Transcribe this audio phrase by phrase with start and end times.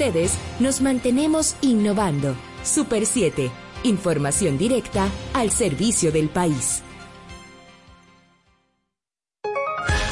[0.00, 2.34] ustedes, nos mantenemos innovando.
[2.62, 3.50] Super 7.
[3.84, 6.82] Información directa al servicio del país.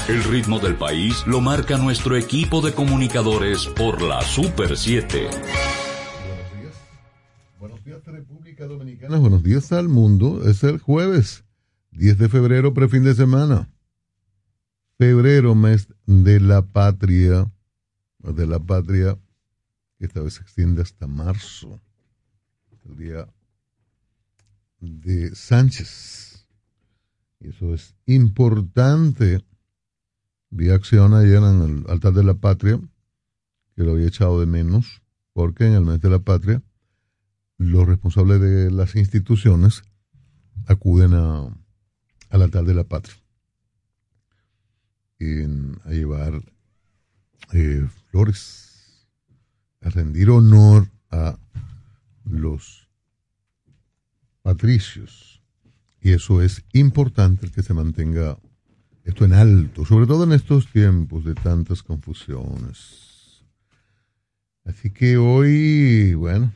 [0.07, 5.23] El ritmo del país lo marca nuestro equipo de comunicadores por la Super 7.
[5.23, 6.75] Buenos días.
[7.59, 9.17] Buenos días, República Dominicana.
[9.17, 10.43] Buenos días al mundo.
[10.47, 11.45] Es el jueves,
[11.93, 13.71] 10 de febrero, prefin de semana.
[14.99, 17.51] Febrero, mes de la patria.
[18.19, 19.17] De la patria,
[19.99, 21.81] que esta vez se extiende hasta marzo.
[22.85, 23.29] El día
[24.81, 26.47] de Sánchez.
[27.41, 29.45] Y eso es importante
[30.51, 32.81] Vi acción ayer en el altar de la patria,
[33.77, 35.03] que lo había echado de menos,
[35.35, 36.63] porque en el mes de la patria
[37.59, 39.83] los responsables de las instituciones
[40.67, 41.55] acuden a,
[42.31, 43.15] al altar de la patria
[45.85, 46.41] a llevar
[47.53, 48.68] eh, flores,
[49.81, 51.39] a rendir honor a
[52.25, 52.89] los
[54.43, 55.43] patricios.
[56.01, 58.39] Y eso es importante que se mantenga
[59.05, 63.43] esto en alto, sobre todo en estos tiempos de tantas confusiones.
[64.65, 66.53] Así que hoy, bueno,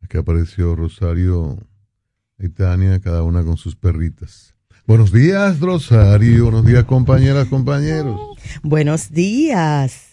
[0.00, 1.58] aquí apareció Rosario
[2.38, 4.54] y Tania, cada una con sus perritas.
[4.86, 6.44] Buenos días, Rosario.
[6.44, 8.18] Buenos días, compañeras, compañeros.
[8.62, 10.05] Buenos días.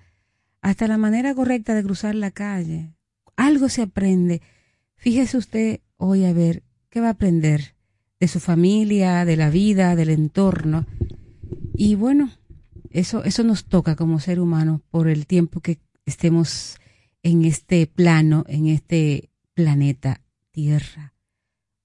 [0.62, 2.94] hasta la manera correcta de cruzar la calle.
[3.36, 4.41] Algo se aprende.
[4.96, 7.74] Fíjese usted hoy a ver, ¿qué va a aprender?
[8.22, 10.87] De su familia, de la vida, del entorno.
[11.75, 12.31] Y bueno,
[12.91, 16.77] eso, eso nos toca como ser humano por el tiempo que estemos
[17.25, 20.21] en este plano, en este planeta
[20.53, 21.15] Tierra,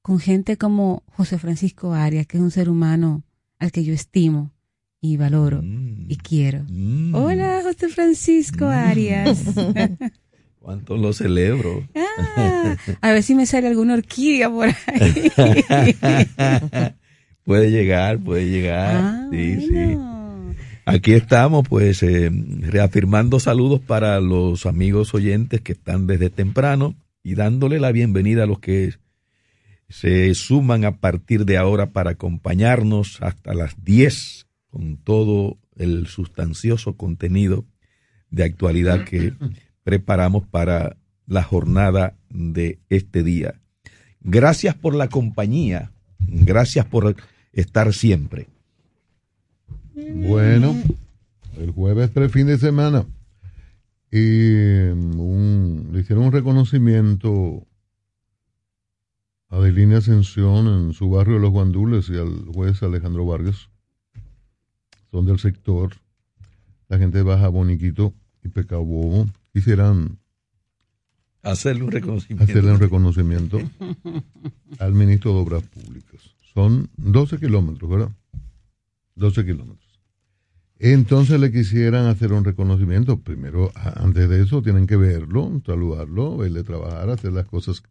[0.04, 3.24] con gente como José Francisco Arias, que es un ser humano
[3.58, 4.52] al que yo estimo
[5.02, 6.18] y valoro y mm.
[6.22, 6.66] quiero.
[6.70, 7.16] Mm.
[7.16, 8.70] Hola, José Francisco mm.
[10.68, 11.88] ¿Cuánto lo celebro?
[11.96, 15.32] Ah, a ver si me sale alguna orquídea por ahí.
[17.46, 18.96] puede llegar, puede llegar.
[18.98, 19.98] Ah, sí, sí.
[20.86, 22.30] Aquí estamos, pues, eh,
[22.60, 28.48] reafirmando saludos para los amigos oyentes que están desde temprano y dándole la bienvenida a
[28.48, 28.96] los que
[29.88, 36.98] se suman a partir de ahora para acompañarnos hasta las 10 con todo el sustancioso
[36.98, 37.64] contenido
[38.30, 39.32] de actualidad que
[39.88, 40.98] preparamos para
[41.28, 43.62] la jornada de este día.
[44.20, 47.16] Gracias por la compañía, gracias por
[47.54, 48.50] estar siempre.
[49.96, 50.76] Bueno,
[51.58, 53.06] el jueves tres fin de semana
[54.12, 57.66] y le hicieron un reconocimiento
[59.50, 63.70] a Adelina Ascensión en su barrio de Los Guandules y al juez Alejandro Vargas.
[65.12, 65.94] Son del sector.
[66.90, 68.14] La gente Baja Boniquito
[68.44, 68.84] y Pecado
[69.58, 70.20] quisieran
[71.42, 73.60] hacerle un reconocimiento, hacerle un reconocimiento
[74.80, 76.22] al ministro de Obras Públicas.
[76.54, 78.12] Son 12 kilómetros, ¿verdad?
[79.16, 80.00] 12 kilómetros.
[80.78, 83.20] entonces le quisieran hacer un reconocimiento.
[83.20, 87.82] Primero, antes de eso, tienen que verlo, saludarlo, verle trabajar, hacer las cosas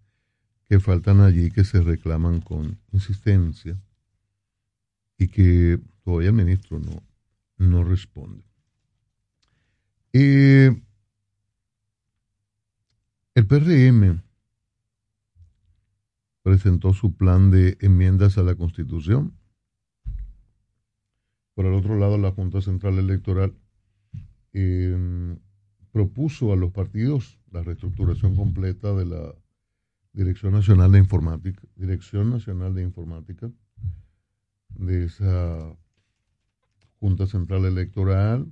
[0.68, 3.76] que faltan allí, que se reclaman con insistencia
[5.18, 7.02] y que todavía el ministro no,
[7.58, 8.44] no responde.
[13.36, 14.22] El PRM
[16.42, 19.36] presentó su plan de enmiendas a la Constitución.
[21.54, 23.54] Por el otro lado, la Junta Central Electoral
[24.54, 25.38] em,
[25.92, 29.34] propuso a los partidos la reestructuración completa de la
[30.14, 33.52] Dirección Nacional de Informática, Dirección Nacional de Informática,
[34.70, 35.76] de esa
[37.00, 38.50] Junta Central Electoral.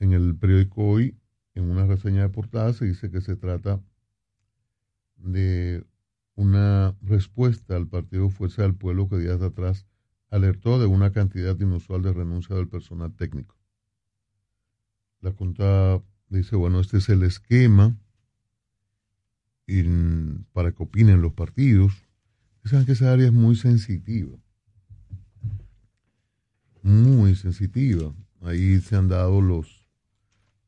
[0.00, 1.16] En el periódico hoy,
[1.54, 3.80] en una reseña de portada, se dice que se trata
[5.16, 5.84] de
[6.34, 9.86] una respuesta al partido Fuerza del Pueblo que días atrás
[10.30, 13.56] alertó de una cantidad inusual de renuncia del personal técnico.
[15.20, 17.96] La Junta dice, bueno, este es el esquema
[20.52, 21.92] para que opinen los partidos.
[22.64, 24.36] Saben que esa área es muy sensitiva.
[26.82, 28.12] Muy sensitiva.
[28.40, 29.81] Ahí se han dado los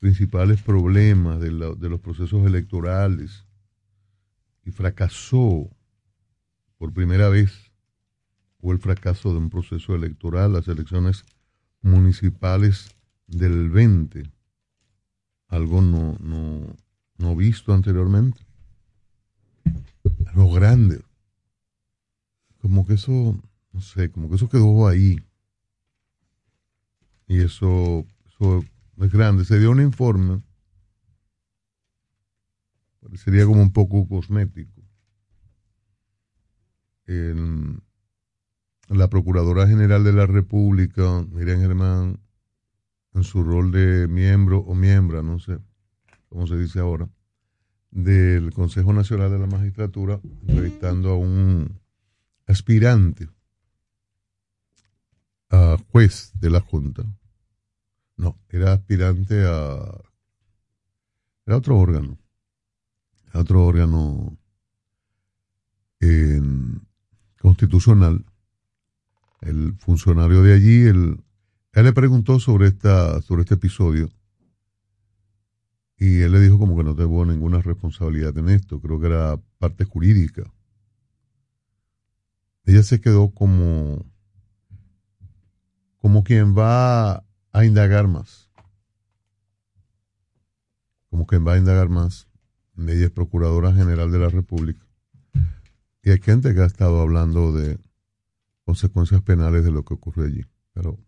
[0.04, 3.46] principales problemas de los procesos electorales
[4.62, 5.70] y fracasó
[6.76, 7.72] por primera vez,
[8.60, 11.24] fue el fracaso de un proceso electoral, las elecciones
[11.80, 12.94] municipales
[13.28, 14.30] del 20,
[15.48, 16.76] algo no, no,
[17.16, 18.42] no visto anteriormente,
[20.26, 21.00] algo grande,
[22.58, 23.40] como que eso,
[23.72, 25.18] no sé, como que eso quedó ahí,
[27.26, 28.62] y eso, eso
[28.98, 30.42] es grande, se dio un informe
[33.04, 34.82] Parecería como un poco cosmético.
[38.88, 42.20] la Procuradora General de la República, Miriam Germán,
[43.12, 45.58] en su rol de miembro o miembra, no sé
[46.30, 47.08] cómo se dice ahora,
[47.90, 50.18] del Consejo Nacional de la Magistratura,
[50.48, 51.78] entrevistando a un
[52.46, 53.28] aspirante
[55.50, 57.04] a juez de la Junta.
[58.16, 60.00] No, era aspirante a...
[61.46, 62.18] Era otro órgano
[63.40, 64.38] otro órgano
[67.40, 68.24] constitucional,
[69.40, 71.24] el funcionario de allí, él,
[71.72, 74.10] él le preguntó sobre, esta, sobre este episodio
[75.96, 79.40] y él le dijo como que no tuvo ninguna responsabilidad en esto, creo que era
[79.58, 80.52] parte jurídica.
[82.66, 84.04] Ella se quedó como,
[85.98, 87.24] como quien va
[87.54, 88.50] a indagar más,
[91.08, 92.28] como quien va a indagar más
[92.76, 94.84] ella es Procuradora General de la República.
[96.02, 97.78] Y hay gente que ha estado hablando de
[98.64, 100.44] consecuencias penales de lo que ocurrió allí.
[100.72, 100.98] Pero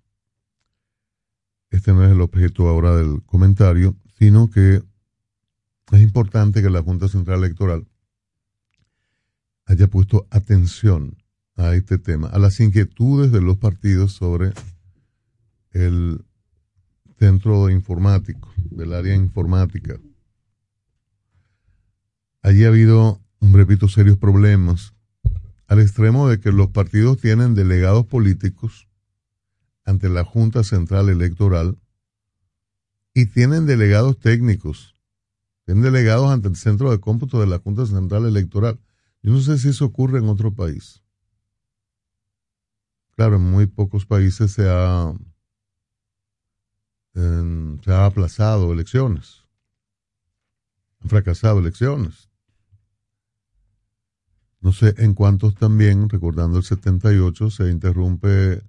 [1.71, 4.83] este no es el objeto ahora del comentario, sino que
[5.93, 7.87] es importante que la Junta Central Electoral
[9.67, 11.17] haya puesto atención
[11.57, 14.53] a este tema, a las inquietudes de los partidos sobre
[15.73, 16.25] el
[17.19, 19.99] centro informático, del área informática,
[22.43, 24.95] allí ha habido, repito, serios problemas,
[25.67, 28.89] al extremo de que los partidos tienen delegados políticos
[29.85, 31.79] ante la Junta Central Electoral
[33.15, 34.95] y tienen delegados técnicos,
[35.65, 38.79] tienen delegados ante el Centro de Cómputo de la Junta Central Electoral.
[39.23, 41.03] Yo no sé si eso ocurre en otro país.
[43.17, 45.13] Claro, en muy pocos países se ha,
[47.17, 49.45] se ha aplazado elecciones,
[51.01, 52.27] han fracasado elecciones
[54.67, 58.63] no sé en cuántos también, recordando el 78, se interrumpe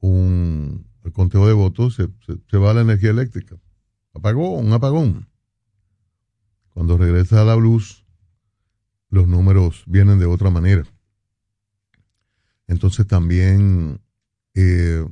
[0.00, 3.56] un el conteo de votos, se, va la energía eléctrica.
[4.12, 5.26] Apagó, un apagón.
[6.74, 8.04] Cuando regresa a la luz,
[9.08, 10.84] los números vienen de otra manera.
[12.66, 14.02] Entonces también
[14.52, 15.08] eh,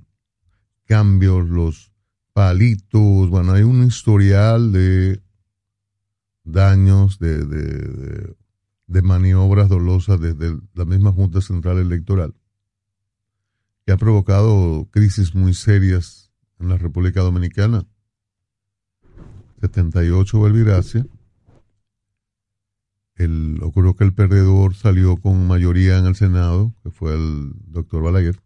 [0.84, 1.94] cambios, los
[2.38, 5.20] palitos, bueno, hay un historial de
[6.44, 8.36] daños, de
[8.88, 12.34] de maniobras dolosas desde la misma Junta Central Electoral,
[13.84, 17.86] que ha provocado crisis muy serias en la República Dominicana.
[19.60, 21.06] 78 Belviracia.
[23.16, 28.02] El, ocurrió que el perdedor salió con mayoría en el Senado, que fue el doctor
[28.02, 28.40] Balaguer.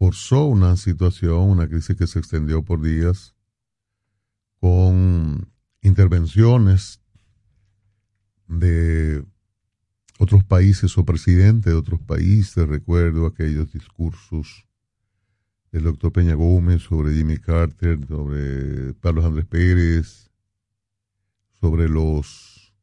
[0.00, 3.34] Forzó una situación, una crisis que se extendió por días,
[4.58, 5.52] con
[5.82, 7.02] intervenciones
[8.48, 9.22] de
[10.18, 14.66] otros países o presidentes de otros países, recuerdo aquellos discursos
[15.70, 20.30] del doctor Peña Gómez, sobre Jimmy Carter, sobre Carlos Andrés Pérez,
[21.60, 22.74] sobre los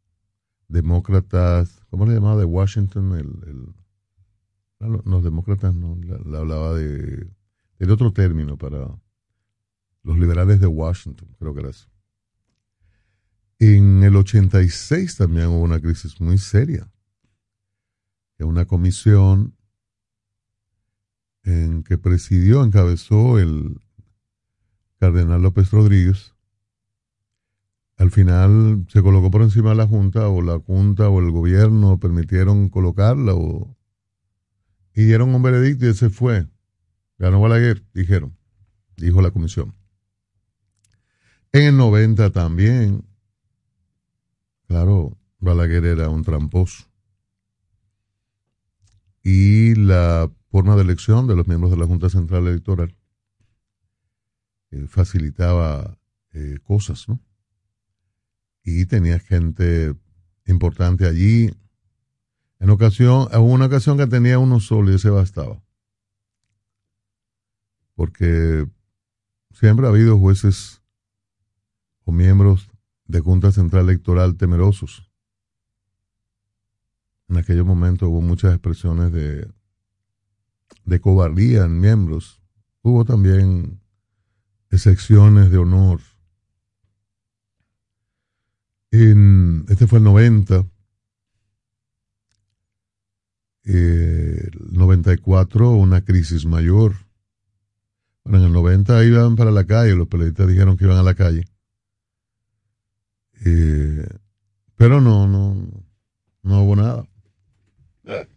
[0.67, 3.15] demócratas, ¿cómo le llamaba de Washington?
[3.17, 3.73] El,
[4.79, 7.27] los demócratas no, le, hablaba de,
[7.79, 8.87] del otro término para
[10.03, 11.89] los liberales de Washington, creo que era eso.
[13.59, 16.89] En el 86 también hubo una crisis muy seria.
[18.39, 19.55] Una comisión
[21.43, 23.81] en que presidió, encabezó el
[24.99, 26.35] cardenal López Rodríguez,
[27.97, 31.99] al final se colocó por encima de la Junta o la Junta o el gobierno
[31.99, 33.76] permitieron colocarla o
[34.97, 36.47] y dieron un veredicto y se fue.
[37.19, 38.35] Ganó Balaguer, dijeron,
[38.95, 39.75] dijo la comisión.
[41.51, 43.05] En el 90 también,
[44.67, 46.85] claro, Balaguer era un tramposo.
[49.21, 52.97] Y la forma de elección de los miembros de la Junta Central Electoral
[54.87, 55.99] facilitaba
[56.33, 57.21] eh, cosas, ¿no?
[58.63, 59.93] Y tenía gente
[60.47, 61.51] importante allí.
[62.59, 65.61] En ocasión, hubo una ocasión que tenía uno solo y ese bastaba.
[67.95, 68.67] Porque
[69.51, 70.81] siempre ha habido jueces
[72.05, 72.69] o miembros
[73.05, 75.11] de Junta Central Electoral temerosos.
[77.29, 79.47] En aquellos momentos hubo muchas expresiones de
[80.87, 82.41] de cobardía en miembros.
[82.81, 83.81] Hubo también
[84.71, 85.99] excepciones de honor.
[88.91, 90.65] En, este fue el 90.
[93.67, 96.93] El 94, una crisis mayor.
[98.23, 101.15] Bueno, en el 90 iban para la calle, los periodistas dijeron que iban a la
[101.15, 101.43] calle.
[103.45, 104.07] Eh,
[104.75, 105.55] pero no, no,
[106.43, 107.07] no hubo nada.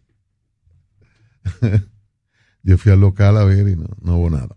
[2.63, 4.53] Yo fui al local a ver y no, hubo nada.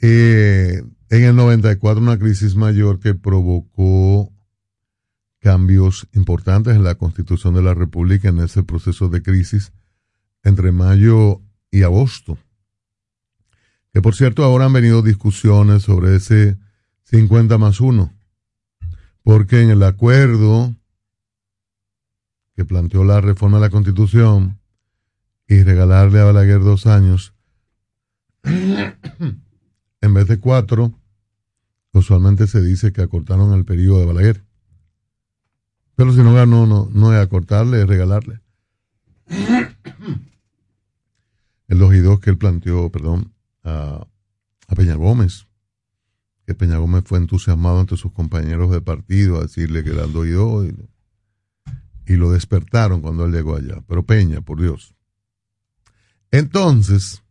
[0.00, 4.32] Eh, en el 94 una crisis mayor que provocó
[5.40, 9.72] cambios importantes en la constitución de la República en ese proceso de crisis
[10.46, 12.38] entre mayo y agosto.
[13.92, 16.56] Que por cierto ahora han venido discusiones sobre ese
[17.04, 18.12] 50 más 1,
[19.24, 20.74] porque en el acuerdo
[22.54, 24.60] que planteó la reforma de la constitución,
[25.48, 27.32] y regalarle a Balaguer dos años
[28.42, 30.92] en vez de cuatro,
[31.92, 34.44] usualmente se dice que acortaron el periodo de Balaguer.
[35.96, 38.40] Pero si no ganó, no, no es acortarle, es regalarle.
[41.68, 43.32] El 2 y 2 que él planteó, perdón,
[43.64, 44.06] a,
[44.76, 45.46] Peña Gómez,
[46.46, 50.12] que Peña Gómez fue entusiasmado entre sus compañeros de partido a decirle que era el
[50.12, 50.66] 2 y 2
[52.06, 53.82] y lo despertaron cuando él llegó allá.
[53.86, 54.94] Pero Peña, por Dios.
[56.30, 57.22] Entonces,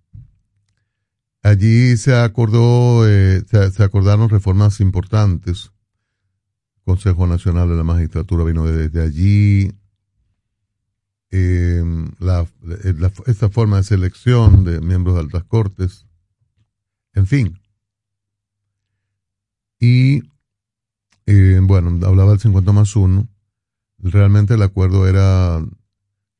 [1.41, 5.71] allí se acordó, eh, se, acordaron reformas importantes.
[6.83, 9.71] Consejo Nacional de la Magistratura vino desde allí.
[11.31, 12.11] Em,
[13.25, 16.05] esta forma de selección de miembros de altas cortes.
[17.13, 17.59] En fin.
[19.79, 20.23] Y,
[21.25, 23.27] eh, bueno, hablaba del 50 más 1.
[23.99, 25.61] Realmente el acuerdo era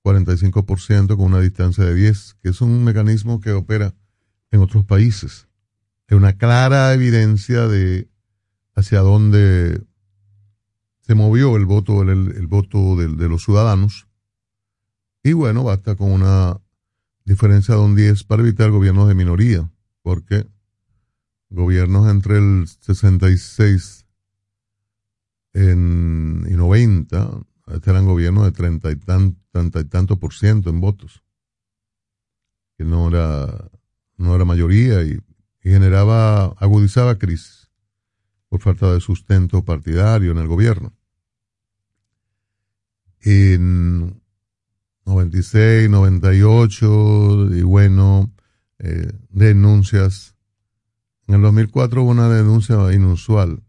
[0.03, 3.93] 45% con una distancia de 10, que es un mecanismo que opera
[4.51, 5.47] en otros países.
[6.07, 8.07] Es una clara evidencia de
[8.75, 9.81] hacia dónde
[11.01, 14.07] se movió el voto, el, voto de, de, los ciudadanos.
[15.25, 16.61] Y bueno, basta con una
[17.23, 19.67] diferencia de un 10 para evitar gobiernos de minoría,
[20.03, 20.45] porque
[21.49, 24.05] gobiernos entre el 66
[25.53, 27.41] en, y 90
[27.73, 29.39] este eran gobiernos de treinta y, tan,
[29.89, 31.23] tanto por ciento en votos,
[32.77, 33.71] que no era,
[34.17, 35.19] no era mayoría y,
[35.59, 37.71] generaba, agudizaba crisis
[38.47, 40.93] por falta de sustento partidario en el gobierno.
[43.21, 44.21] En
[45.05, 48.31] 96, 98, y bueno,
[48.79, 50.35] eh, denuncias.
[51.27, 53.63] En el 2004 hubo una denuncia inusual,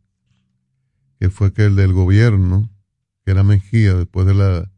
[1.19, 2.71] que fue que el del gobierno
[3.27, 4.71] que era Mejía, después de la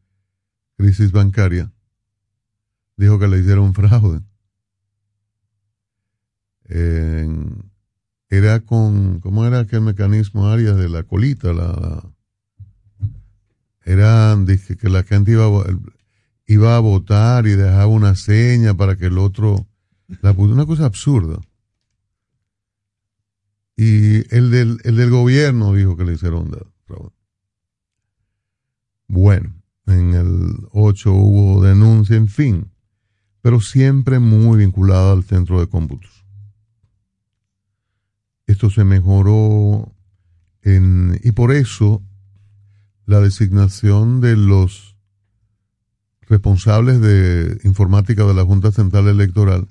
[0.79, 1.71] crisis bancaria,
[2.97, 4.23] dijo que le hicieron fraude.
[8.31, 11.53] era con, ¿cómo era aquel mecanismo Arias de la colita?
[11.53, 12.03] La,
[13.85, 15.65] era, dije que la gente iba a,
[16.49, 19.69] iba a votar y dejaba una seña para que el otro,
[20.23, 21.39] la, una cosa absurda.
[23.77, 26.51] Y el del, el del gobierno dijo que le hicieron
[26.87, 27.15] fraude.
[29.07, 29.55] Bueno,
[29.87, 32.73] en el 8 hubo denuncia, en fin,
[33.43, 36.25] pero siempre muy vinculada al centro de cómputos.
[38.47, 39.95] esto se mejoró
[40.63, 42.03] en, y por eso
[43.05, 44.88] la designación de los
[46.29, 49.69] responsables de informática de la Junta Central Electoral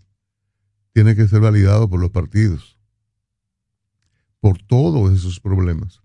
[0.93, 2.79] tiene que ser validado por los partidos,
[4.39, 6.01] por todos esos problemas.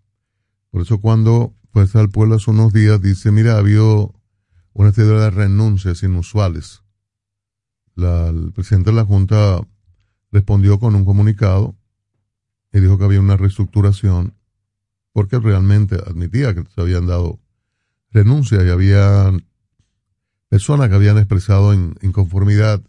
[0.71, 4.15] Por eso cuando pues al pueblo hace unos días dice, mira, ha habido
[4.75, 6.83] una serie de renuncias inusuales.
[7.97, 9.67] el presidente de la Junta
[10.31, 11.77] respondió con un comunicado
[12.73, 14.35] y dijo que había una reestructuración
[15.13, 17.41] porque realmente admitía que se habían dado
[18.11, 19.33] renuncias y había
[20.53, 22.83] personas que habían expresado inconformidad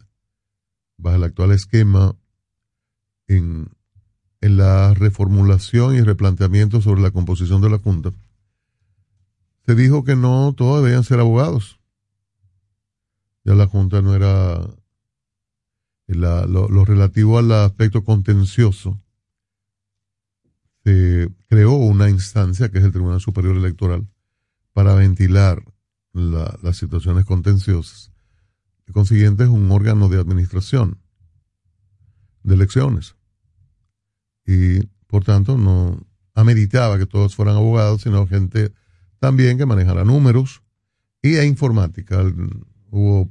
[0.98, 2.14] bajo el actual esquema
[3.26, 3.70] en,
[4.42, 8.10] en la reformulación y replanteamiento sobre la composición de la Junta.
[9.64, 11.80] Se dijo que no todos debían ser abogados.
[13.44, 14.60] Ya la Junta no era
[16.06, 19.00] lo relativo al aspecto contencioso
[20.84, 24.06] se creó una instancia que es el Tribunal Superior Electoral
[24.74, 25.64] para ventilar
[26.14, 28.12] las situaciones contenciosas.
[28.86, 30.98] De consiguiente, es un órgano de administración
[32.42, 33.16] de elecciones.
[34.46, 38.72] Y, por tanto, no ameritaba que todos fueran abogados, sino gente
[39.18, 40.62] también que manejara números
[41.22, 42.22] y a informática.
[42.90, 43.30] Hubo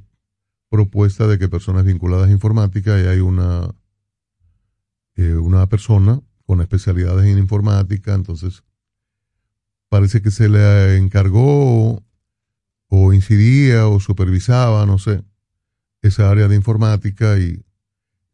[0.68, 3.74] propuesta de que personas vinculadas a informática y hay una,
[5.14, 8.64] eh, una persona con especialidades en informática, entonces
[9.88, 12.02] parece que se le encargó
[12.94, 15.24] o incidía o supervisaba, no sé,
[16.00, 17.64] esa área de informática y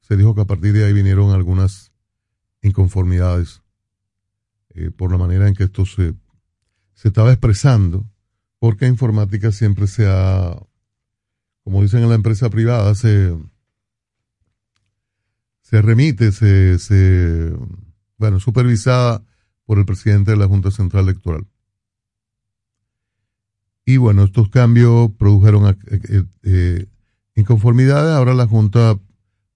[0.00, 1.92] se dijo que a partir de ahí vinieron algunas
[2.62, 3.62] inconformidades
[4.74, 6.14] eh, por la manera en que esto se,
[6.94, 8.06] se estaba expresando,
[8.58, 10.54] porque informática siempre se ha,
[11.64, 13.34] como dicen en la empresa privada, se,
[15.62, 17.54] se remite, se, se
[18.18, 19.24] bueno, supervisada
[19.64, 21.46] por el presidente de la Junta Central Electoral.
[23.90, 26.86] Y bueno, estos cambios produjeron eh, eh,
[27.34, 28.12] inconformidades.
[28.14, 28.96] Ahora la Junta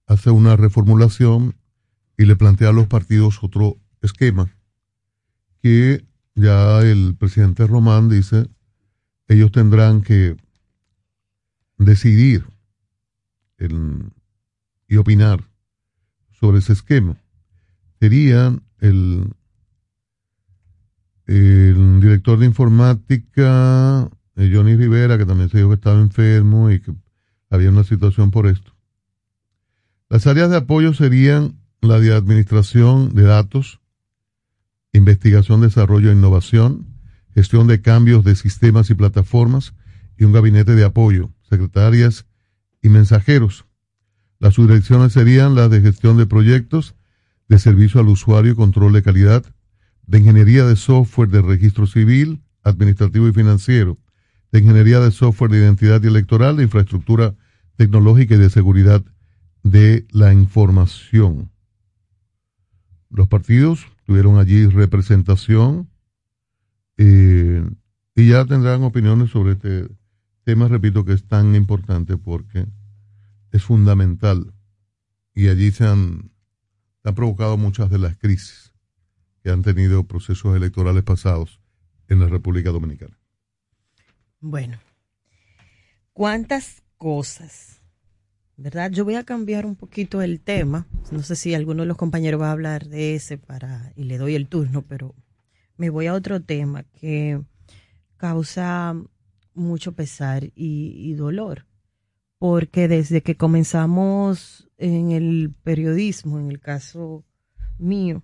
[0.07, 1.55] hace una reformulación
[2.17, 4.53] y le plantea a los partidos otro esquema
[5.61, 6.03] que
[6.35, 8.49] ya el presidente Román dice,
[9.29, 10.35] ellos tendrán que
[11.77, 12.45] decidir
[14.89, 15.45] y opinar
[16.33, 17.15] sobre ese esquema
[18.01, 19.33] serían el,
[21.25, 26.93] el director de informática, Johnny Rivera, que también se dijo que estaba enfermo y que
[27.49, 28.75] había una situación por esto.
[30.09, 33.79] Las áreas de apoyo serían la de administración de datos,
[34.93, 36.85] investigación, desarrollo e innovación,
[37.33, 39.73] gestión de cambios de sistemas y plataformas
[40.17, 42.25] y un gabinete de apoyo, secretarias
[42.81, 43.65] y mensajeros.
[44.39, 46.95] Las subdirecciones serían las de gestión de proyectos,
[47.47, 49.45] de servicio al usuario y control de calidad,
[50.07, 53.97] de ingeniería de software de registro civil, administrativo y financiero,
[54.55, 57.35] de ingeniería de software de identidad y electoral, de infraestructura
[57.75, 59.03] tecnológica y de seguridad
[59.63, 61.51] de la información.
[63.09, 65.89] Los partidos tuvieron allí representación
[66.95, 67.69] eh,
[68.15, 69.89] y ya tendrán opiniones sobre este
[70.45, 72.65] tema, repito, que es tan importante porque
[73.51, 74.53] es fundamental
[75.33, 76.31] y allí se han
[77.03, 78.71] han provocado muchas de las crisis
[79.43, 81.59] que han tenido procesos electorales pasados
[82.07, 83.19] en la República Dominicana.
[84.47, 84.77] Bueno,
[86.13, 87.81] ¿cuántas cosas?
[88.57, 88.91] ¿Verdad?
[88.91, 90.85] Yo voy a cambiar un poquito el tema.
[91.09, 94.19] No sé si alguno de los compañeros va a hablar de ese para y le
[94.19, 95.15] doy el turno, pero
[95.77, 97.41] me voy a otro tema que
[98.17, 98.95] causa
[99.55, 101.65] mucho pesar y dolor,
[102.37, 107.25] porque desde que comenzamos en el periodismo, en el caso
[107.79, 108.21] mío,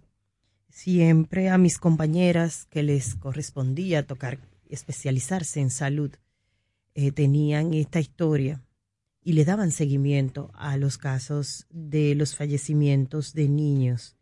[0.69, 4.37] siempre a mis compañeras que les correspondía tocar,
[4.71, 6.11] especializarse en salud,
[6.93, 8.63] eh, tenían esta historia
[9.23, 14.17] y le daban seguimiento a los casos de los fallecimientos de niños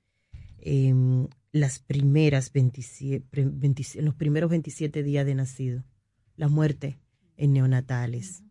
[0.57, 5.83] en las primeras 27, en los primeros 27 días de nacido,
[6.35, 6.99] la muerte
[7.37, 8.43] en neonatales.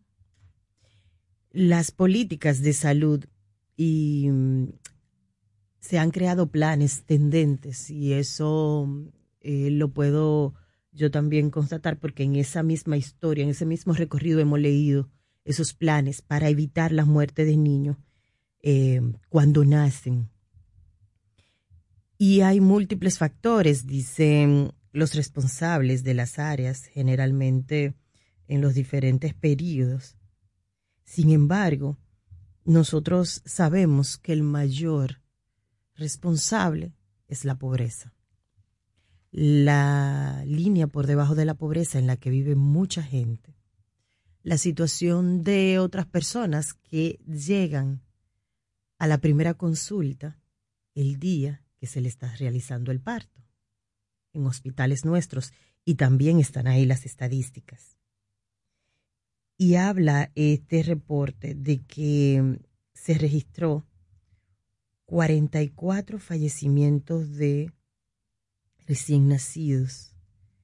[1.51, 3.25] Las políticas de salud
[3.77, 4.65] y mm,
[5.79, 8.87] se han creado planes tendentes y eso
[9.39, 10.53] eh, lo puedo
[10.99, 15.09] yo también constatar porque en esa misma historia, en ese mismo recorrido hemos leído
[15.45, 17.95] esos planes para evitar la muerte de niños
[18.61, 20.29] eh, cuando nacen.
[22.17, 27.95] Y hay múltiples factores, dicen los responsables de las áreas, generalmente
[28.49, 30.17] en los diferentes periodos.
[31.05, 31.97] Sin embargo,
[32.65, 35.21] nosotros sabemos que el mayor
[35.95, 36.93] responsable
[37.29, 38.13] es la pobreza.
[39.31, 43.55] La línea por debajo de la pobreza en la que vive mucha gente.
[44.41, 48.01] La situación de otras personas que llegan
[48.97, 50.39] a la primera consulta
[50.95, 53.41] el día que se le está realizando el parto
[54.33, 55.53] en hospitales nuestros
[55.85, 57.97] y también están ahí las estadísticas.
[59.57, 62.59] Y habla este reporte de que
[62.93, 63.85] se registró
[65.05, 67.71] 44 fallecimientos de
[68.89, 70.15] recién nacidos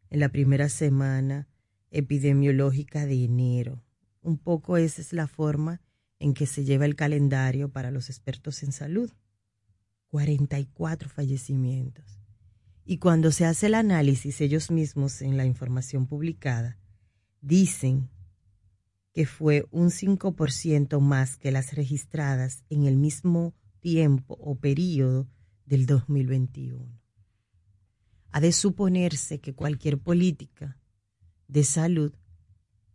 [0.09, 1.47] en la primera semana
[1.91, 3.83] epidemiológica de enero.
[4.23, 5.79] Un poco esa es la forma
[6.17, 9.11] en que se lleva el calendario para los expertos en salud.
[10.07, 12.19] 44 fallecimientos.
[12.83, 16.79] Y cuando se hace el análisis ellos mismos en la información publicada,
[17.41, 18.09] dicen
[19.13, 25.27] que fue un 5% más que las registradas en el mismo tiempo o periodo
[25.67, 27.05] del 2021.
[28.36, 30.78] Ha de suponerse que cualquier política
[31.48, 32.13] de salud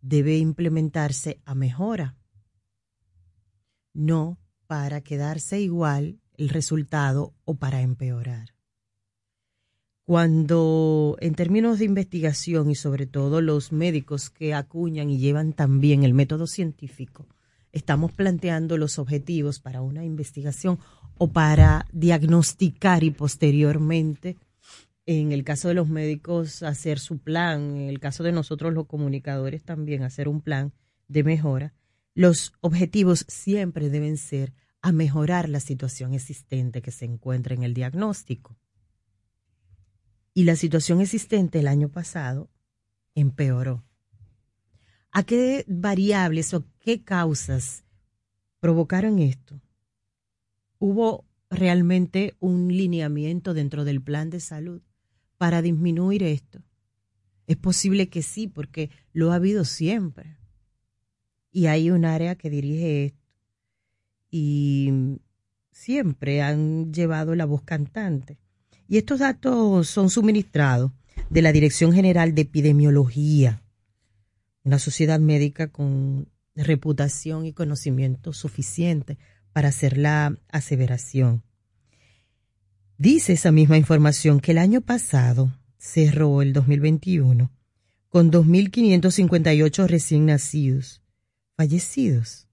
[0.02, 2.18] debe implementarse a mejora,
[3.94, 8.54] no para quedarse igual el resultado o para empeorar.
[10.04, 16.02] Cuando en términos de investigación y sobre todo los médicos que acuñan y llevan también
[16.02, 17.26] el método científico,
[17.72, 20.78] estamos planteando los objetivos para una investigación
[21.16, 24.36] o para diagnosticar y posteriormente,
[25.06, 28.86] en el caso de los médicos, hacer su plan, en el caso de nosotros los
[28.86, 30.72] comunicadores también, hacer un plan
[31.08, 31.74] de mejora,
[32.14, 37.74] los objetivos siempre deben ser a mejorar la situación existente que se encuentra en el
[37.74, 38.56] diagnóstico
[40.34, 42.50] y la situación existente el año pasado
[43.14, 43.84] empeoró.
[45.10, 47.84] ¿A qué variables o qué causas
[48.60, 49.60] provocaron esto?
[50.78, 54.82] ¿Hubo realmente un lineamiento dentro del plan de salud
[55.40, 56.60] para disminuir esto?
[57.46, 60.36] Es posible que sí, porque lo ha habido siempre.
[61.50, 63.26] Y hay un área que dirige esto.
[64.30, 65.18] Y
[65.72, 68.36] siempre han llevado la voz cantante.
[68.86, 70.92] Y estos datos son suministrados
[71.30, 73.62] de la Dirección General de Epidemiología,
[74.62, 79.16] una sociedad médica con reputación y conocimiento suficiente
[79.54, 81.42] para hacer la aseveración.
[83.00, 87.50] Dice esa misma información que el año pasado cerró el 2021
[88.10, 91.02] con 2.558 recién nacidos
[91.56, 92.46] fallecidos,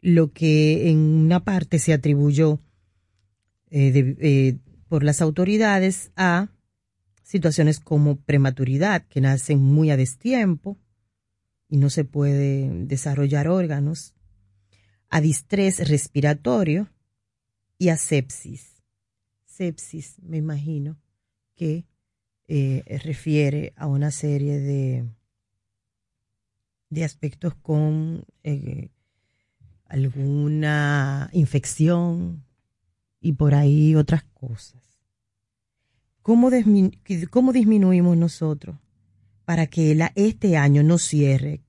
[0.00, 2.58] lo que en una parte se atribuyó
[3.70, 6.48] eh, eh, por las autoridades a
[7.22, 10.78] situaciones como prematuridad, que nacen muy a destiempo
[11.68, 14.14] y no se puede desarrollar órganos,
[15.08, 16.90] a distrés respiratorio
[17.78, 18.75] y a sepsis.
[19.56, 20.98] Sepsis, me imagino,
[21.54, 21.86] que
[22.48, 25.08] eh, refiere a una serie de,
[26.90, 28.90] de aspectos con eh,
[29.86, 32.46] alguna infección,
[33.26, 34.80] y por ahí otras cosas.
[36.22, 36.48] ¿Cómo,
[37.30, 38.76] cómo disminuimos nosotros
[39.44, 41.64] para que este año no cierre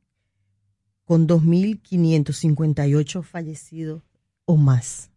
[1.04, 4.04] con 2.558 fallecidos
[4.45, 5.10] o más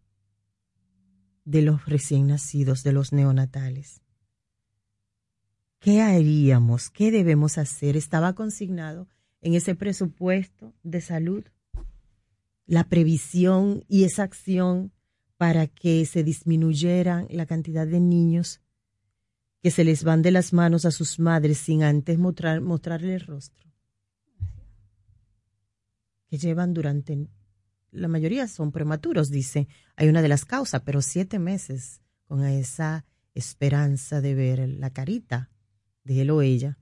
[1.43, 4.01] de los recién nacidos, de los neonatales?
[5.79, 6.89] ¿Qué haríamos?
[6.89, 7.97] ¿Qué debemos hacer?
[7.97, 9.07] ¿Estaba consignado
[9.41, 11.43] en ese presupuesto de salud
[12.71, 14.93] la previsión y esa acción
[15.35, 18.61] para que se disminuyera la cantidad de niños
[19.61, 23.21] que se les van de las manos a sus madres sin antes mostrar, mostrarle el
[23.21, 23.69] rostro.
[26.29, 27.27] Que llevan durante,
[27.91, 33.05] la mayoría son prematuros, dice, hay una de las causas, pero siete meses con esa
[33.33, 35.49] esperanza de ver la carita
[36.03, 36.77] de él o ella.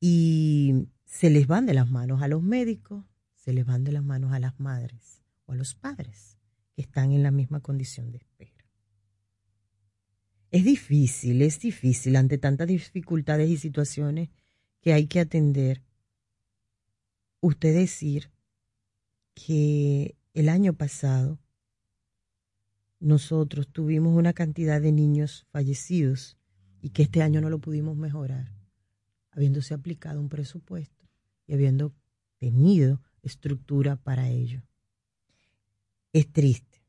[0.00, 4.04] Y se les van de las manos a los médicos, se les van de las
[4.04, 6.36] manos a las madres o a los padres
[6.76, 8.52] están en la misma condición de espera.
[10.50, 14.30] Es difícil, es difícil ante tantas dificultades y situaciones
[14.80, 15.82] que hay que atender.
[17.40, 18.30] Usted decir
[19.34, 21.40] que el año pasado
[23.00, 26.38] nosotros tuvimos una cantidad de niños fallecidos
[26.80, 28.52] y que este año no lo pudimos mejorar,
[29.30, 31.08] habiéndose aplicado un presupuesto
[31.46, 31.94] y habiendo
[32.38, 34.62] tenido estructura para ello
[36.18, 36.82] es triste.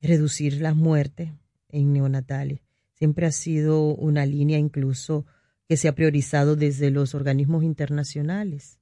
[0.00, 1.30] Reducir las muertes
[1.68, 2.60] en neonatales
[2.94, 5.26] siempre ha sido una línea incluso
[5.68, 8.80] que se ha priorizado desde los organismos internacionales.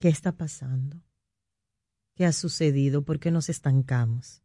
[0.00, 1.02] ¿Qué está pasando?
[2.14, 3.02] ¿Qué ha sucedido?
[3.02, 4.42] ¿Por qué nos estancamos?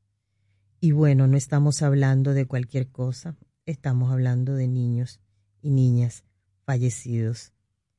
[0.79, 5.19] Y bueno, no estamos hablando de cualquier cosa, estamos hablando de niños
[5.61, 6.23] y niñas
[6.65, 7.53] fallecidos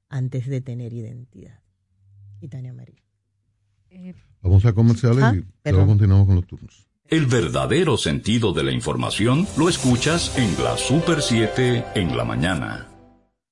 [0.09, 1.61] antes de tener identidad.
[2.40, 3.02] Y Tania María.
[3.90, 6.88] Eh, Vamos a comerciales ah, y luego continuamos con los turnos.
[7.06, 12.89] El verdadero sentido de la información lo escuchas en la Super 7 en la mañana.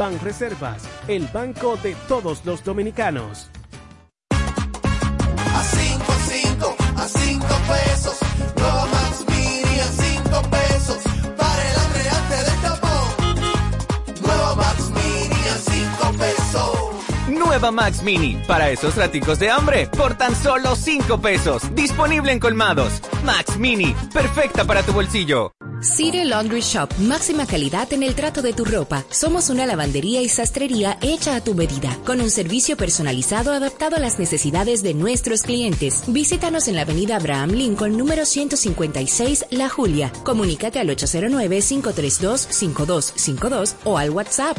[0.00, 0.88] Banreservas.
[1.08, 3.50] El banco de todos los dominicanos.
[17.70, 21.62] Max Mini, para esos raticos de hambre, por tan solo 5 pesos.
[21.74, 23.02] Disponible en colmados.
[23.22, 25.52] Max Mini, perfecta para tu bolsillo.
[25.82, 29.02] City Laundry Shop, máxima calidad en el trato de tu ropa.
[29.08, 33.98] Somos una lavandería y sastrería hecha a tu medida, con un servicio personalizado adaptado a
[33.98, 36.02] las necesidades de nuestros clientes.
[36.06, 40.12] Visítanos en la avenida Abraham Lincoln, número 156, La Julia.
[40.22, 44.58] Comunícate al 809-532-5252 o al WhatsApp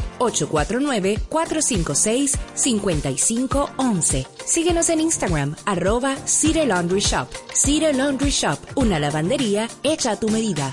[3.00, 4.26] 849-456-5511.
[4.44, 7.28] Síguenos en Instagram, arroba City Laundry Shop.
[7.54, 10.72] City Laundry Shop, una lavandería hecha a tu medida.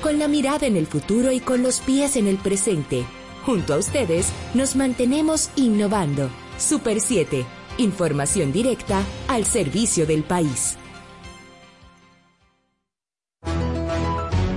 [0.00, 3.04] Con la mirada en el futuro y con los pies en el presente.
[3.44, 6.30] Junto a ustedes nos mantenemos innovando.
[6.58, 7.44] Super 7,
[7.78, 10.76] información directa al servicio del país.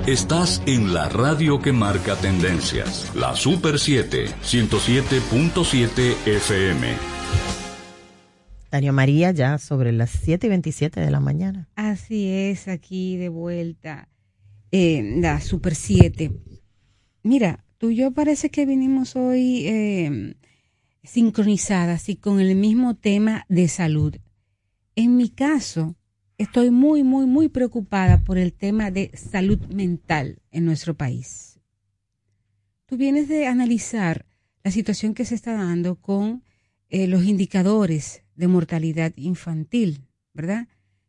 [0.06, 6.88] Estás en la radio que marca tendencias, la Super 7, 107.7 FM.
[8.70, 11.70] Tania María, ya sobre las 7 y 27 de la mañana.
[11.76, 14.10] Así es, aquí de vuelta
[14.74, 16.32] eh, la Super 7.
[17.22, 20.36] Mira, tú y yo parece que vinimos hoy eh,
[21.04, 24.16] sincronizadas y con el mismo tema de salud.
[24.96, 25.96] En mi caso,
[26.40, 31.60] estoy muy, muy, muy preocupada por el tema de salud mental en nuestro país.
[32.88, 34.26] Tú vienes de analizar
[34.64, 36.44] la situación que se está dando con
[36.90, 40.68] eh, los indicadores de mortalidad infantil, ¿verdad?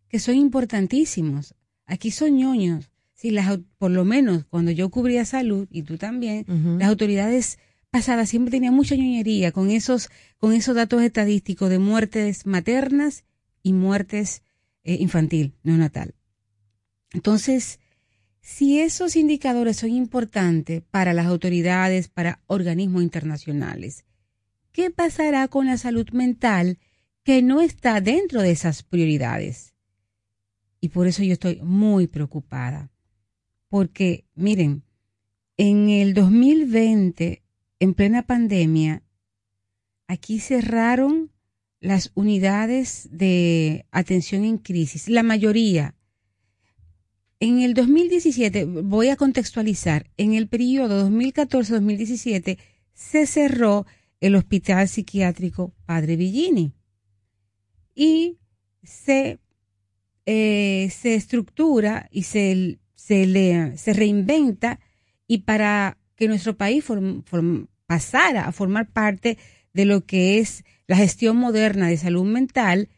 [0.08, 1.54] Que son importantísimos.
[1.86, 2.90] Aquí son ñoños
[3.24, 6.44] Sí, las, por lo menos cuando yo cubría salud, y tú también,
[6.78, 7.58] las autoridades
[7.88, 13.24] pasadas siempre tenían mucha ñoñería con esos, con esos datos estadísticos de muertes maternas
[13.62, 14.42] y muertes
[14.82, 16.14] eh, infantil, neonatal.
[17.14, 17.80] Entonces,
[18.42, 24.04] si esos indicadores son importantes para las autoridades, para organismos internacionales,
[24.70, 26.78] ¿qué pasará con la salud mental
[27.22, 29.72] que no está dentro de esas prioridades?
[30.82, 32.90] Y por eso yo estoy muy preocupada
[33.74, 34.84] porque miren,
[35.56, 37.42] en el 2020,
[37.80, 39.02] en plena pandemia,
[40.06, 41.32] aquí cerraron
[41.80, 45.96] las unidades de atención en crisis, la mayoría.
[47.40, 52.58] En el 2017, voy a contextualizar, en el periodo 2014-2017
[52.92, 53.86] se cerró
[54.20, 56.74] el Hospital Psiquiátrico Padre Villini
[57.92, 58.38] y
[58.84, 59.40] se,
[60.26, 64.80] eh, se estructura y se se, le, se reinventa
[65.26, 66.84] y para que nuestro país
[67.86, 69.36] pasara a formar parte
[69.74, 72.88] de lo que es la gestión moderna de salud mental,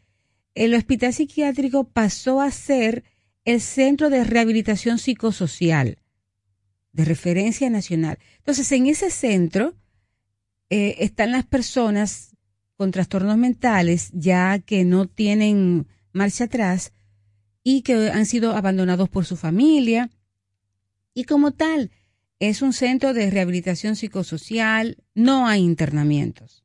[0.55, 3.03] el hospital psiquiátrico pasó a ser
[3.43, 5.97] el centro de rehabilitación psicosocial
[6.93, 8.17] de referencia nacional.
[8.37, 9.75] Entonces, en ese centro
[10.69, 12.35] eh, están las personas
[12.77, 16.93] con trastornos mentales ya que no tienen marcha atrás
[17.69, 20.09] y que han sido abandonados por su familia.
[21.13, 21.91] Y como tal,
[22.39, 26.63] es un centro de rehabilitación psicosocial, no hay internamientos.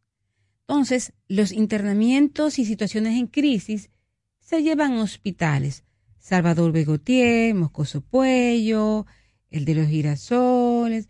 [0.60, 3.90] Entonces, los internamientos y situaciones en crisis
[4.38, 5.82] se llevan a hospitales.
[6.20, 9.04] Salvador Begotier, Moscoso Puello,
[9.50, 11.08] el de los girasoles.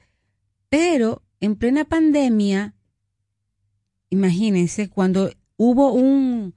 [0.71, 2.75] Pero en plena pandemia,
[4.09, 6.55] imagínense, cuando hubo un,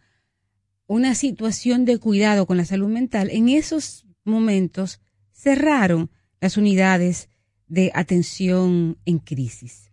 [0.88, 7.30] una situación de cuidado con la salud mental, en esos momentos cerraron las unidades
[7.68, 9.92] de atención en crisis.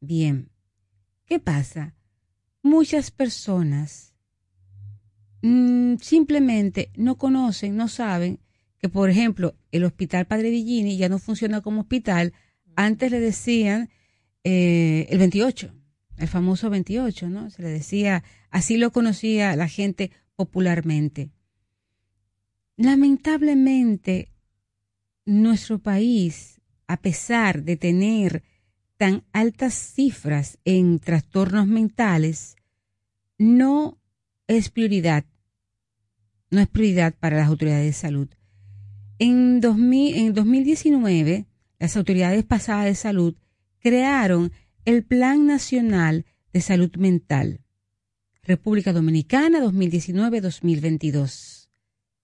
[0.00, 0.50] Bien,
[1.24, 1.94] ¿qué pasa?
[2.62, 4.14] Muchas personas
[5.42, 8.40] mm, simplemente no conocen, no saben
[8.78, 12.32] que, por ejemplo, el Hospital Padre Villini ya no funciona como hospital.
[12.76, 13.90] Antes le decían
[14.44, 15.75] eh, el 28,
[16.18, 17.50] el famoso 28, ¿no?
[17.50, 21.30] Se le decía, así lo conocía la gente popularmente.
[22.76, 24.32] Lamentablemente,
[25.24, 28.42] nuestro país, a pesar de tener
[28.96, 32.56] tan altas cifras en trastornos mentales,
[33.38, 33.98] no
[34.46, 35.24] es prioridad.
[36.50, 38.28] No es prioridad para las autoridades de salud.
[39.18, 41.46] En, 2000, en 2019,
[41.78, 43.34] las autoridades pasadas de salud
[43.80, 44.52] crearon
[44.86, 47.60] el Plan Nacional de Salud Mental,
[48.44, 51.68] República Dominicana 2019-2022.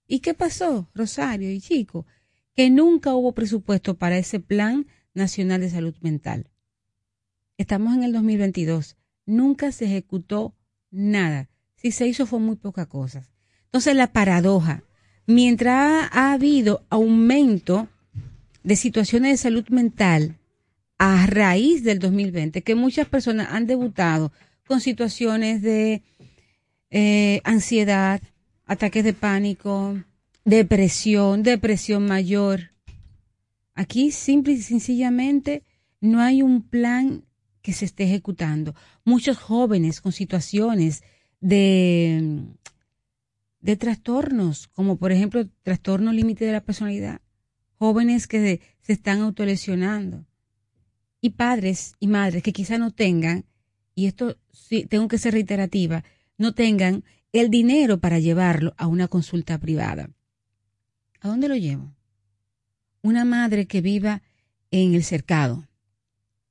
[0.06, 2.06] ¿Y qué pasó, Rosario y Chico?
[2.54, 6.52] Que nunca hubo presupuesto para ese Plan Nacional de Salud Mental.
[7.58, 8.96] Estamos en el 2022.
[9.26, 10.54] Nunca se ejecutó
[10.92, 11.50] nada.
[11.74, 13.28] Si se hizo fue muy poca cosa.
[13.64, 14.84] Entonces la paradoja,
[15.26, 17.88] mientras ha habido aumento
[18.62, 20.38] de situaciones de salud mental
[21.04, 24.30] a raíz del 2020, que muchas personas han debutado
[24.68, 26.04] con situaciones de
[26.90, 28.22] eh, ansiedad,
[28.66, 30.00] ataques de pánico,
[30.44, 32.70] depresión, depresión mayor.
[33.74, 35.64] Aquí simple y sencillamente
[36.00, 37.24] no hay un plan
[37.62, 38.76] que se esté ejecutando.
[39.04, 41.02] Muchos jóvenes con situaciones
[41.40, 42.44] de,
[43.60, 47.20] de trastornos, como por ejemplo trastorno límite de la personalidad,
[47.76, 50.26] jóvenes que se están autolesionando
[51.22, 53.46] y padres y madres que quizá no tengan,
[53.94, 56.04] y esto sí, tengo que ser reiterativa,
[56.36, 60.10] no tengan el dinero para llevarlo a una consulta privada.
[61.20, 61.94] ¿A dónde lo llevo?
[63.00, 64.22] Una madre que viva
[64.70, 65.66] en el cercado,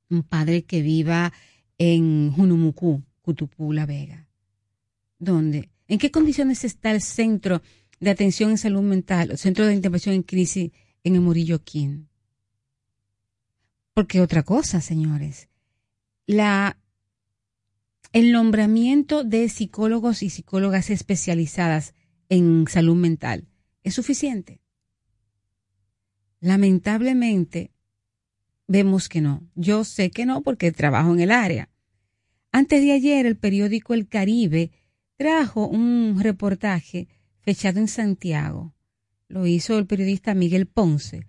[0.08, 1.32] un padre que viva
[1.78, 4.26] en Junumucú, Cutupú, La Vega.
[5.18, 5.70] ¿Dónde?
[5.86, 7.62] ¿En qué condiciones está el centro
[8.00, 10.70] de atención en salud mental, el centro de intervención en crisis
[11.04, 12.08] en el Murillo Quín?
[13.94, 15.48] Porque otra cosa, señores,
[16.26, 16.78] la,
[18.12, 21.94] el nombramiento de psicólogos y psicólogas especializadas
[22.28, 23.48] en salud mental
[23.82, 24.60] es suficiente.
[26.40, 27.70] Lamentablemente,
[28.66, 29.46] vemos que no.
[29.54, 31.68] Yo sé que no porque trabajo en el área.
[32.50, 34.72] Antes de ayer, el periódico El Caribe
[35.16, 37.08] trajo un reportaje
[37.40, 38.74] fechado en Santiago.
[39.28, 41.26] Lo hizo el periodista Miguel Ponce.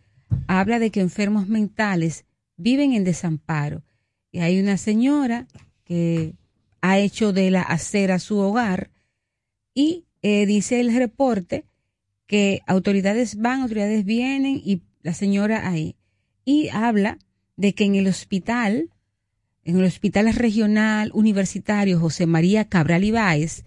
[0.48, 2.26] Habla de que enfermos mentales
[2.58, 3.84] viven en desamparo.
[4.32, 5.48] Y hay una señora
[5.84, 6.36] que
[6.82, 8.92] ha hecho de la acera su hogar
[9.74, 11.66] y eh, dice el reporte
[12.28, 15.96] que autoridades van, autoridades vienen y la señora ahí.
[16.46, 17.20] Y habla
[17.56, 18.90] de que en el hospital,
[19.64, 23.64] en el hospital regional universitario José María Cabral Ibáez,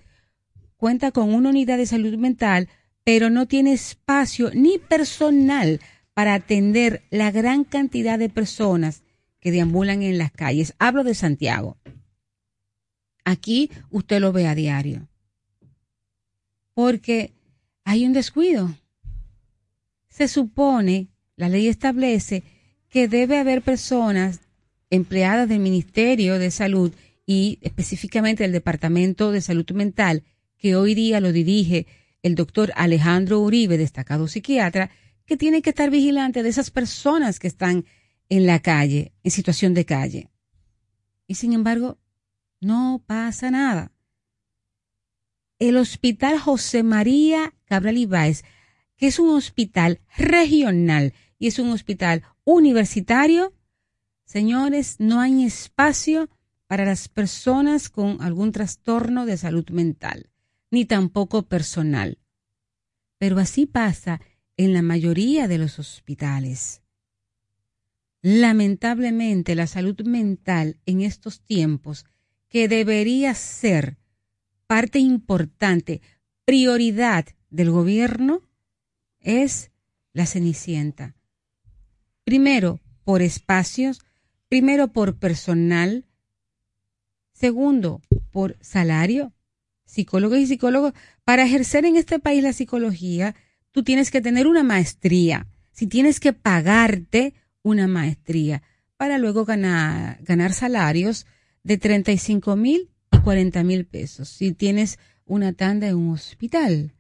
[0.76, 2.68] cuenta con una unidad de salud mental,
[3.04, 5.80] pero no tiene espacio ni personal
[6.16, 9.02] para atender la gran cantidad de personas
[9.38, 10.72] que deambulan en las calles.
[10.78, 11.76] Hablo de Santiago.
[13.22, 15.08] Aquí usted lo ve a diario.
[16.72, 17.34] Porque
[17.84, 18.74] hay un descuido.
[20.08, 22.44] Se supone, la ley establece
[22.88, 24.40] que debe haber personas
[24.88, 26.94] empleadas del Ministerio de Salud
[27.26, 30.22] y específicamente del Departamento de Salud Mental,
[30.56, 31.86] que hoy día lo dirige
[32.22, 34.90] el doctor Alejandro Uribe, destacado psiquiatra,
[35.26, 37.84] que tiene que estar vigilante de esas personas que están
[38.28, 40.30] en la calle, en situación de calle.
[41.26, 41.98] Y sin embargo,
[42.60, 43.92] no pasa nada.
[45.58, 48.44] El Hospital José María Cabral Ibáez,
[48.96, 53.54] que es un hospital regional y es un hospital universitario,
[54.24, 56.30] señores, no hay espacio
[56.66, 60.30] para las personas con algún trastorno de salud mental,
[60.70, 62.18] ni tampoco personal.
[63.18, 64.20] Pero así pasa
[64.56, 66.82] en la mayoría de los hospitales.
[68.22, 72.06] Lamentablemente, la salud mental en estos tiempos,
[72.48, 73.98] que debería ser
[74.66, 76.00] parte importante,
[76.44, 78.42] prioridad del gobierno,
[79.20, 79.70] es
[80.12, 81.14] la cenicienta.
[82.24, 84.00] Primero, por espacios,
[84.48, 86.06] primero por personal,
[87.32, 88.00] segundo,
[88.30, 89.32] por salario,
[89.84, 90.94] psicólogos y psicólogos,
[91.24, 93.36] para ejercer en este país la psicología,
[93.76, 98.62] tú tienes que tener una maestría, si tienes que pagarte una maestría
[98.96, 101.26] para luego ganar, ganar salarios
[101.62, 106.94] de 35 mil y 40 mil pesos, si tienes una tanda en un hospital.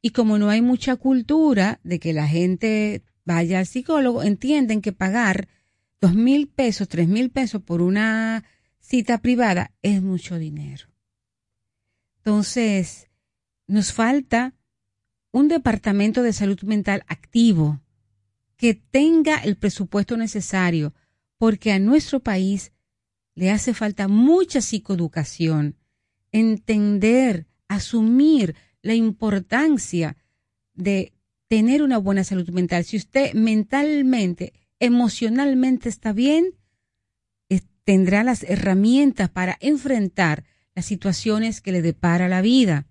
[0.00, 4.92] Y como no hay mucha cultura de que la gente vaya al psicólogo, entienden que
[4.92, 5.48] pagar
[6.00, 8.44] dos mil pesos, tres mil pesos por una
[8.78, 10.86] cita privada es mucho dinero.
[12.18, 13.10] Entonces,
[13.66, 14.54] nos falta
[15.32, 17.80] un departamento de salud mental activo
[18.56, 20.94] que tenga el presupuesto necesario,
[21.38, 22.72] porque a nuestro país
[23.34, 25.76] le hace falta mucha psicoeducación,
[26.32, 30.16] entender, asumir la importancia
[30.74, 31.12] de
[31.48, 32.84] tener una buena salud mental.
[32.84, 36.54] Si usted mentalmente, emocionalmente está bien,
[37.86, 42.88] tendrá las herramientas para enfrentar las situaciones que le depara la vida.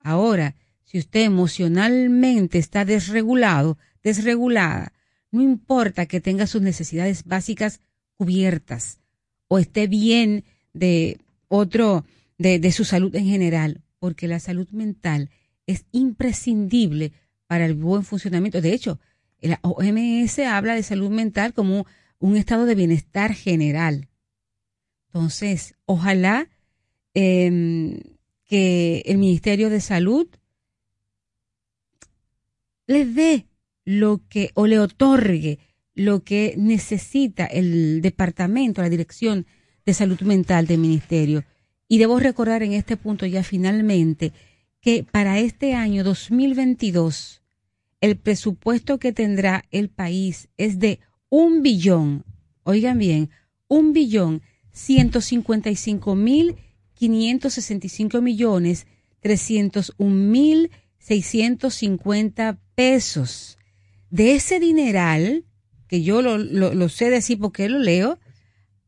[0.00, 0.56] Ahora,
[0.90, 4.92] si usted emocionalmente está desregulado, desregulada,
[5.30, 7.80] no importa que tenga sus necesidades básicas
[8.16, 8.98] cubiertas
[9.46, 12.04] o esté bien de otro,
[12.38, 15.30] de, su salud en general, porque la salud mental
[15.64, 17.12] es imprescindible
[17.46, 18.60] para el buen funcionamiento.
[18.60, 18.98] De hecho,
[19.40, 21.86] la OMS habla de salud mental como
[22.18, 24.08] un estado de bienestar general.
[25.06, 26.48] Entonces, ojalá
[27.14, 28.00] em,
[28.44, 30.26] que el Ministerio de Salud
[32.90, 33.46] le dé
[33.84, 35.60] lo que, o le otorgue
[35.94, 39.46] lo que necesita el departamento, la dirección
[39.86, 41.44] de salud mental del ministerio.
[41.86, 44.32] Y debo recordar en este punto ya finalmente
[44.80, 47.42] que para este año 2022
[48.00, 52.24] el presupuesto que tendrá el país es de un billón,
[52.64, 53.30] oigan bien,
[53.68, 56.56] un billón ciento cincuenta y cinco mil
[56.94, 58.88] quinientos sesenta y cinco millones
[59.20, 63.58] trescientos un mil seiscientos cincuenta pesos.
[64.08, 65.44] De ese dineral,
[65.86, 68.18] que yo lo, lo, sé decir porque lo leo,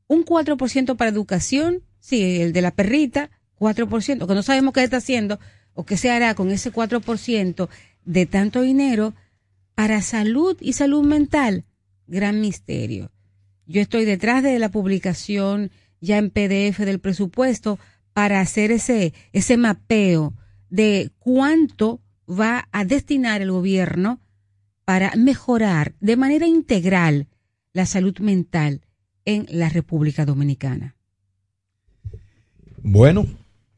[0.06, 4.96] un 4% para educación, sí, el de la perrita, 4%, que no sabemos qué está
[4.96, 5.38] haciendo
[5.74, 7.68] o qué se hará con ese 4%,
[8.06, 9.12] de tanto dinero
[9.74, 11.66] para salud y salud mental.
[12.06, 13.12] Gran misterio.
[13.66, 15.70] Yo estoy detrás de la publicación
[16.00, 17.78] ya en PDF del presupuesto
[18.14, 20.32] para hacer ese, ese mapeo
[20.70, 24.20] de cuánto va a destinar el gobierno
[24.84, 27.28] para mejorar de manera integral
[27.72, 28.82] la salud mental
[29.24, 30.96] en la República Dominicana.
[32.82, 33.26] Bueno,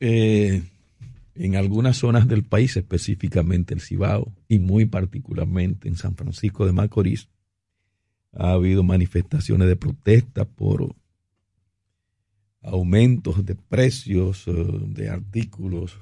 [0.00, 0.62] eh,
[1.34, 6.72] en algunas zonas del país, específicamente el Cibao y muy particularmente en San Francisco de
[6.72, 7.28] Macorís,
[8.32, 10.94] ha habido manifestaciones de protesta por
[12.62, 15.98] aumentos de precios eh, de artículos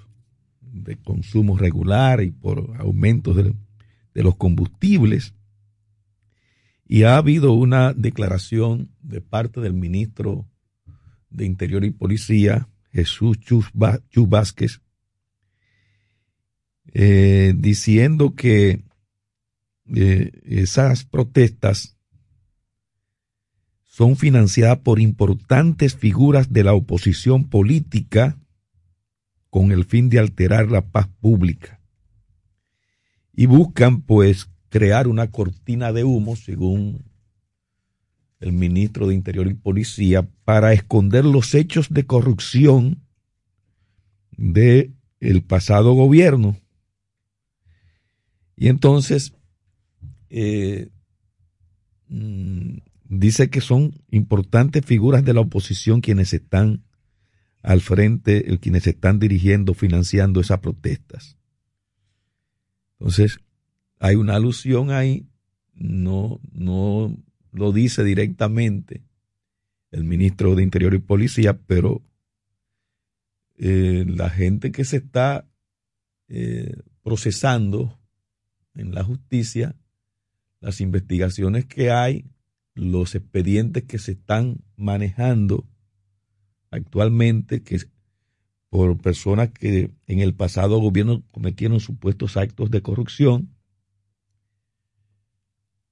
[0.72, 3.54] de consumo regular y por aumentos de,
[4.14, 5.34] los combustibles.
[6.86, 10.48] Y ha habido una declaración de parte del ministro
[11.30, 13.70] de Interior y Policía, Jesús Chus
[16.94, 18.84] eh, diciendo que
[19.94, 21.96] eh, esas protestas
[23.84, 28.41] son financiadas por importantes figuras de la oposición política
[29.52, 31.78] con el fin de alterar la paz pública.
[33.34, 37.04] Y buscan pues crear una cortina de humo, según
[38.40, 43.02] el ministro de Interior y Policía, para esconder los hechos de corrupción
[44.38, 46.56] del el pasado gobierno
[48.56, 49.34] y entonces
[50.30, 50.88] eh,
[52.08, 56.84] mm, dice que son importantes figuras de la oposición quienes están
[57.62, 61.38] al frente, quienes están dirigiendo, financiando esas protestas.
[62.98, 63.38] Entonces,
[63.98, 65.26] hay una alusión ahí,
[65.74, 67.16] no, no
[67.52, 69.02] lo dice directamente
[69.90, 72.02] el ministro de Interior y Policía, pero
[73.56, 75.46] eh, la gente que se está
[76.28, 78.00] eh, procesando
[78.74, 79.76] en la justicia,
[80.60, 82.24] las investigaciones que hay,
[82.74, 85.68] los expedientes que se están manejando
[86.72, 87.78] actualmente, que
[88.70, 93.54] por personas que en el pasado gobierno cometieron supuestos actos de corrupción,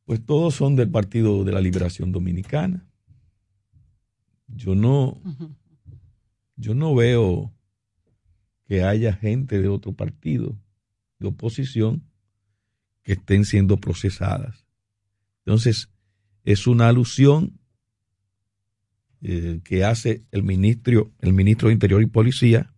[0.07, 2.85] pues todos son del Partido de la Liberación Dominicana.
[4.49, 5.20] Yo no,
[6.57, 7.53] yo no veo
[8.66, 10.57] que haya gente de otro partido
[11.18, 12.03] de oposición
[13.03, 14.66] que estén siendo procesadas.
[15.45, 15.91] Entonces,
[16.45, 17.60] es una alusión
[19.23, 22.73] eh, que hace el ministro, el ministro de Interior y Policía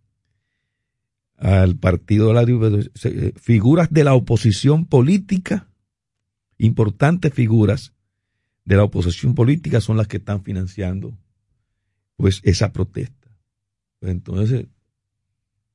[1.37, 5.67] al Partido de la eh, figuras de la oposición política,
[6.57, 7.93] importantes figuras
[8.65, 11.17] de la oposición política son las que están financiando
[12.15, 13.29] pues esa protesta.
[14.01, 14.67] Entonces,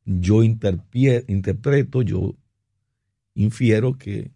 [0.05, 2.35] yo interpreto, yo
[3.35, 4.31] infiero que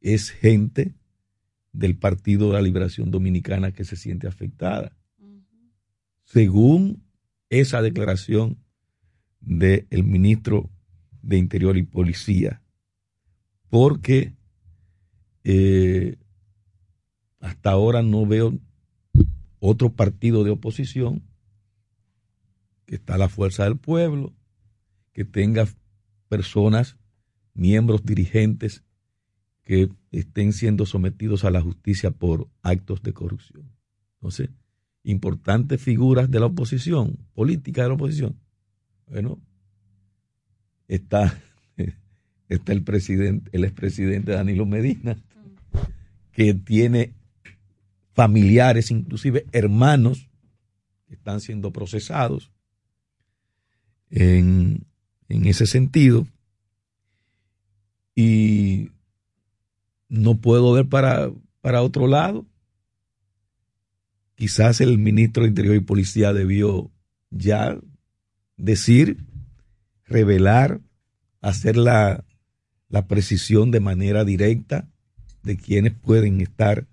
[0.00, 0.94] es gente
[1.72, 4.96] del Partido de la Liberación Dominicana que se siente afectada.
[6.32, 7.02] Según
[7.48, 8.62] esa declaración
[9.40, 10.70] del ministro
[11.22, 12.62] de Interior y Policía,
[13.68, 14.36] porque
[15.42, 16.18] eh,
[17.40, 18.56] hasta ahora no veo
[19.58, 21.24] otro partido de oposición
[22.86, 24.32] que está la fuerza del pueblo,
[25.12, 25.66] que tenga
[26.28, 26.96] personas,
[27.54, 28.84] miembros dirigentes
[29.64, 33.68] que estén siendo sometidos a la justicia por actos de corrupción.
[34.20, 34.50] Entonces,
[35.10, 38.36] importantes figuras de la oposición, política de la oposición.
[39.06, 39.38] Bueno,
[40.88, 41.38] está,
[42.48, 45.16] está el presidente, el expresidente Danilo Medina,
[46.32, 47.12] que tiene
[48.12, 50.28] familiares, inclusive hermanos,
[51.06, 52.50] que están siendo procesados
[54.10, 54.84] en,
[55.28, 56.26] en ese sentido.
[58.14, 58.90] Y
[60.08, 61.30] no puedo ver para,
[61.60, 62.44] para otro lado.
[64.40, 66.90] Quizás el ministro de Interior y Policía debió
[67.28, 67.78] ya
[68.56, 69.18] decir,
[70.06, 70.80] revelar,
[71.42, 72.24] hacer la,
[72.88, 74.88] la precisión de manera directa
[75.42, 76.86] de quienes pueden estar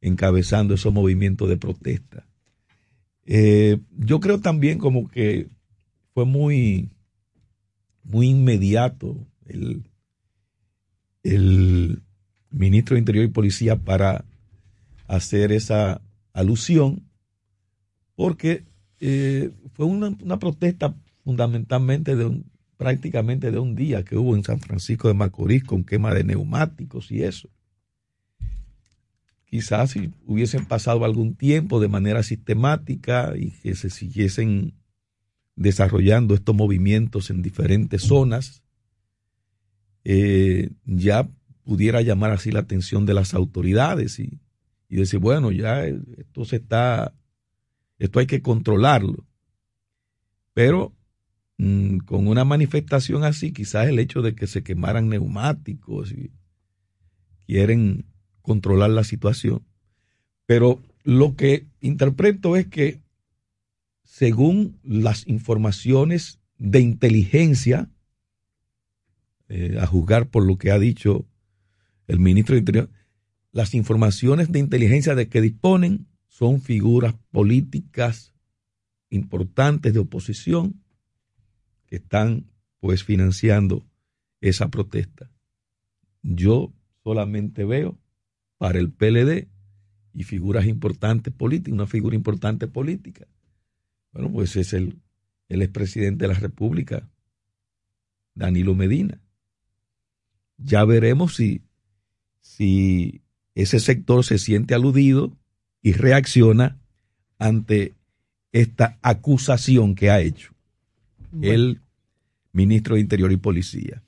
[0.00, 2.26] encabezando esos movimientos de protesta.
[3.26, 5.46] Eh, yo creo también como que
[6.14, 6.90] fue muy,
[8.02, 9.84] muy inmediato el,
[11.22, 12.02] el
[12.50, 14.24] ministro de Interior y Policía para
[15.06, 16.02] hacer esa
[16.38, 17.02] alusión,
[18.14, 18.64] porque
[19.00, 24.60] eh, fue una, protesta fundamentalmente de un, prácticamente de un día que hubo en San
[24.60, 27.48] Francisco de Macorís con quema de neumáticos y eso.
[29.44, 34.74] Quizás si hubiesen pasado algún tiempo de manera sistemática y que se siguiesen
[35.56, 38.62] desarrollando estos movimientos en diferentes zonas,
[40.04, 41.28] eh, ya
[41.64, 44.38] pudiera llamar así la atención de las autoridades y,
[44.88, 47.14] y decir, bueno, ya esto se está,
[47.98, 49.26] esto hay que controlarlo.
[50.54, 50.94] Pero
[51.58, 56.32] mm, con una manifestación así, quizás el hecho de que se quemaran neumáticos y
[57.46, 58.06] quieren
[58.42, 59.66] controlar la situación.
[60.46, 63.02] Pero lo que interpreto es que
[64.04, 67.90] según las informaciones de inteligencia,
[69.48, 71.26] eh, a juzgar por lo que ha dicho
[72.06, 72.90] el ministro de Interior,
[73.58, 78.32] las informaciones de inteligencia de que disponen son figuras políticas
[79.10, 80.80] importantes de oposición
[81.86, 83.84] que están pues financiando
[84.40, 85.32] esa protesta.
[86.22, 87.98] Yo solamente veo
[88.58, 89.48] para el PLD
[90.12, 93.26] y figuras importantes políticas, una figura importante política.
[94.12, 95.00] Bueno, pues es el,
[95.48, 97.10] el expresidente de la República,
[98.36, 99.20] Danilo Medina.
[100.58, 101.64] Ya veremos si,
[102.40, 103.24] si
[103.62, 105.36] ese sector se siente aludido
[105.82, 106.78] y reacciona
[107.38, 107.94] ante
[108.52, 110.52] esta acusación que ha hecho
[111.30, 111.52] Bueno.
[111.54, 111.80] el
[112.52, 114.02] ministro de Interior y Policía.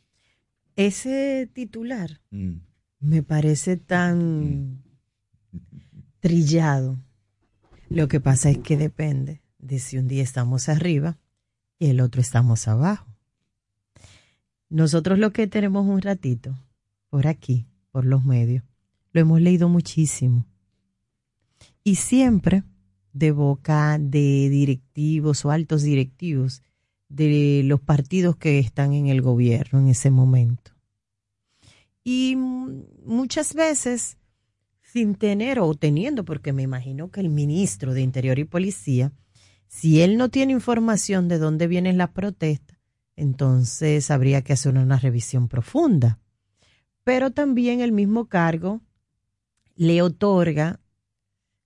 [0.76, 2.57] Ese titular Mm.
[3.01, 4.82] me parece tan
[6.20, 6.98] trillado.
[7.88, 11.18] Lo que pasa es que depende de si un día estamos arriba
[11.78, 13.07] y el otro estamos abajo.
[14.68, 16.57] Nosotros lo que tenemos un ratito
[17.09, 18.62] por aquí, por los medios,
[19.12, 20.46] lo hemos leído muchísimo.
[21.84, 22.64] Y siempre
[23.12, 26.62] de boca de directivos o altos directivos
[27.08, 30.72] de los partidos que están en el gobierno en ese momento.
[32.04, 34.16] Y muchas veces
[34.80, 39.12] sin tener o teniendo, porque me imagino que el ministro de Interior y Policía,
[39.68, 42.76] si él no tiene información de dónde vienen las protestas,
[43.14, 46.18] entonces habría que hacer una revisión profunda.
[47.04, 48.80] Pero también el mismo cargo
[49.81, 50.78] le otorga,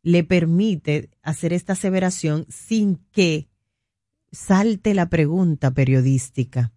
[0.05, 3.49] le permite hacer esta aseveración sin que
[4.31, 6.73] salte la pregunta periodística.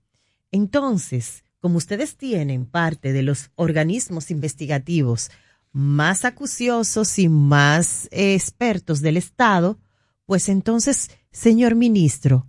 [0.52, 5.30] Entonces, como ustedes tienen parte de los organismos investigativos
[5.72, 9.78] más acuciosos y más expertos del Estado,
[10.26, 12.48] pues entonces, señor ministro,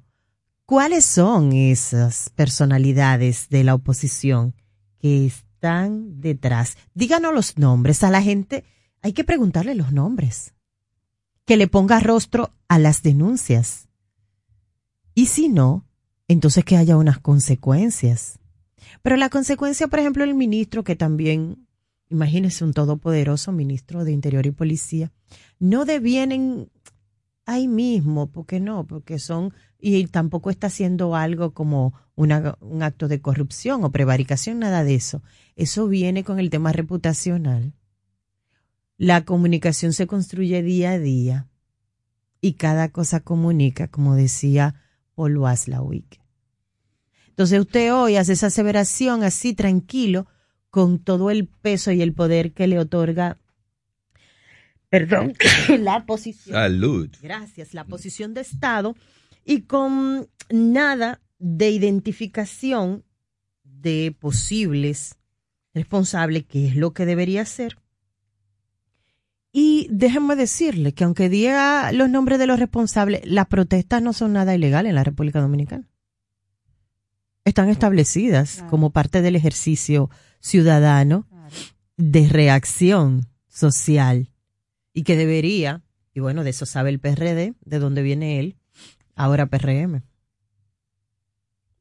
[0.65, 4.55] ¿cuáles son esas personalidades de la oposición
[4.99, 6.79] que están detrás?
[6.95, 8.03] Díganos los nombres.
[8.03, 8.65] A la gente
[9.03, 10.55] hay que preguntarle los nombres.
[11.45, 13.89] Que le ponga rostro a las denuncias.
[15.15, 15.87] Y si no,
[16.29, 18.39] entonces que haya unas consecuencias.
[19.03, 21.67] Pero la consecuencia, por ejemplo, el ministro, que también,
[22.11, 25.11] imagínese un todopoderoso ministro de Interior y Policía,
[25.59, 26.71] no devienen
[27.47, 33.09] ahí mismo, porque no, porque son, y tampoco está haciendo algo como una, un acto
[33.09, 35.23] de corrupción o prevaricación, nada de eso.
[35.57, 37.73] Eso viene con el tema reputacional.
[38.99, 41.49] La comunicación se construye día a día
[42.41, 44.75] y cada cosa comunica, como decía
[45.15, 46.21] Paul Waslawick.
[47.29, 50.27] Entonces usted hoy hace esa aseveración así tranquilo,
[50.71, 53.39] con todo el peso y el poder que le otorga
[54.89, 55.35] perdón,
[55.79, 56.55] la posición.
[56.55, 57.09] Salud.
[57.23, 58.97] Gracias, la posición de Estado
[59.45, 63.05] y con nada de identificación
[63.63, 65.17] de posibles
[65.73, 67.79] responsables, que es lo que debería ser.
[69.53, 74.35] Y déjenme decirle que aunque diga los nombres de los responsables, las protestas no son
[74.35, 75.89] nada ilegal en la República Dominicana.
[77.45, 81.27] Están establecidas como parte del ejercicio ciudadano
[81.97, 84.31] de reacción social
[84.93, 85.83] y que debería,
[86.13, 88.57] y bueno, de eso sabe el PRD, de dónde viene él,
[89.15, 90.03] ahora PRM.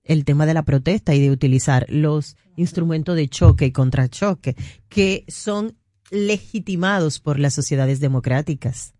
[0.04, 4.56] El tema de la protesta y de utilizar los instrumentos de choque y contrachoque
[4.88, 5.76] que son
[6.12, 8.94] legitimados por las sociedades democráticas.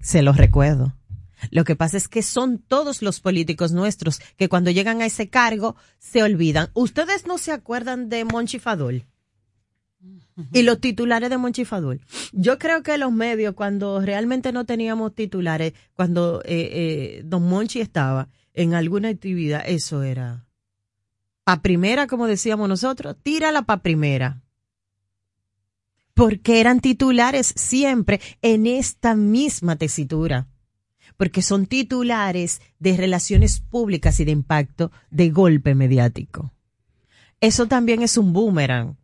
[0.00, 0.94] Se los recuerdo.
[1.50, 5.28] Lo que pasa es que son todos los políticos nuestros que cuando llegan a ese
[5.28, 6.70] cargo se olvidan.
[6.74, 9.04] Ustedes no se acuerdan de Monchi Fadul
[10.52, 12.00] y los titulares de Monchi Fadul.
[12.32, 17.80] Yo creo que los medios, cuando realmente no teníamos titulares, cuando eh, eh, Don Monchi
[17.80, 20.44] estaba en alguna actividad, eso era
[21.44, 24.42] pa primera, como decíamos nosotros, tírala pa primera.
[26.14, 30.48] Porque eran titulares siempre en esta misma tesitura.
[31.16, 36.52] Porque son titulares de relaciones públicas y de impacto de golpe mediático.
[37.40, 38.96] Eso también es un boomerang,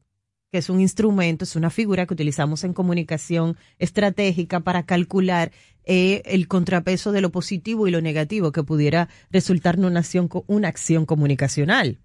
[0.51, 5.51] que es un instrumento, es una figura que utilizamos en comunicación estratégica para calcular
[5.85, 10.29] eh, el contrapeso de lo positivo y lo negativo que pudiera resultar en una acción,
[10.47, 11.99] una acción comunicacional.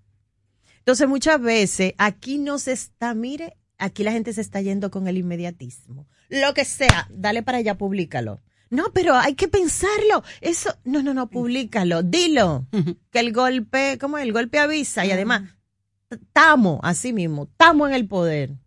[0.79, 5.07] Entonces, muchas veces aquí no se está, mire, aquí la gente se está yendo con
[5.07, 6.07] el inmediatismo.
[6.29, 8.41] Lo que sea, dale para allá, públicalo.
[8.69, 10.23] No, pero hay que pensarlo.
[10.41, 12.67] Eso, no, no, no, públicalo, dilo.
[13.11, 14.23] Que el golpe, ¿cómo es?
[14.23, 15.43] El golpe avisa y además,
[16.09, 18.57] estamos, así mismo, estamos en el poder.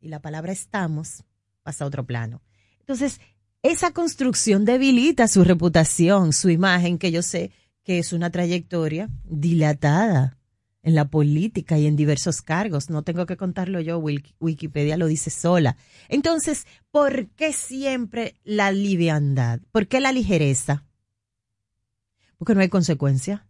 [0.00, 1.24] Y la palabra estamos
[1.62, 2.42] pasa a otro plano.
[2.80, 3.20] Entonces,
[3.62, 7.52] esa construcción debilita su reputación, su imagen, que yo sé
[7.84, 10.37] que es una trayectoria dilatada
[10.88, 12.88] en la política y en diversos cargos.
[12.88, 15.76] No tengo que contarlo yo, Wikipedia lo dice sola.
[16.08, 19.60] Entonces, ¿por qué siempre la liviandad?
[19.70, 20.84] ¿Por qué la ligereza?
[22.38, 23.46] Porque no hay consecuencia.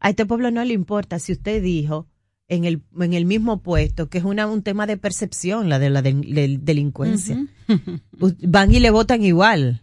[0.00, 2.08] A este pueblo no le importa si usted dijo
[2.48, 5.88] en el, en el mismo puesto, que es una, un tema de percepción, la de
[5.88, 7.46] la delincuencia.
[8.42, 9.82] Van y le votan igual.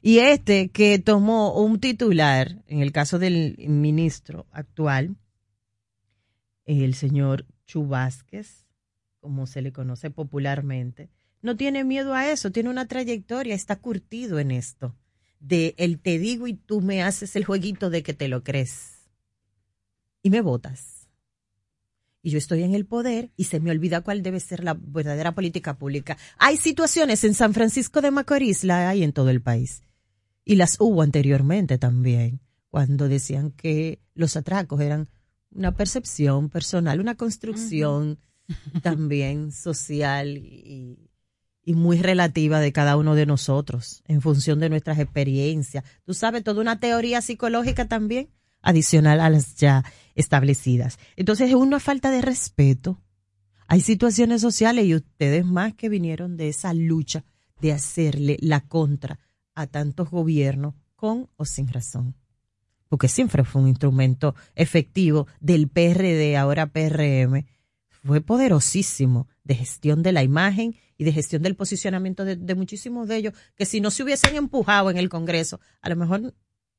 [0.00, 5.16] Y este que tomó un titular, en el caso del ministro actual,
[6.78, 8.66] el señor Chubásquez,
[9.18, 11.10] como se le conoce popularmente,
[11.42, 14.94] no tiene miedo a eso, tiene una trayectoria, está curtido en esto,
[15.40, 19.08] de el te digo y tú me haces el jueguito de que te lo crees.
[20.22, 21.08] Y me votas.
[22.22, 25.34] Y yo estoy en el poder y se me olvida cuál debe ser la verdadera
[25.34, 26.18] política pública.
[26.36, 29.82] Hay situaciones en San Francisco de Macorís, la hay en todo el país.
[30.44, 35.08] Y las hubo anteriormente también, cuando decían que los atracos eran
[35.52, 38.18] una percepción personal, una construcción
[38.82, 41.10] también social y,
[41.64, 45.84] y, muy relativa de cada uno de nosotros en función de nuestras experiencias.
[46.04, 48.30] Tú sabes, toda una teoría psicológica también
[48.62, 49.84] adicional a las ya
[50.14, 50.98] establecidas.
[51.16, 53.00] Entonces es una falta de respeto.
[53.66, 57.24] Hay situaciones sociales y ustedes más que vinieron de esa lucha
[57.60, 59.20] de hacerle la contra
[59.54, 62.16] a tantos gobiernos con o sin razón
[62.90, 67.46] porque siempre fue un instrumento efectivo del PRD, ahora PRM,
[68.04, 73.16] fue poderosísimo de gestión de la imagen y de gestión del posicionamiento de, muchísimos de
[73.16, 76.34] ellos, que si no se hubiesen empujado en el Congreso, a lo mejor,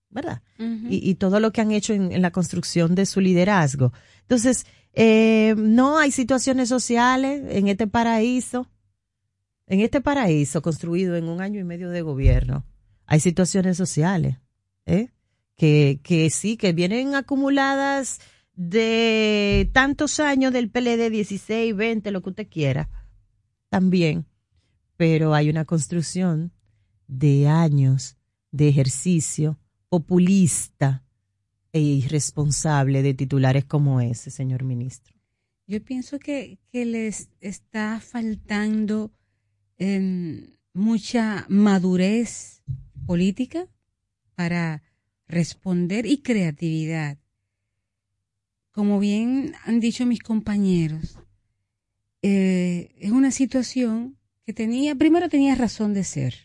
[0.10, 0.42] ¿verdad?
[0.90, 3.94] y, todo lo que han hecho en, la construcción de su liderazgo.
[4.24, 8.70] Entonces, eh, no hay situaciones sociales en este paraíso,
[9.66, 12.66] en este paraíso construido en un año y medio de gobierno.
[13.06, 14.36] Hay situaciones sociales,
[14.86, 15.08] ¿eh?
[15.62, 18.20] Que, que sí, que vienen acumuladas
[18.56, 22.90] de tantos años del PLD, 16, 20, lo que usted quiera,
[23.70, 24.26] también.
[24.98, 26.52] Pero hay una construcción
[27.08, 28.18] de años
[28.50, 31.04] de ejercicio populista
[31.72, 35.16] e irresponsable de titulares como ese, señor ministro?
[35.68, 39.12] Yo pienso que, que les está faltando
[39.78, 42.64] em, mucha madurez
[43.06, 43.68] política
[44.34, 44.82] para
[45.32, 47.18] responder y creatividad.
[48.72, 51.18] Como bien han dicho mis compañeros,
[52.22, 56.36] eh, es una situación que tenía, primero tenía razón de ser.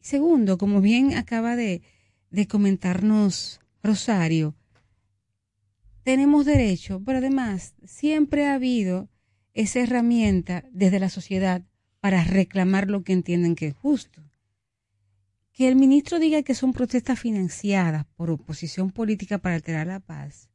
[0.00, 1.82] Segundo, como bien acaba de,
[2.30, 4.54] de comentarnos Rosario,
[6.02, 9.08] tenemos derecho, pero además siempre ha habido
[9.54, 11.62] esa herramienta desde la sociedad
[12.00, 14.22] para reclamar lo que entienden que es justo.
[15.52, 20.48] Que el ministro diga que son protestas financiadas por oposición política para alterar la paz.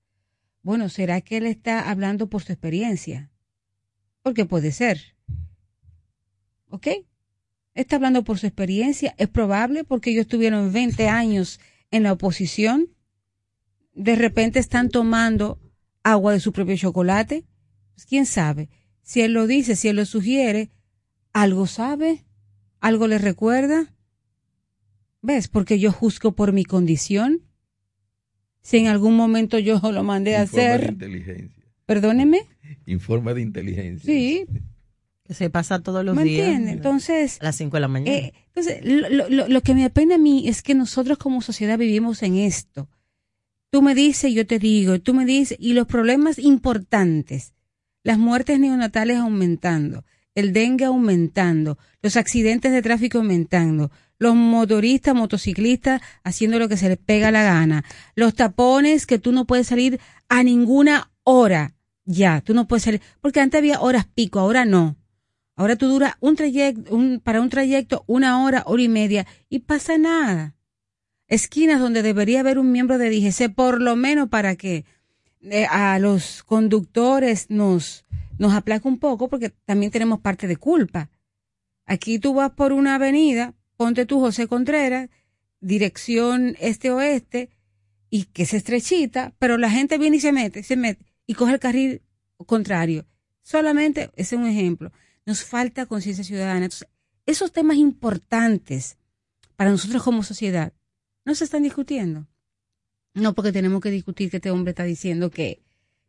[0.64, 3.32] Bueno, ¿será que él está hablando por su experiencia?
[4.22, 5.16] Porque puede ser.
[6.70, 6.88] ¿Ok?
[7.74, 9.14] Está hablando por su experiencia.
[9.18, 11.60] Es probable porque ellos estuvieron 20 años
[11.92, 12.90] en la oposición.
[13.94, 15.60] De repente están tomando
[16.04, 17.46] agua de su propio chocolate.
[17.94, 18.70] Pues, ¿Quién sabe?
[19.04, 20.72] Si él lo dice, si él lo sugiere,
[21.34, 22.26] algo sabe,
[22.80, 23.94] algo le recuerda.
[25.28, 25.50] ¿Ves?
[25.50, 27.42] Porque yo juzgo por mi condición.
[28.62, 30.90] Si en algún momento yo lo mandé a Informe de hacer.
[30.94, 31.64] inteligencia.
[31.86, 32.40] Perdóneme.
[32.86, 34.06] Informe de inteligencia.
[34.06, 34.46] Sí.
[35.26, 36.48] Que se pasa todos los ¿Me días.
[36.68, 38.18] Entonces, A las 5 de la mañana.
[38.18, 41.78] Eh, entonces, lo, lo- lo que me apena a mí es que nosotros como sociedad
[41.78, 42.90] vivimos en esto.
[43.70, 47.54] Tú me dices, yo te digo, tú me dices, y los problemas importantes,
[48.02, 50.06] las muertes neonatales aumentando,
[50.36, 56.90] el dengue aumentando, los accidentes de tráfico aumentando, los motoristas, motociclistas haciendo lo que se
[56.90, 57.84] les pega la gana,
[58.16, 60.00] los tapones que tú no puedes salir
[60.30, 64.96] a ninguna hora, ya, tú no puedes salir, porque antes había horas pico, ahora no.
[65.56, 69.60] Ahora tú duras un trayecto, un, para un trayecto una hora, hora y media y
[69.60, 70.56] pasa nada.
[71.28, 74.86] Esquinas donde debería haber un miembro de DGC, por lo menos para que
[75.42, 78.06] eh, a los conductores nos,
[78.38, 81.10] nos aplaque un poco, porque también tenemos parte de culpa.
[81.88, 85.10] Aquí tú vas por una avenida, ponte tú José Contreras,
[85.62, 87.50] dirección este-oeste,
[88.10, 91.54] y que es estrechita, pero la gente viene y se mete, se mete, y coge
[91.54, 92.02] el carril
[92.46, 93.06] contrario.
[93.42, 94.92] Solamente, ese es un ejemplo.
[95.26, 96.66] Nos falta conciencia ciudadana.
[96.66, 96.88] Entonces,
[97.26, 98.98] esos temas importantes
[99.56, 100.74] para nosotros como sociedad
[101.26, 102.28] no se están discutiendo.
[103.14, 105.62] No, porque tenemos que discutir que este hombre está diciendo que,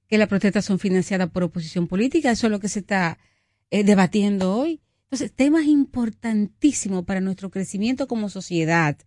[0.09, 2.31] que las protestas son financiadas por oposición política.
[2.31, 3.19] Eso es lo que se está
[3.71, 4.81] eh, debatiendo hoy.
[5.11, 8.99] Entonces, temas importantísimos para nuestro crecimiento como sociedad.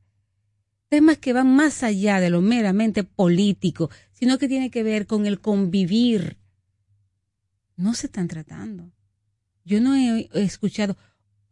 [0.90, 5.28] Temas que van más allá de lo meramente político, sino que tiene que ver con
[5.28, 6.38] el convivir.
[7.76, 8.92] No se están tratando.
[9.64, 10.98] Yo no he escuchado,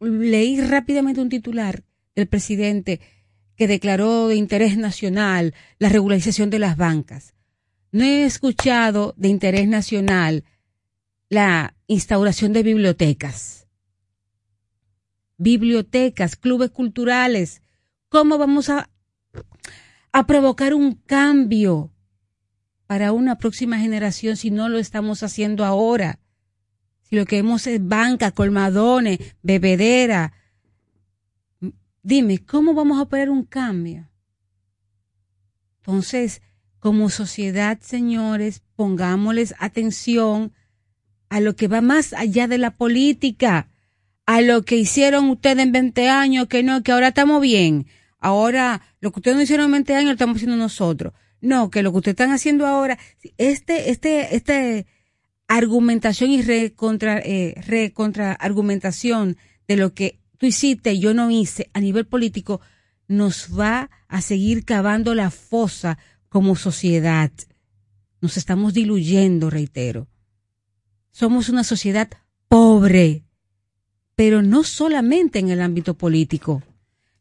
[0.00, 1.84] leí rápidamente un titular
[2.16, 3.00] del presidente
[3.54, 7.34] que declaró de interés nacional la regularización de las bancas.
[7.92, 10.44] No he escuchado de interés nacional
[11.28, 13.59] la instauración de bibliotecas.
[15.40, 17.62] Bibliotecas, clubes culturales.
[18.10, 18.90] ¿Cómo vamos a,
[20.12, 21.90] a provocar un cambio
[22.86, 26.18] para una próxima generación si no lo estamos haciendo ahora?
[27.04, 30.34] Si lo que vemos es banca, colmadones, bebedera.
[32.02, 34.10] Dime, ¿cómo vamos a operar un cambio?
[35.78, 36.42] Entonces,
[36.80, 40.52] como sociedad, señores, pongámosles atención
[41.30, 43.69] a lo que va más allá de la política,
[44.30, 47.88] a lo que hicieron ustedes en 20 años, que no, que ahora estamos bien.
[48.20, 51.14] Ahora, lo que ustedes no hicieron en 20 años lo estamos haciendo nosotros.
[51.40, 52.96] No, que lo que ustedes están haciendo ahora,
[53.38, 54.86] este, este, este,
[55.48, 61.68] argumentación y recontra, eh, recontra argumentación de lo que tú hiciste y yo no hice
[61.74, 62.60] a nivel político
[63.08, 67.32] nos va a seguir cavando la fosa como sociedad.
[68.20, 70.06] Nos estamos diluyendo, reitero.
[71.10, 72.08] Somos una sociedad
[72.46, 73.24] pobre,
[74.20, 76.62] pero no solamente en el ámbito político.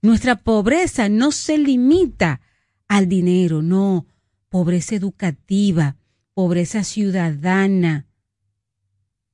[0.02, 2.42] Nuestra pobreza no se limita
[2.90, 4.06] al dinero, no.
[4.50, 5.96] Pobreza educativa,
[6.34, 8.06] pobreza ciudadana,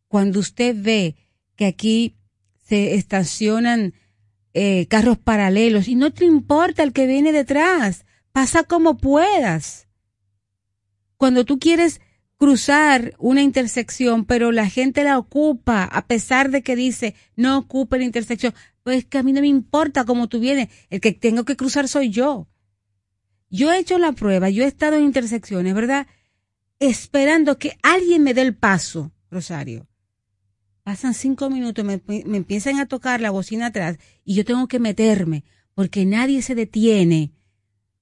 [0.08, 1.16] cuando usted ve
[1.56, 2.14] que aquí
[2.62, 3.96] se estacionan
[4.54, 9.88] eh, carros paralelos y no te importa el que viene detrás, pasa como puedas.
[11.18, 12.00] Cuando tú quieres
[12.38, 17.98] cruzar una intersección, pero la gente la ocupa, a pesar de que dice no ocupe
[17.98, 21.46] la intersección, pues que a mí no me importa cómo tú vienes, el que tengo
[21.46, 22.48] que cruzar soy yo.
[23.50, 26.08] Yo he hecho la prueba, yo he estado en intersecciones, ¿verdad?
[26.80, 29.88] Esperando que alguien me dé el paso, Rosario.
[30.84, 34.80] Pasan cinco minutos, me, me empiezan a tocar la bocina atrás y yo tengo que
[34.80, 37.32] meterme porque nadie se detiene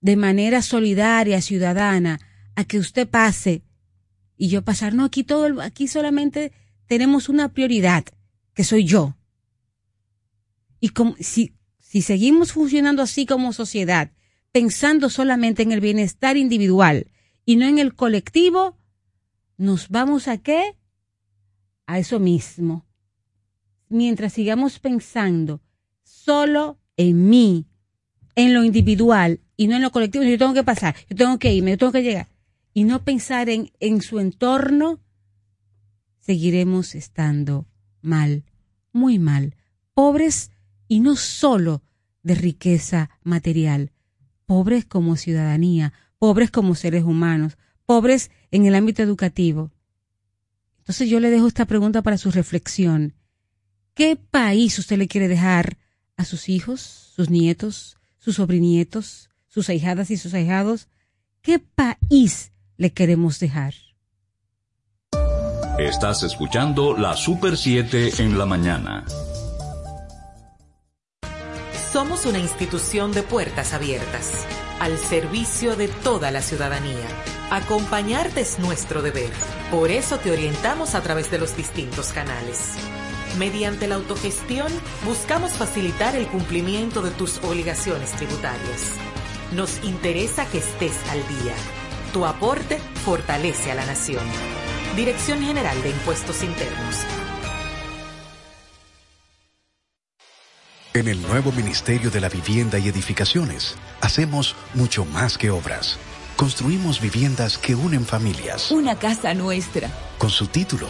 [0.01, 2.19] de manera solidaria, ciudadana,
[2.55, 3.63] a que usted pase
[4.43, 4.93] y yo pasar.
[4.93, 6.51] No, aquí todo, aquí solamente
[6.85, 8.03] tenemos una prioridad,
[8.53, 9.15] que soy yo.
[10.81, 14.11] Y como, si, si seguimos funcionando así como sociedad,
[14.51, 17.07] pensando solamente en el bienestar individual
[17.45, 18.77] y no en el colectivo,
[19.55, 20.75] nos vamos a qué?
[21.85, 22.85] A eso mismo.
[23.87, 25.61] Mientras sigamos pensando
[26.03, 27.65] solo en mí,
[28.35, 31.53] en lo individual y no en lo colectivo, yo tengo que pasar, yo tengo que
[31.53, 32.27] irme, yo tengo que llegar,
[32.73, 34.99] y no pensar en, en su entorno,
[36.19, 37.67] seguiremos estando
[38.01, 38.43] mal,
[38.91, 39.55] muy mal,
[39.93, 40.51] pobres
[40.87, 41.83] y no solo
[42.23, 43.91] de riqueza material,
[44.45, 49.71] pobres como ciudadanía, pobres como seres humanos, pobres en el ámbito educativo.
[50.79, 53.13] Entonces yo le dejo esta pregunta para su reflexión.
[53.93, 55.77] ¿Qué país usted le quiere dejar
[56.17, 56.81] a sus hijos,
[57.15, 60.87] sus nietos, sus sobrinietos, sus ahijadas y sus ahijados?
[61.41, 62.52] ¿Qué país
[62.83, 63.73] le queremos dejar?
[65.79, 69.05] Estás escuchando la Super 7 en la mañana.
[71.93, 74.45] Somos una institución de puertas abiertas,
[74.81, 77.07] al servicio de toda la ciudadanía.
[77.51, 79.31] Acompañarte es nuestro deber.
[79.71, 82.73] Por eso te orientamos a través de los distintos canales.
[83.39, 84.67] Mediante la autogestión,
[85.05, 88.97] buscamos facilitar el cumplimiento de tus obligaciones tributarias.
[89.53, 91.55] Nos interesa que estés al día.
[92.13, 94.23] Tu aporte fortalece a la nación.
[94.95, 96.97] Dirección General de Impuestos Internos.
[100.93, 105.97] En el nuevo Ministerio de la Vivienda y Edificaciones, hacemos mucho más que obras.
[106.37, 108.69] Construimos viviendas que unen familias.
[108.69, 109.89] Una casa nuestra.
[110.19, 110.89] Con su título,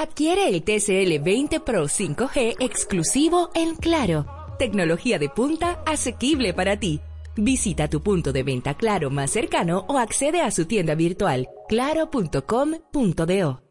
[0.00, 4.24] Adquiere el TCL 20 Pro 5G exclusivo en Claro.
[4.58, 7.02] Tecnología de punta asequible para ti.
[7.36, 13.69] Visita tu punto de venta Claro más cercano o accede a su tienda virtual claro.com.do.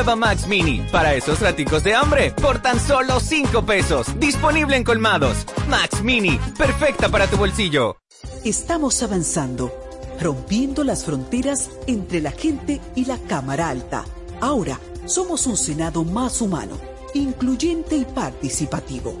[0.00, 4.06] Nueva Max Mini, para esos raticos de hambre, por tan solo 5 pesos.
[4.18, 5.44] Disponible en colmados.
[5.68, 7.98] Max Mini, perfecta para tu bolsillo.
[8.42, 9.70] Estamos avanzando,
[10.18, 14.06] rompiendo las fronteras entre la gente y la Cámara Alta.
[14.40, 16.78] Ahora somos un Senado más humano,
[17.12, 19.20] incluyente y participativo.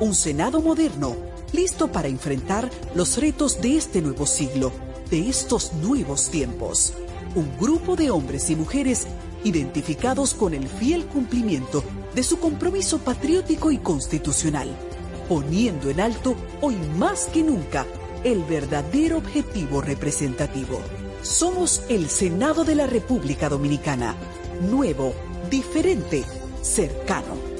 [0.00, 1.14] Un Senado moderno,
[1.52, 4.72] listo para enfrentar los retos de este nuevo siglo,
[5.08, 6.94] de estos nuevos tiempos.
[7.36, 9.06] Un grupo de hombres y mujeres
[9.46, 11.84] identificados con el fiel cumplimiento
[12.14, 14.68] de su compromiso patriótico y constitucional,
[15.28, 17.86] poniendo en alto hoy más que nunca
[18.24, 20.80] el verdadero objetivo representativo.
[21.22, 24.16] Somos el Senado de la República Dominicana,
[24.68, 25.14] nuevo,
[25.48, 26.24] diferente,
[26.62, 27.56] cercano.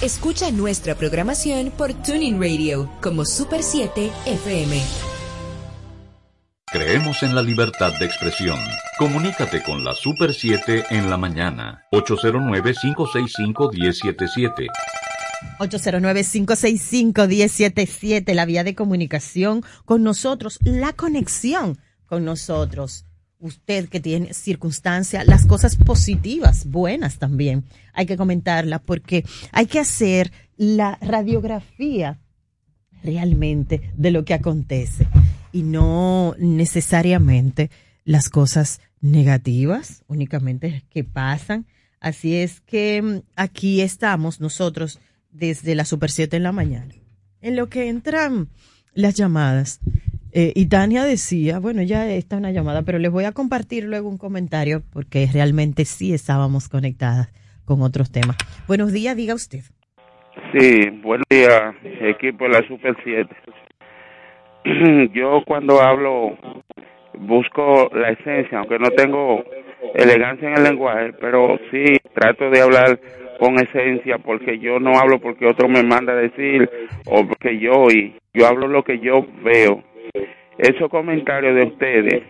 [0.00, 5.15] Escucha nuestra programación por Tuning Radio como Super 7 FM.
[6.76, 8.58] Creemos en la libertad de expresión.
[8.98, 11.86] Comunícate con la Super 7 en la mañana.
[11.90, 14.66] 809-565-1077.
[15.58, 23.06] 809-565-1077, la vía de comunicación con nosotros, la conexión con nosotros.
[23.38, 27.64] Usted que tiene circunstancias, las cosas positivas, buenas también,
[27.94, 32.20] hay que comentarlas porque hay que hacer la radiografía
[33.02, 35.08] realmente de lo que acontece
[35.56, 37.70] y no necesariamente
[38.04, 41.64] las cosas negativas únicamente que pasan.
[41.98, 45.00] Así es que mm, aquí estamos nosotros
[45.30, 46.92] desde la Super 7 en la mañana.
[47.40, 48.48] En lo que entran
[48.92, 49.80] las llamadas,
[50.32, 54.10] eh, y Tania decía, bueno, ya está una llamada, pero les voy a compartir luego
[54.10, 57.32] un comentario porque realmente sí estábamos conectadas
[57.64, 58.36] con otros temas.
[58.68, 59.62] Buenos días, diga usted.
[60.52, 63.34] Sí, buen día, equipo de la Super 7.
[65.12, 66.36] Yo cuando hablo
[67.18, 69.44] busco la esencia, aunque no tengo
[69.94, 72.98] elegancia en el lenguaje, pero sí trato de hablar
[73.38, 76.68] con esencia, porque yo no hablo porque otro me manda a decir
[77.06, 79.82] o porque yo y yo hablo lo que yo veo.
[80.58, 82.22] Esos comentarios de ustedes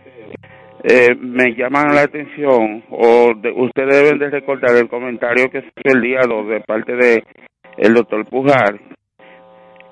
[0.82, 5.68] eh, me llaman la atención o de- ustedes deben de recordar el comentario que se
[5.68, 7.24] hizo el día 2 de parte de
[7.78, 8.78] el doctor Pujar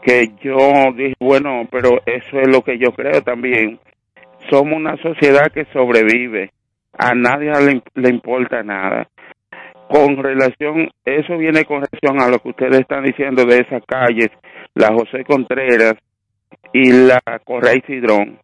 [0.05, 3.79] que yo dije bueno pero eso es lo que yo creo también.
[4.51, 6.51] Somos una sociedad que sobrevive.
[6.97, 9.09] A nadie le, le importa nada.
[9.89, 14.31] Con relación eso viene con relación a lo que ustedes están diciendo de esas calles
[14.75, 15.95] la José Contreras
[16.73, 18.39] y la Correa y Cidrón.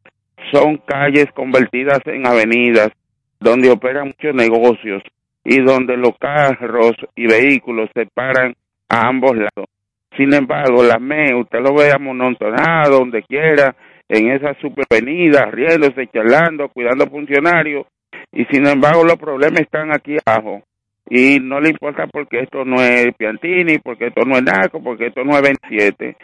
[0.53, 2.91] Son calles convertidas en avenidas
[3.39, 5.03] donde operan muchos negocios
[5.45, 8.55] y donde los carros y vehículos se paran
[8.89, 9.69] a ambos lados.
[10.17, 13.75] Sin embargo, la ME, usted lo ve amontonado donde quiera,
[14.09, 17.87] en esa superavenida, riéndose, charlando, cuidando funcionarios,
[18.33, 20.63] y sin embargo los problemas están aquí abajo.
[21.09, 25.07] Y no le importa porque esto no es Piantini, porque esto no es Naco, porque
[25.07, 26.17] esto no es 27.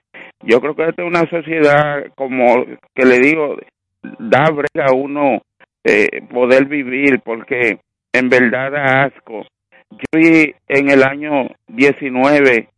[0.43, 2.64] Yo creo que esta es una sociedad, como
[2.95, 3.57] que le digo,
[4.03, 5.43] da brega a uno
[5.84, 7.78] eh, poder vivir, porque
[8.12, 9.47] en verdad da asco.
[9.91, 10.20] Yo
[10.68, 12.68] en el año 19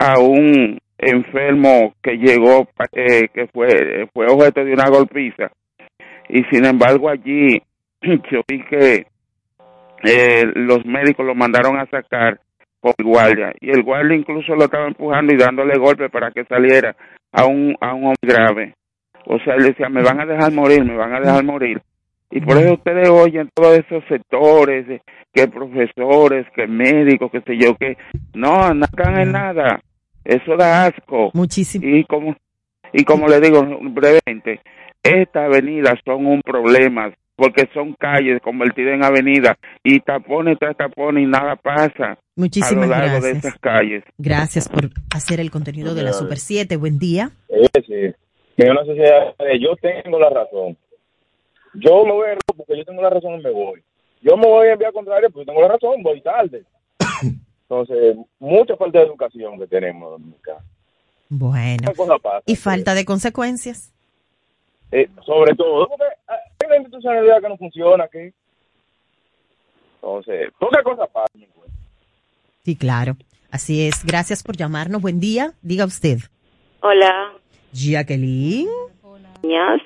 [0.00, 5.50] a un enfermo que llegó, eh, que fue, fue objeto de una golpiza,
[6.28, 7.60] y sin embargo allí
[8.00, 9.06] yo vi que
[10.02, 12.40] eh, los médicos lo mandaron a sacar
[12.80, 16.96] por guardia, y el guardia incluso lo estaba empujando y dándole golpes para que saliera
[17.30, 18.74] a un, a un hombre grave.
[19.26, 21.82] O sea, él decía, me van a dejar morir, me van a dejar morir.
[22.30, 27.74] Y por eso ustedes oyen todos esos sectores, que profesores, que médicos, que sé yo,
[27.76, 27.98] que
[28.34, 28.86] no, no
[29.20, 29.80] en nada.
[30.30, 31.30] Eso da asco.
[31.34, 31.84] Muchísimo.
[31.84, 32.36] Y como,
[32.92, 34.60] y como le digo brevemente,
[35.02, 41.24] estas avenidas son un problema porque son calles convertidas en avenidas y tapones tras tapones
[41.24, 43.44] y nada pasa Muchísimas a lo largo de gracias.
[43.44, 44.04] esas calles.
[44.18, 46.76] Gracias por hacer el contenido de la Super 7.
[46.76, 47.30] Buen día.
[47.48, 48.14] Es decir,
[48.56, 50.76] que en una sociedad de yo tengo la razón.
[51.74, 53.82] Yo me voy a ir porque yo tengo la razón y me voy.
[54.22, 56.62] Yo me voy a enviar contrario porque yo tengo la razón, voy tarde.
[57.70, 60.62] Entonces, mucha falta de educación que tenemos dominicanos.
[61.28, 61.92] Bueno.
[61.96, 63.92] Cosa pasa, Y falta de consecuencias.
[64.90, 68.32] eh, sobre todo, porque hay una institucionalidad que no funciona aquí.
[70.02, 71.46] Entonces, pocas cosas pasan.
[72.64, 73.16] Sí, claro.
[73.52, 74.04] Así es.
[74.04, 75.00] Gracias por llamarnos.
[75.00, 75.52] Buen día.
[75.62, 76.18] Diga usted.
[76.82, 77.32] Hola,
[77.72, 78.68] Jacqueline.
[79.44, 79.80] niñas.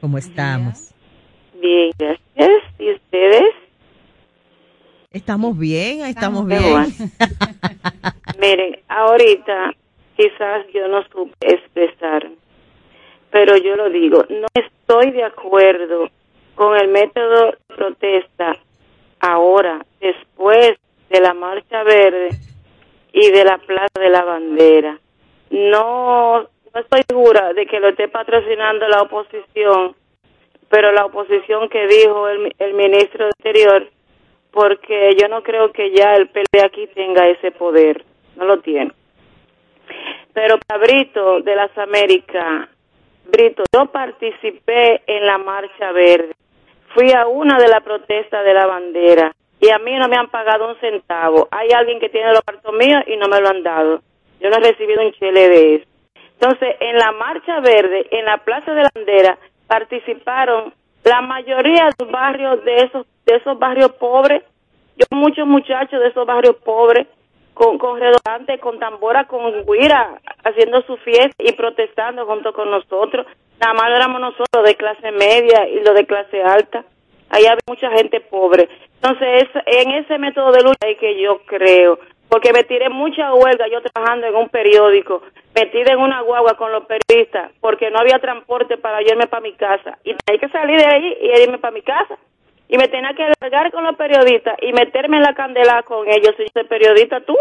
[0.00, 0.92] ¿Cómo estamos?
[1.60, 2.62] Bien, gracias.
[2.78, 3.44] ¿Y ustedes?
[5.12, 6.62] Estamos bien, estamos bien.
[8.40, 9.74] Miren, ahorita
[10.16, 12.30] quizás yo no supe expresar,
[13.30, 16.08] pero yo lo digo, no estoy de acuerdo
[16.54, 18.56] con el método de protesta
[19.20, 20.78] ahora, después
[21.10, 22.30] de la Marcha Verde
[23.12, 24.98] y de la Plaza de la Bandera.
[25.50, 29.94] No, no estoy segura de que lo esté patrocinando la oposición,
[30.70, 33.90] pero la oposición que dijo el, el ministro de Exterior,
[34.52, 38.04] porque yo no creo que ya el PLD aquí tenga ese poder,
[38.36, 38.92] no lo tiene.
[40.32, 42.68] Pero para Brito de las Américas,
[43.24, 46.34] Brito, yo participé en la Marcha Verde,
[46.94, 50.28] fui a una de las protestas de la bandera y a mí no me han
[50.28, 51.48] pagado un centavo.
[51.50, 54.02] Hay alguien que tiene los cuartos míos y no me lo han dado.
[54.40, 55.86] Yo no he recibido un chile de eso.
[56.40, 59.38] Entonces, en la Marcha Verde, en la Plaza de la Bandera,
[59.68, 60.74] participaron
[61.04, 64.42] la mayoría de los barrios de esos de esos barrios pobres.
[64.96, 67.06] Yo muchos muchachos de esos barrios pobres
[67.54, 73.26] con con redondantes, con tambora, con guira, haciendo su fiesta y protestando junto con nosotros.
[73.60, 76.84] Nada más éramos nosotros de clase media y los de clase alta.
[77.30, 78.68] Ahí había mucha gente pobre.
[78.96, 81.98] Entonces, es, en ese método de lucha es que yo creo,
[82.32, 85.20] porque me tiré mucha huelga yo trabajando en un periódico,
[85.54, 89.52] metida en una guagua con los periodistas, porque no había transporte para irme para mi
[89.52, 89.98] casa.
[90.02, 92.16] Y tenía que salir de ahí y irme para mi casa.
[92.68, 96.32] Y me tenía que largar con los periodistas y meterme en la candela con ellos.
[96.38, 97.36] Si yo soy periodista, tú.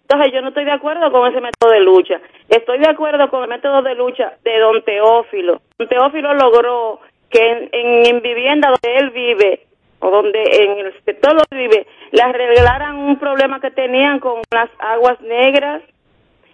[0.00, 2.18] Entonces yo no estoy de acuerdo con ese método de lucha.
[2.48, 5.60] Estoy de acuerdo con el método de lucha de don Teófilo.
[5.76, 6.98] Don Teófilo logró
[7.28, 9.66] que en, en, en vivienda donde él vive,
[10.00, 15.20] o donde en el donde vive, le arreglaran un problema que tenían con las aguas
[15.20, 15.82] negras,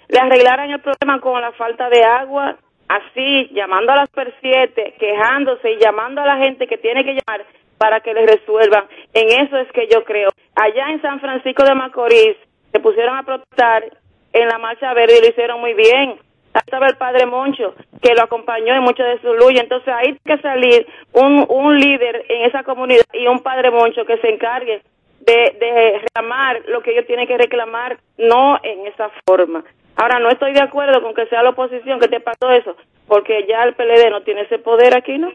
[0.09, 2.57] le arreglaran el problema con la falta de agua,
[2.89, 7.15] así, llamando a las per siete, quejándose y llamando a la gente que tiene que
[7.15, 7.45] llamar
[7.79, 8.85] para que les resuelvan.
[9.15, 10.31] En eso es que yo creo.
[10.55, 12.37] Allá en San Francisco de Macorís
[12.73, 13.85] se pusieron a protestar
[14.33, 16.19] en la marcha verde y lo hicieron muy bien.
[16.53, 19.63] Ahí estaba el padre Moncho, que lo acompañó en muchas de sus luchas.
[19.63, 24.05] Entonces ahí tiene que salir un, un líder en esa comunidad y un padre Moncho
[24.05, 24.83] que se encargue
[25.21, 29.63] de, de reclamar lo que ellos tienen que reclamar, no en esa forma.
[29.97, 32.75] Ahora, no estoy de acuerdo con que sea la oposición que te pasó eso,
[33.07, 35.31] porque ya el PLD no tiene ese poder aquí, ¿no?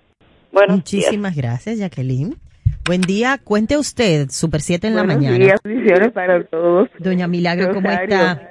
[0.52, 2.36] Bueno, Muchísimas gracias, Jacqueline.
[2.86, 5.38] Buen día, cuente usted, Super 7 en la Buenos mañana.
[5.44, 6.90] días, bendiciones para todos.
[7.00, 8.50] Doña Milagro, ¿cómo Rosario, está?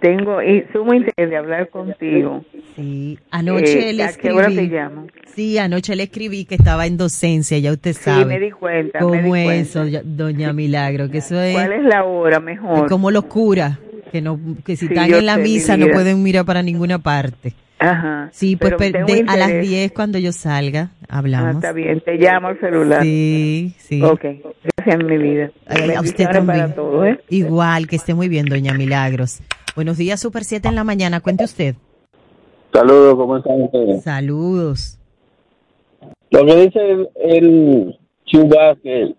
[0.00, 2.44] Tengo y sumo interés de hablar contigo.
[2.76, 4.74] Sí, Anoche Eh, le ¿a qué hora te escribí.
[4.76, 5.06] llamo?
[5.34, 8.24] Sí, anoche le escribí que estaba en docencia, ya usted sabe.
[8.26, 9.96] me di cuenta, me ¿Cómo di es cuenta.
[9.96, 11.08] eso, doña Milagro?
[11.10, 12.88] Que eso es, ¿Cuál es la hora mejor?
[12.88, 13.78] como locura,
[14.12, 16.62] que no que si Sí, están en la sé, mi misa no pueden mirar para
[16.62, 17.54] ninguna parte.
[17.80, 18.28] Ajá.
[18.32, 19.68] Sí, pues tengo de- a las interés.
[19.68, 21.54] 10 cuando yo salga Ah, hablamos.
[21.56, 23.02] está bien, te llamo al celular.
[23.02, 24.02] Sí, sí.
[24.02, 24.24] Ok,
[24.76, 25.50] gracias mi vida.
[25.66, 26.44] Ay, a usted también.
[26.46, 27.18] para todos, ¿eh?
[27.30, 29.40] Igual, que esté muy bien, doña Milagros.
[29.74, 31.20] Buenos días, Super 7 en la mañana.
[31.20, 31.74] Cuente usted.
[32.72, 34.02] Saludos, ¿cómo están ustedes?
[34.02, 34.98] Saludos.
[36.30, 39.14] Lo que dice el, el Chubaque,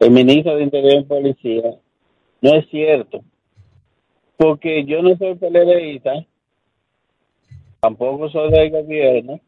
[0.00, 1.62] el ministro de Interior y Policía,
[2.42, 3.22] no es cierto.
[4.36, 6.12] Porque yo no soy PLDista,
[7.80, 9.40] tampoco soy del gobierno,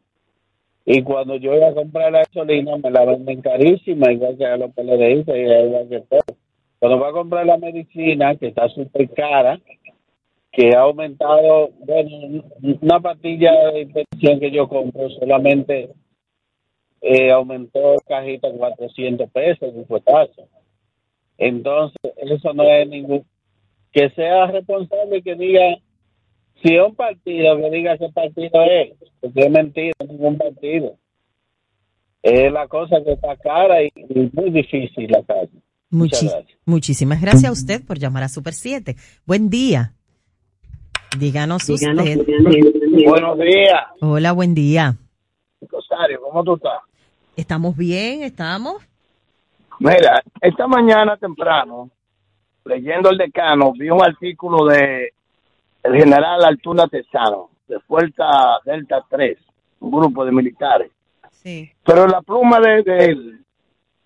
[0.85, 4.57] y cuando yo voy a comprar la gasolina me la venden carísima, igual que a
[4.57, 6.37] los PLDistas y igual que todo.
[6.79, 9.59] Cuando voy a comprar la medicina, que está súper cara,
[10.51, 12.43] que ha aumentado, bueno,
[12.81, 15.91] una pastilla de infección que yo compro solamente
[17.01, 20.47] eh, aumentó cajita 400 pesos un fuetazo.
[21.37, 23.25] Entonces, eso no es ningún...
[23.91, 25.77] Que sea responsable y que diga,
[26.61, 30.95] si es un partido, que diga qué partido es, porque es mentira, ningún partido.
[32.21, 35.49] Es la cosa que está cara y, y muy difícil la calle.
[35.89, 36.45] Gracias.
[36.65, 38.95] Muchísimas gracias a usted por llamar a Super 7.
[39.25, 39.95] Buen día.
[41.17, 41.87] Díganos usted.
[41.95, 44.93] Buenos días, Hola, buen día.
[45.67, 46.81] Rosario, ¿cómo tú estás?
[47.35, 48.23] ¿Estamos bien?
[48.23, 48.75] ¿Estamos?
[49.79, 51.89] Mira, esta mañana temprano,
[52.65, 55.13] leyendo el decano, vi un artículo de
[55.83, 58.25] el general Altuna Tesano, de Fuerza
[58.65, 59.37] Delta 3,
[59.79, 60.91] un grupo de militares.
[61.31, 61.71] Sí.
[61.85, 63.45] Pero la pluma de, de él,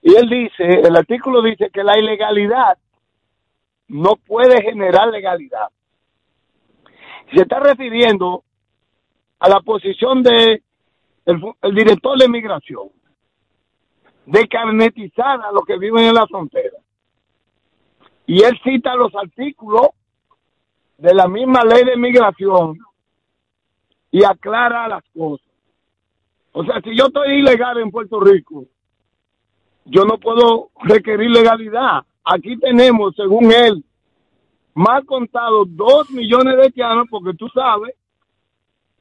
[0.02, 2.78] y él dice, el artículo dice que la ilegalidad
[3.88, 5.68] no puede generar legalidad.
[7.34, 8.44] Se está refiriendo
[9.40, 10.62] a la posición de
[11.26, 12.90] el, director de migración
[14.26, 16.78] de carnetizar a los que viven en la frontera.
[18.26, 19.88] Y él cita los artículos
[20.98, 22.78] de la misma ley de migración
[24.12, 25.46] y aclara las cosas.
[26.54, 28.66] O sea, si yo estoy ilegal en Puerto Rico,
[29.86, 32.06] yo no puedo requerir legalidad.
[32.24, 33.84] Aquí tenemos, según él,
[34.76, 37.96] más contado dos millones de haitianos, porque tú sabes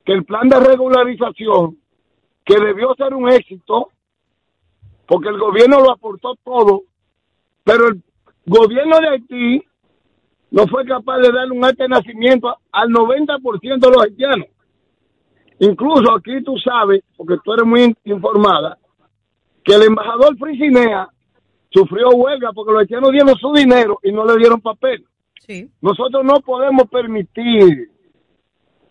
[0.04, 1.78] que el plan de regularización,
[2.44, 3.90] que debió ser un éxito,
[5.06, 6.82] porque el gobierno lo aportó todo,
[7.64, 8.02] pero el
[8.46, 9.62] gobierno de Haití
[10.50, 14.48] no fue capaz de darle un de nacimiento al 90% de los haitianos.
[15.60, 18.76] Incluso aquí tú sabes, porque tú eres muy in- informada,
[19.62, 21.08] que el embajador Frisinea
[21.70, 25.04] sufrió huelga porque los haitianos dieron su dinero y no le dieron papel.
[25.46, 25.68] Sí.
[25.80, 27.90] Nosotros no podemos permitir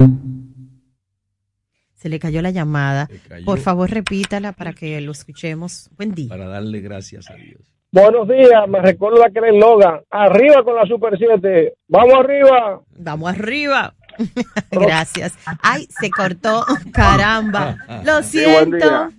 [2.03, 3.09] Se le cayó la llamada.
[3.29, 3.45] cayó.
[3.45, 5.89] Por favor, repítala para que lo escuchemos.
[5.97, 6.29] Buen día.
[6.31, 7.61] Para darle gracias a Dios.
[7.93, 10.01] Buenos días, me recuerda que el Logan.
[10.11, 11.75] Arriba con la Super 7.
[11.87, 12.81] Vamos arriba.
[12.99, 13.95] Vamos arriba.
[14.73, 15.33] Gracias.
[15.63, 16.65] Ay, se cortó.
[16.93, 17.77] Caramba.
[18.05, 18.77] Lo Sí, buen siento.
[18.79, 19.11] día.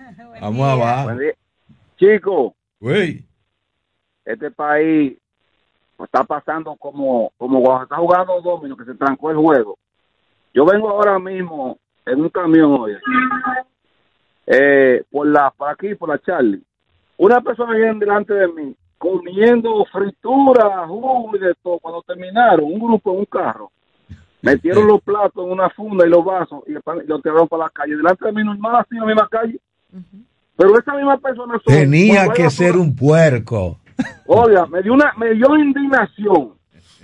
[0.41, 1.11] Vamos abajo.
[1.97, 2.51] Chicos,
[2.81, 3.23] Güey.
[4.25, 5.13] este país
[6.03, 9.77] está pasando como, como cuando está jugando domino, que se trancó el juego.
[10.53, 12.93] Yo vengo ahora mismo en un camión hoy,
[14.45, 16.61] eh, por la, por aquí, por la Charlie.
[17.17, 21.79] Una persona viene delante de mí comiendo fritura, jugo y de todo.
[21.79, 23.71] Cuando terminaron, un grupo en un carro,
[24.41, 27.95] metieron los platos en una funda y los vasos y los tiraron para la calle.
[27.95, 29.59] Delante de mí, normal, así en la misma calle.
[30.55, 33.79] Pero esa misma persona son- Tenía que ser un puerco.
[34.25, 36.53] Oiga, me dio una, me dio indignación,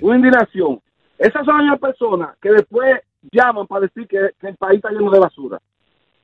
[0.01, 0.80] una indignación.
[1.17, 2.99] Esas son las personas que después
[3.32, 5.60] llaman para decir que, que el país está lleno de basura.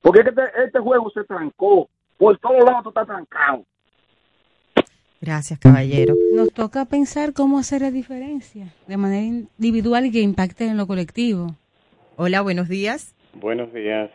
[0.02, 1.88] Porque es que este, este juego se trancó.
[2.16, 3.64] Por todos lados tú estás trancado.
[5.20, 6.14] Gracias, caballero.
[6.34, 10.86] Nos toca pensar cómo hacer la diferencia de manera individual y que impacte en lo
[10.86, 11.56] colectivo.
[12.16, 13.14] Hola, buenos días.
[13.34, 14.10] Buenos días.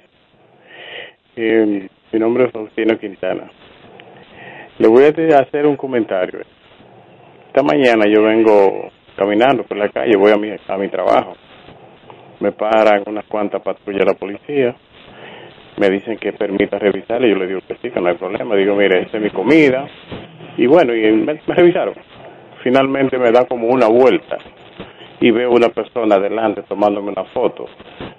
[1.35, 3.51] Eh, mi nombre es Faustino Quintana.
[4.77, 6.41] Le voy a hacer un comentario.
[7.47, 11.33] Esta mañana yo vengo caminando por la calle, voy a mi, a mi trabajo.
[12.41, 14.75] Me paran unas cuantas patrullas de la policía.
[15.77, 17.29] Me dicen que permita revisarle.
[17.29, 18.55] Yo le digo que sí, que no hay problema.
[18.55, 19.87] Digo, mire, esta es mi comida.
[20.57, 21.93] Y bueno, y me revisaron.
[22.63, 24.37] Finalmente me da como una vuelta
[25.21, 27.65] y veo una persona adelante tomándome una foto.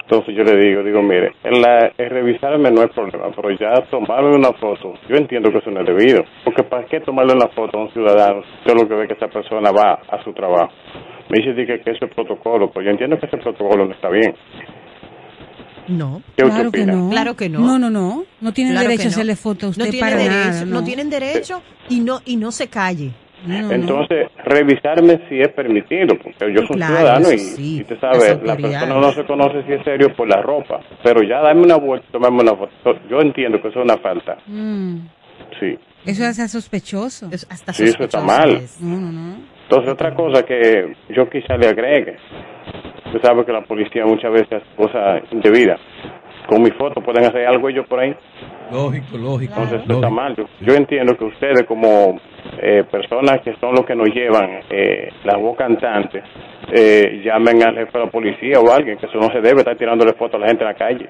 [0.03, 4.35] Entonces yo le digo, digo, mire, la- el revisarme no es problema, pero ya tomarme
[4.37, 6.25] una foto, yo entiendo que eso no es debido.
[6.45, 9.15] Porque ¿para qué tomarle una foto a un ciudadano si yo lo que ve que
[9.15, 10.73] esa persona va a su trabajo?
[11.29, 13.93] Me dice di que, que eso es protocolo, pero yo entiendo que ese protocolo no
[13.93, 14.35] está bien.
[15.89, 16.23] No.
[16.37, 17.11] ¿Qué usted Claro que no.
[17.11, 17.59] Claro que no.
[17.61, 18.25] No, no, no.
[18.41, 20.65] No tienen Claro derecho a hacerle foto a usted no tiene para derecho, nada.
[20.67, 20.85] no.
[20.85, 23.11] tienen derecho y no y no se calle.
[23.49, 27.99] Entonces, revisarme si es permitido, porque yo soy un Claro, ciudadano y, sí, y usted
[28.01, 31.41] sabe, las la persona no se conoce si es serio por la ropa, pero ya
[31.41, 32.71] dame una vuelta, tomarme una foto.
[33.11, 34.99] Yo entiendo que eso es una falta, Mm.
[35.59, 35.79] sí.
[36.07, 37.31] Eso es sospechoso.
[37.49, 38.61] hasta Sí, eso está mal.
[38.81, 39.37] No, no, no.
[39.65, 42.17] Entonces, otra cosa que yo quizá le agregue,
[43.07, 45.81] usted sabe que la policía muchas veces hace cosas indebidas.
[46.49, 48.15] Con mi foto pueden hacer algo ellos por ahí.
[48.71, 49.55] Lógico, lógico.
[49.55, 50.35] Entonces, eso está mal.
[50.37, 52.19] Yo, yo entiendo que ustedes, como
[52.61, 56.23] eh, personas que son los que nos llevan eh, la voz cantante,
[56.73, 59.61] eh, llamen al jefe de la policía o a alguien, que eso no se debe
[59.61, 61.09] estar tirándole fotos a la gente en la calle.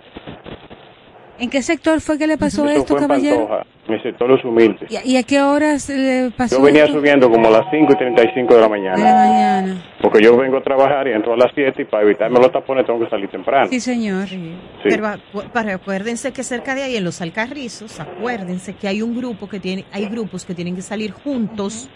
[1.39, 3.49] ¿En qué sector fue que le pasó Eso esto, caballero?
[3.49, 4.91] Pantoja, en el sector Los Humildes.
[4.91, 6.99] ¿Y a, y a qué horas le pasó Yo venía esto?
[6.99, 9.83] subiendo como a las 5 y 35 de la De la mañana, mañana.
[10.01, 12.87] porque yo vengo a trabajar y entro a las 7 y para evitarme los tapones
[12.87, 13.67] tengo que salir temprano.
[13.69, 14.29] Sí, señor.
[14.29, 14.53] Sí.
[14.85, 15.09] Pero,
[15.53, 19.59] pero acuérdense que cerca de ahí, en los Alcarrizos, acuérdense que hay un grupo que
[19.59, 21.89] tiene, hay grupos que tienen que salir juntos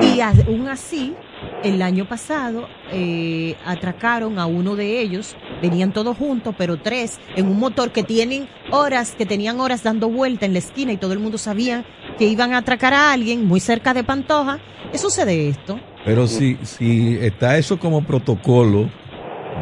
[0.00, 1.14] y aún así,
[1.62, 7.46] el año pasado eh, atracaron a uno de ellos, venían todos juntos, pero tres, en
[7.48, 11.12] un motor que tienen horas, que tenían horas dando vuelta en la esquina y todo
[11.12, 11.84] el mundo sabía
[12.18, 14.58] que iban a atracar a alguien muy cerca de Pantoja.
[14.92, 15.80] ¿Qué sucede esto?
[16.04, 18.90] Pero si, si está eso como protocolo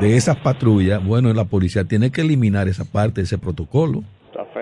[0.01, 4.02] de esas patrullas, bueno, la policía tiene que eliminar esa parte de ese protocolo.
[4.26, 4.61] Está feo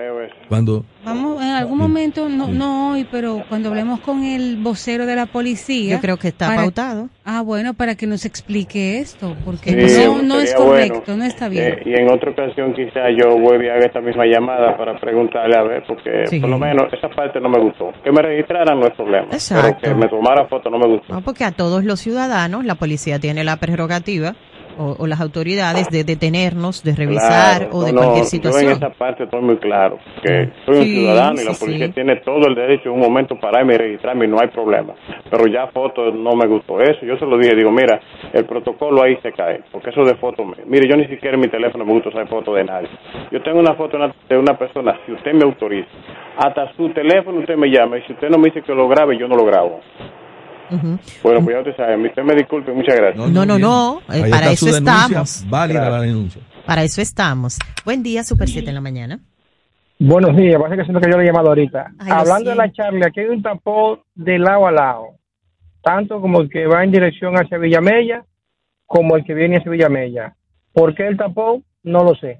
[0.51, 5.15] Cuando Vamos, en algún momento, no, no hoy, pero cuando hablemos con el vocero de
[5.15, 5.95] la policía.
[5.95, 7.07] Yo creo que está para- pautado.
[7.23, 11.23] Ah, bueno, para que nos explique esto, porque Sí, no, no es correcto, bueno.
[11.23, 11.75] no está bien.
[11.75, 15.55] Eh, y en otra ocasión quizá yo vuelva y haga esta misma llamada para preguntarle
[15.57, 16.41] a ver, porque Sí.
[16.41, 17.93] por lo menos esa parte no me gustó.
[18.03, 19.77] Que me registraran no es problema, Exacto.
[19.81, 21.13] pero que me tomara foto no me gustó.
[21.13, 24.35] No, porque a todos los ciudadanos la policía tiene la prerrogativa
[24.77, 28.71] o, o las autoridades de detenernos, de revisar Claro, o de no, cualquier Yo situación.
[28.71, 31.93] en esa parte estoy muy claro, que soy un Sí, ciudadano y la policía sí.
[31.93, 34.93] tiene todo el derecho en un momento pararme y registrarme y no hay problema.
[35.29, 37.05] Pero ya fotos no me gustó eso.
[37.05, 37.99] Yo se lo dije, digo, mira,
[38.33, 41.47] el protocolo ahí se cae, porque eso de fotos, mire, yo ni siquiera en mi
[41.47, 42.89] teléfono me gusta usar fotos de nadie.
[43.31, 43.97] Yo tengo una foto
[44.29, 45.87] de una persona, si usted me autoriza,
[46.37, 49.17] hasta su teléfono usted me llama y si usted no me dice que lo grabe,
[49.17, 49.79] yo no lo grabo.
[50.71, 53.31] Bueno, pues ya usted sabe, usted me disculpe, muchas gracias.
[53.31, 55.45] No, no, no, eh, para está eso su denuncia, estamos.
[55.49, 56.41] Válida la denuncia.
[56.65, 57.59] Para eso estamos.
[57.83, 59.19] Buen día, Super 7 en la mañana.
[59.99, 61.91] Buenos días, parece que siento que yo le he llamado ahorita.
[61.99, 65.07] Ay, Hablando de la charla, aquí hay un tapón de lado a lado,
[65.83, 68.23] tanto como el que va en dirección hacia Villamella,
[68.85, 70.35] como el que viene hacia Villamella.
[70.73, 71.63] ¿Por qué el tapón?
[71.83, 72.39] No lo sé.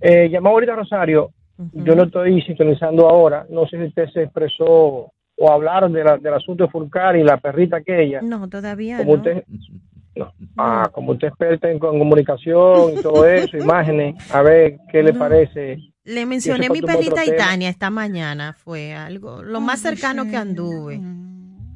[0.00, 1.30] Eh, llamó ahorita Rosario,
[1.72, 6.16] yo lo estoy sintonizando ahora, no sé si usted se expresó o hablaron de la-
[6.18, 8.20] del asunto de Fulcar y la perrita aquella.
[8.22, 9.18] No, todavía Como no.
[9.18, 9.44] usted,
[10.16, 10.32] no.
[10.56, 15.12] Ah, como usted es experta en, comunicación y todo eso, imágenes, a ver qué le
[15.12, 15.18] No.
[15.18, 15.78] parece.
[16.04, 17.24] Le mencioné mi perrita.
[17.24, 18.52] Itania esta mañana.
[18.52, 21.00] Fue algo, lo más cercano que anduve.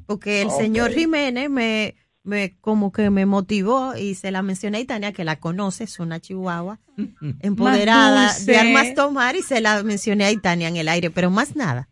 [0.07, 0.91] Porque el señor.
[0.93, 1.95] Jiménez me,
[2.25, 5.99] me, como que me motivó y se la mencioné a Itania, que la conoce, es
[5.99, 6.79] una chihuahua
[7.41, 11.57] empoderada de armas tomar y se la mencioné a Itania en el aire, pero más
[11.57, 11.89] nada.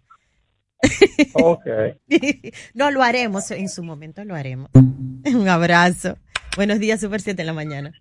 [1.34, 1.66] Ok.
[2.74, 4.70] no lo haremos, en su momento lo haremos.
[4.74, 6.16] Un abrazo.
[6.56, 7.92] Buenos días, Super 7 en la mañana.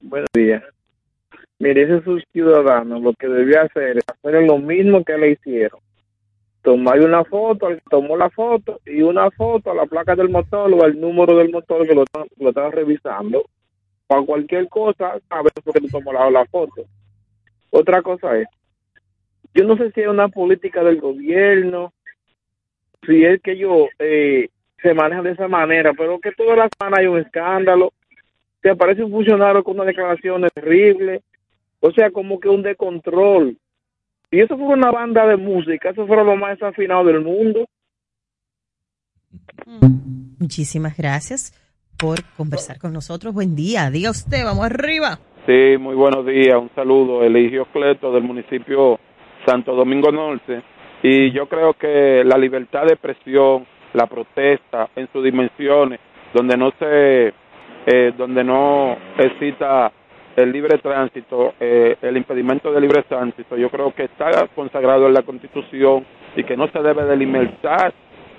[0.00, 0.62] Buenos días.
[1.58, 2.98] Mire, ese es un ciudadano.
[2.98, 5.80] Lo que debía hacer es hacer lo mismo que le hicieron.
[6.62, 10.84] Tomar una foto, tomó la foto y una foto a la placa del motor o
[10.84, 13.44] al número del motor que lo, están- lo están revisando.
[14.06, 16.84] Para cualquier cosa, sabes por qué tomó la, la foto.
[17.70, 18.46] Otra cosa es,
[19.54, 21.92] yo no sé si es una política del gobierno,
[23.06, 24.48] si es que ellos eh,
[24.82, 27.92] se manejan de esa manera, pero que toda la semana hay un escándalo
[28.62, 31.22] te aparece un funcionario con una declaración terrible,
[31.80, 33.58] o sea, como que un descontrol.
[34.30, 37.66] Y eso fue una banda de música, eso fue lo más desafinado del mundo.
[40.38, 41.52] Muchísimas gracias
[41.98, 43.34] por conversar con nosotros.
[43.34, 43.90] Buen día.
[43.90, 45.18] Diga usted, vamos arriba.
[45.44, 46.56] Sí, muy buenos días.
[46.56, 48.98] Un saludo, Eligio Cleto del municipio
[49.44, 50.62] Santo Domingo Norte.
[51.02, 55.98] Y yo creo que la libertad de expresión, la protesta en sus dimensiones,
[56.32, 57.32] donde no se,
[57.86, 59.90] eh, donde no exista
[60.36, 65.14] el libre tránsito, eh, el impedimento del libre tránsito, yo creo que está consagrado en
[65.14, 66.06] la Constitución
[66.36, 67.92] y que no se debe delimitar,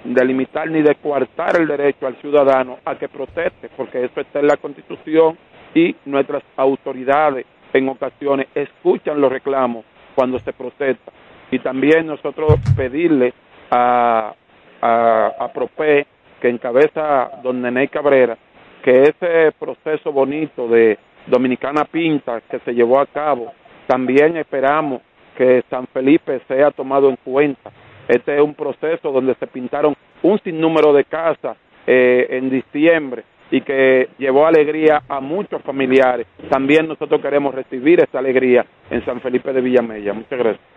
[0.06, 4.48] delimitar ni de coartar el derecho al ciudadano a que proteste, porque eso está en
[4.48, 5.38] la Constitución
[5.76, 9.84] y nuestras autoridades en ocasiones escuchan los reclamos
[10.16, 11.12] cuando se protesta.
[11.54, 13.32] Y también nosotros pedirle
[13.70, 14.34] a,
[14.82, 16.08] a, a PROPE,
[16.42, 18.36] que encabeza don Nené Cabrera,
[18.84, 20.98] que ese proceso bonito de
[21.28, 23.54] Dominicana Pinta que se llevó a cabo,
[23.86, 25.04] también esperamos
[25.38, 27.72] que San Felipe sea tomado en cuenta.
[28.08, 31.56] Este es un proceso donde se pintaron un sinnúmero de casas
[31.86, 36.26] eh, en diciembre y que llevó alegría a muchos familiares.
[36.50, 40.14] También nosotros queremos recibir esa alegría en San Felipe de Villamella.
[40.14, 40.73] Muchas gracias.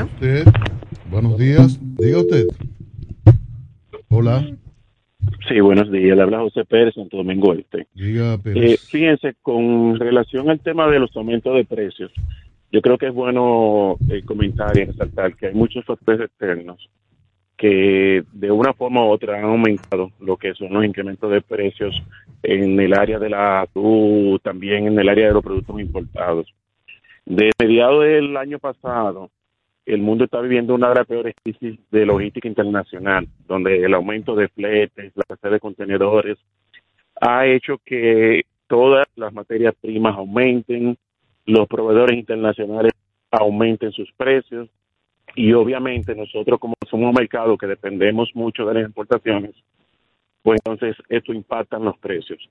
[0.00, 0.44] Usted.
[1.10, 1.78] Buenos días.
[1.96, 2.46] Diga usted.
[4.08, 4.44] Hola.
[5.48, 6.16] Sí, buenos días.
[6.16, 7.86] Le habla José Pérez, Santo Domingo Este.
[7.94, 8.80] Diga, Eh, Pérez.
[8.88, 12.10] fíjense, con relación al tema de los aumentos de precios,
[12.70, 16.88] yo creo que es bueno eh, comentar y resaltar que hay muchos factores externos
[17.56, 21.94] que de una forma u otra han aumentado lo que son los incrementos de precios
[22.42, 26.52] en el área de la atún, también en el área de los productos importados.
[27.24, 29.30] De mediados del año pasado,
[29.84, 34.34] el mundo está viviendo una de las peores crisis de logística internacional, donde el aumento
[34.34, 36.38] de fletes, la escasez de contenedores,
[37.20, 40.96] ha hecho que todas las materias primas aumenten,
[41.46, 42.92] los proveedores internacionales
[43.30, 44.68] aumenten sus precios
[45.34, 49.54] y obviamente nosotros como somos un mercado que dependemos mucho de las importaciones,
[50.42, 52.48] pues entonces esto impacta en los precios.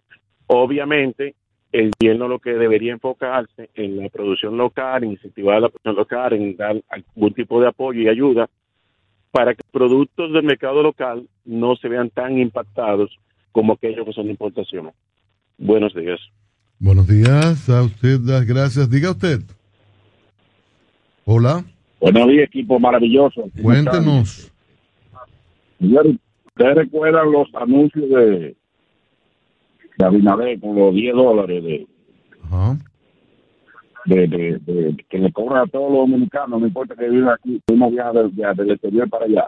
[0.47, 1.35] Obviamente
[1.71, 6.33] el gobierno lo que debería enfocarse en la producción local, en incentivar la producción local,
[6.33, 8.49] en dar algún tipo de apoyo y ayuda
[9.31, 13.17] para que productos del mercado local no se vean tan impactados
[13.51, 14.91] como aquellos que son de importación.
[15.57, 16.19] Buenos días.
[16.79, 17.69] Buenos días.
[17.69, 18.89] A usted las gracias.
[18.89, 19.41] Diga usted.
[21.25, 21.63] Hola.
[21.99, 23.41] Buenos días, equipo maravilloso.
[23.41, 24.51] ¿Cómo Cuéntenos.
[25.79, 28.55] ¿ustedes recuerdan los anuncios de
[30.03, 31.87] Abinader con los 10 dólares de,
[34.05, 37.61] de, de- de- que le cobran a todos los dominicanos, no importa que vivan aquí,
[37.67, 39.47] fuimos viajar del, de- del exterior para allá?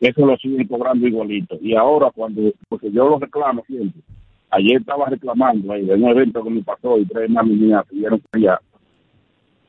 [0.00, 1.56] Eso lo siguen cobrando igualito.
[1.60, 4.00] Y ahora, cuando, porque yo lo reclamo siempre,
[4.50, 8.20] ayer estaba reclamando ahí de un evento que me pasó y tres mami mías estuvieron
[8.32, 8.60] allá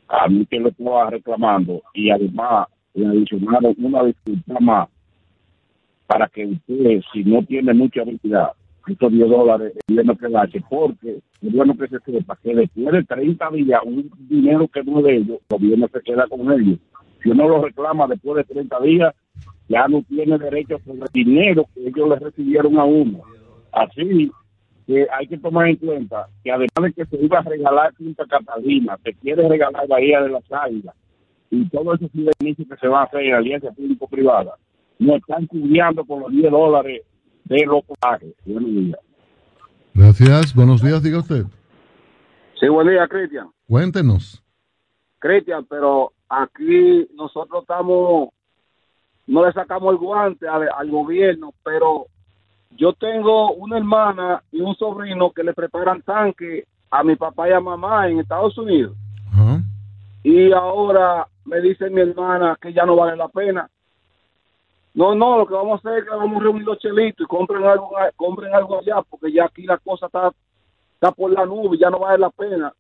[0.08, 4.90] a mí que lo estaba reclamando y además le adicionaron una disculpa más
[6.08, 8.52] para que usted, si no tiene mucha habilidad,
[8.98, 13.82] 10 dólares, es bueno que porque bueno que se sepa que después de 30 días,
[13.86, 16.80] un dinero que no es de ellos, el gobierno se queda con ellos.
[17.22, 19.16] Si uno lo reclama después de 30 días,
[19.68, 23.22] ya no tiene derecho sobre el dinero que ellos le recibieron a uno.
[23.72, 24.32] Así
[24.88, 28.26] que hay que tomar en cuenta que además de que se iba a regalar Punta
[28.26, 30.96] Catalina, se quiere regalar Bahía de las Águilas
[31.52, 34.56] y todo eso que se va a hacer en alianza público-privada,
[35.00, 37.02] no están cubriendo con los 10 dólares
[37.50, 38.34] de los corajes.
[38.46, 39.00] Buenos días.
[39.94, 40.56] Gracias.
[40.56, 41.04] Buenos días.
[41.04, 41.44] Diga usted.
[42.60, 43.50] Sí, buen día, Cristian.
[43.68, 44.42] Cuéntenos.
[45.20, 48.30] Cristian, pero aquí nosotros estamos,
[49.28, 52.06] no le sacamos el guante al, al gobierno, pero
[52.72, 57.52] yo tengo una hermana y un sobrino que le preparan tanque a mi papá y
[57.54, 58.96] a mamá en Estados Unidos.
[60.22, 63.70] Y ahora me dice mi hermana que ya no vale la pena.
[65.00, 67.26] No, no, lo que vamos a hacer es que vamos a reunir los chelitos y
[67.26, 70.30] compren algo, compren algo allá, porque ya aquí la cosa está,
[70.96, 72.74] está por la nube, ya no vale la pena.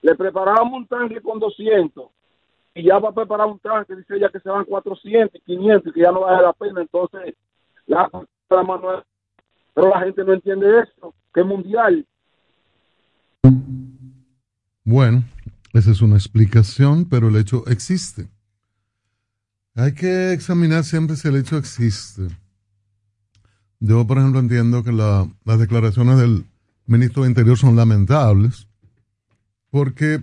[0.00, 2.06] Le preparamos un tanque con 200
[2.74, 5.92] y ya va a preparar un tanque, dice ella que se van 400, 500 y
[5.92, 6.80] que ya no vale la pena.
[6.80, 7.34] Entonces,
[7.86, 8.08] la,
[8.48, 9.04] la
[9.74, 12.06] pero la gente no entiende eso, que es mundial.
[14.84, 15.22] Bueno,
[15.74, 18.30] esa es una explicación, pero el hecho existe.
[19.78, 22.26] Hay que examinar siempre si el hecho existe.
[23.78, 26.44] Yo, por ejemplo, entiendo que la- las declaraciones del
[26.86, 28.66] ministro de Interior son lamentables,
[29.70, 30.20] porque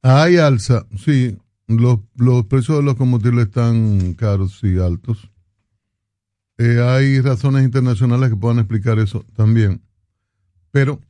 [0.00, 1.36] hay alza, sí,
[1.66, 1.98] los,
[2.46, 5.28] precios de los combustibles están caros y altos.
[6.58, 9.82] Eh, hay razones internacionales que puedan explicar eso también.
[10.70, 11.00] Pero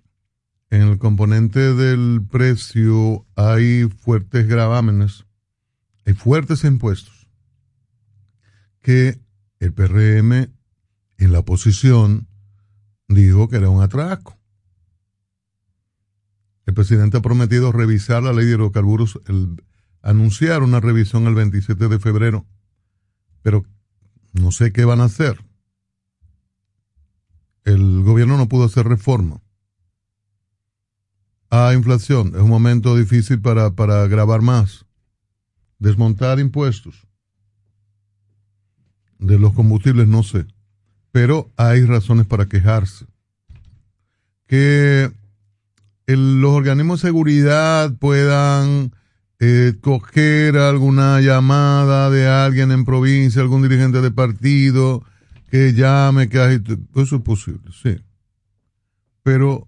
[0.70, 5.26] en el componente del precio hay fuertes gravámenes,
[6.06, 7.15] hay fuertes impuestos
[8.86, 9.20] que
[9.58, 10.32] el PRM
[11.18, 12.28] en la oposición
[13.08, 14.38] dijo que era un atraco.
[16.66, 19.60] El presidente ha prometido revisar la ley de hidrocarburos, el,
[20.02, 22.46] anunciar una revisión el 27 de febrero,
[23.42, 23.64] pero
[24.32, 25.44] no sé qué van a hacer.
[27.64, 29.42] El gobierno no pudo hacer reforma.
[31.50, 34.86] Ah, inflación, es un momento difícil para, para grabar más.
[35.80, 37.06] Desmontar impuestos
[39.18, 40.46] de los combustibles, no sé.
[41.12, 43.06] Pero hay razones para quejarse.
[44.46, 45.10] Que
[46.06, 48.92] los organismos de seguridad puedan
[49.40, 55.02] eh, coger alguna llamada de alguien en provincia, algún dirigente de partido
[55.50, 57.96] que llame, que agite- eso es posible, sí.
[59.22, 59.66] Pero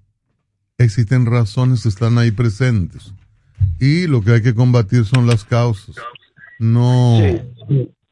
[0.77, 3.13] existen razones que están ahí presentes.
[3.81, 5.97] Y lo que hay que combatir son las causas.
[6.61, 7.19] No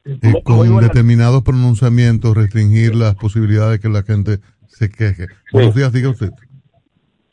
[0.07, 5.27] eh, con determinados pronunciamientos restringir las posibilidades de que la gente se queje.
[5.51, 6.31] Buenos días, diga usted.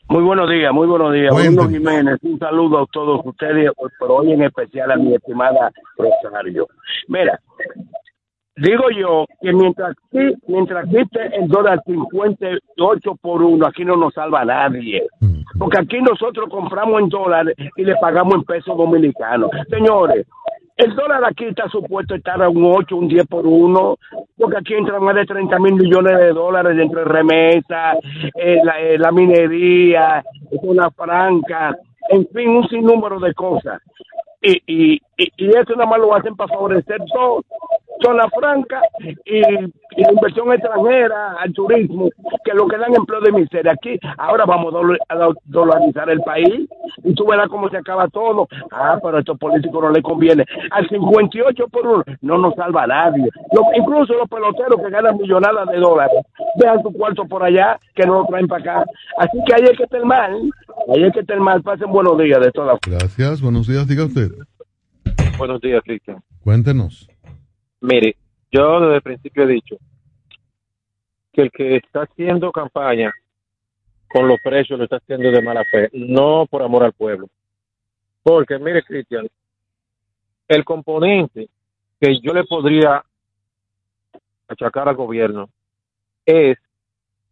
[0.07, 1.33] Muy buenos días, muy buenos días.
[1.33, 6.67] Bruno Jiménez, un saludo a todos ustedes, pero hoy en especial a mi estimada Rosario.
[7.07, 7.39] Mira,
[8.55, 14.13] digo yo que mientras aquí, mientras esté el dólar 58 por uno, aquí no nos
[14.13, 15.07] salva a nadie.
[15.57, 19.49] Porque aquí nosotros compramos en dólares y le pagamos en pesos dominicanos.
[19.69, 20.27] Señores,
[20.77, 23.97] el dólar aquí está supuesto estar a un 8, un 10 por uno,
[24.37, 27.97] porque aquí entran más de 30 mil millones de dólares entre remesas,
[28.35, 30.23] eh, la, eh, la minería,
[30.61, 31.75] zona franca,
[32.09, 33.81] en fin, un sinnúmero de cosas.
[34.41, 37.43] Y, y, y, y eso nada más lo hacen para favorecer todo,
[38.03, 42.09] zona franca y, y la inversión extranjera al turismo,
[42.43, 43.71] que lo que dan empleo de miseria.
[43.73, 44.73] Aquí ahora vamos
[45.09, 46.67] a dolarizar el país
[47.03, 48.47] y tú verás cómo se acaba todo.
[48.71, 50.45] Ah, pero a estos políticos no les conviene.
[50.71, 53.29] Al 58 por uno no nos salva a nadie.
[53.53, 56.19] Lo- incluso los peloteros que ganan millonadas de dólares,
[56.55, 58.85] dejan su cuarto por allá que no lo traen para acá.
[59.17, 60.33] Así que ahí es que está el mal.
[60.93, 61.61] Ahí es que está el mal.
[61.63, 64.29] Pasen buenos días de todas Gracias, buenos días, diga usted.
[65.37, 66.17] Buenos días, Cristian.
[66.43, 67.09] Cuéntenos.
[67.85, 68.17] Mire,
[68.51, 69.75] yo desde el principio he dicho
[71.31, 73.13] que el que está haciendo campaña
[74.09, 77.27] con los precios lo está haciendo de mala fe, no por amor al pueblo.
[78.23, 79.27] Porque, mire, Cristian,
[80.47, 81.49] el componente
[82.01, 83.03] que yo le podría
[84.47, 85.49] achacar al gobierno
[86.25, 86.57] es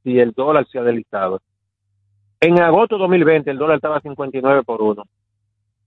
[0.04, 1.42] si el dólar se ha deslizado.
[2.40, 5.04] En agosto de 2020 el dólar estaba a 59 por 1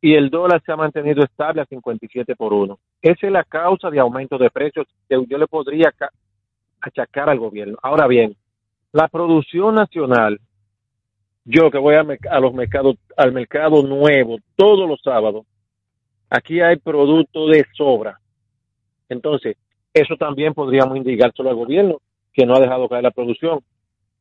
[0.06, 2.78] y el dólar se ha mantenido estable a 57 por 1.
[3.02, 6.12] Esa es la causa de aumento de precios que yo le podría ca-
[6.80, 7.76] achacar al gobierno.
[7.82, 8.36] Ahora bien,
[8.92, 10.38] la producción nacional,
[11.44, 15.44] yo que voy a, a los mercados, al mercado nuevo todos los sábados,
[16.30, 18.20] aquí hay producto de sobra.
[19.08, 19.56] Entonces,
[19.92, 21.98] eso también podríamos indicárselo al gobierno,
[22.32, 23.58] que no ha dejado caer la producción.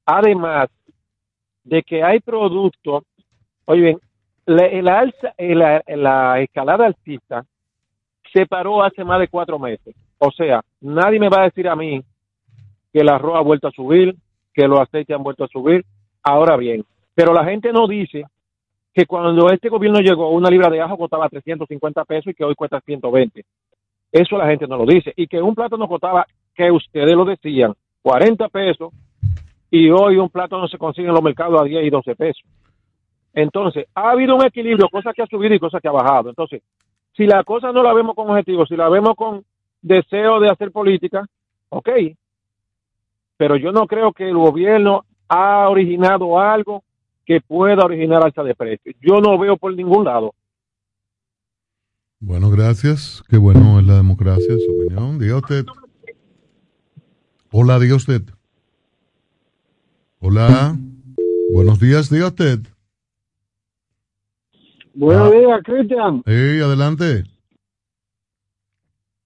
[0.04, 0.68] Además
[1.64, 3.04] de que hay productos,
[3.66, 4.00] oye bien,
[4.46, 7.46] la, alza, eh, la, la escalada alcista
[8.32, 9.96] se paró hace más de cuatro meses.
[10.18, 12.04] O sea, nadie me va a decir a mí
[12.92, 14.16] que el arroz ha vuelto a subir,
[14.54, 15.86] que los aceites han vuelto a subir.
[16.24, 18.26] Ahora bien, pero la gente no dice
[18.94, 22.56] que cuando este gobierno llegó, una libra de ajo costaba 350 pesos y que hoy
[22.56, 23.44] cuesta 120.
[24.12, 25.14] Eso la gente no lo dice.
[25.18, 28.94] Y que un plátano costaba, que ustedes lo decían, 40 pesos
[29.70, 32.44] y hoy un plátano se consigue en los mercados a 10 y 12 pesos.
[33.36, 36.30] Entonces, ha habido un equilibrio, cosa que ha subido y cosa que ha bajado.
[36.30, 36.64] Entonces,
[37.16, 39.44] si la cosa no la vemos con objetivo, si la vemos con
[39.82, 41.26] deseo de hacer política,
[41.68, 41.90] ok.
[43.36, 46.84] Pero yo no creo que el gobierno ha originado algo
[47.26, 48.96] que pueda originar alza de precios.
[49.02, 50.34] Yo no veo por ningún lado.
[52.22, 53.22] Bueno, gracias.
[53.28, 55.20] Qué bueno es la democracia, su opinión.
[55.20, 55.66] Diga usted.
[57.52, 58.22] Hola, diga usted.
[60.22, 60.78] Hola.
[61.54, 62.60] Buenos días, diga usted.
[64.98, 66.24] Buenos días, Cristian.
[66.26, 67.26] Hey, adelante.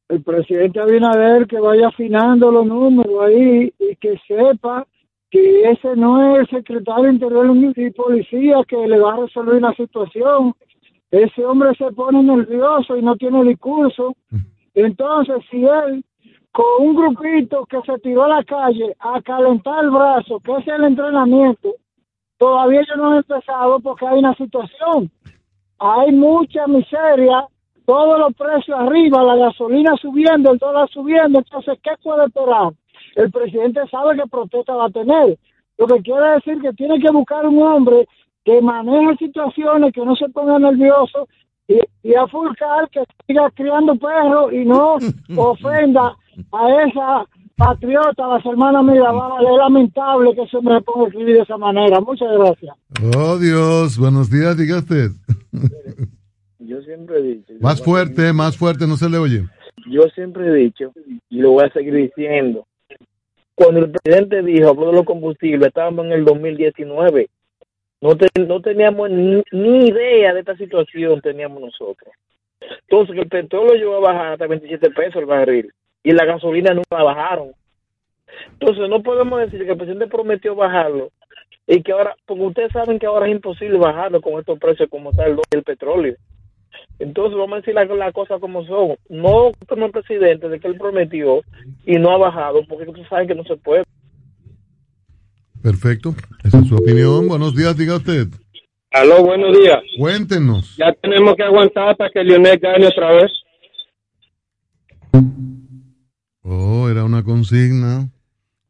[0.07, 4.87] El presidente Abinader que vaya afinando los números ahí y que sepa
[5.29, 9.71] que ese no es el secretario interior y policía que le va a resolver la
[9.75, 10.55] situación.
[11.11, 14.15] Ese hombre se pone nervioso y no tiene discurso.
[14.73, 16.03] Entonces, si él,
[16.51, 20.67] con un grupito que se tiró a la calle a calentar el brazo, que es
[20.67, 21.75] el entrenamiento,
[22.39, 25.11] todavía yo no he empezado porque hay una situación.
[25.79, 27.45] Hay mucha miseria,
[27.85, 32.73] todos los precios arriba, la gasolina subiendo, el dólar subiendo, entonces, ¿qué puede esperar?
[33.15, 35.37] El presidente sabe que protesta va a tener.
[35.77, 38.07] Lo que quiere decir que tiene que buscar un hombre
[38.43, 41.27] que maneje situaciones, que no se ponga nervioso
[41.67, 44.97] y, y a Fulcar que siga criando perros y no
[45.37, 46.15] ofenda
[46.51, 47.25] a esa
[47.59, 51.99] Patriota, las hermanas Mirabal, es lamentable que se me ponga a escribir de esa manera.
[51.99, 52.73] Muchas gracias.
[53.17, 53.97] Oh, Dios.
[53.97, 55.09] Buenos días, diga usted.
[56.59, 57.53] Yo siempre he dicho.
[57.59, 59.43] Más fuerte, más fuerte, no se le oye.
[59.91, 60.91] Yo siempre he dicho,
[61.29, 62.65] y lo voy a seguir diciendo.
[63.55, 67.29] Cuando el presidente dijo habló de los combustibles, estábamos en el 2019.
[68.01, 72.13] No, te- no teníamos ni, ni idea de esta situación, teníamos nosotros.
[72.87, 75.73] Entonces, que el petróleo llegó a bajar hasta 27 pesos el barril
[76.03, 77.51] y la gasolina nunca la bajaron.
[78.59, 81.11] Entonces, no podemos decir que el presidente prometió bajarlo
[81.67, 85.11] y que ahora, porque ustedes saben que ahora es imposible bajarlo con estos precios como
[85.11, 86.15] está el, el petróleo.
[86.99, 88.95] Entonces, vamos a decir las las cosas como son.
[89.07, 91.41] No como el presidente de que él prometió
[91.85, 93.83] y no ha bajado, porque ustedes saben que no se puede.
[95.61, 96.15] Perfecto.
[96.43, 97.27] Esa es su opinión.
[97.27, 98.27] Buenos días, diga usted.
[98.91, 99.79] Aló, buenos días.
[99.97, 100.75] Cuéntenos.
[100.77, 103.31] Ya tenemos que aguantar hasta que Lionel gane otra vez.
[106.51, 108.09] Oh, era una consigna,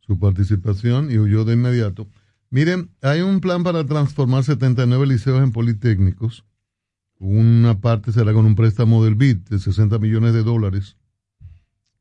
[0.01, 2.09] su participación y huyó de inmediato.
[2.49, 6.43] Miren, hay un plan para transformar 79 liceos en politécnicos.
[7.19, 10.97] Una parte será con un préstamo del BID de 60 millones de dólares.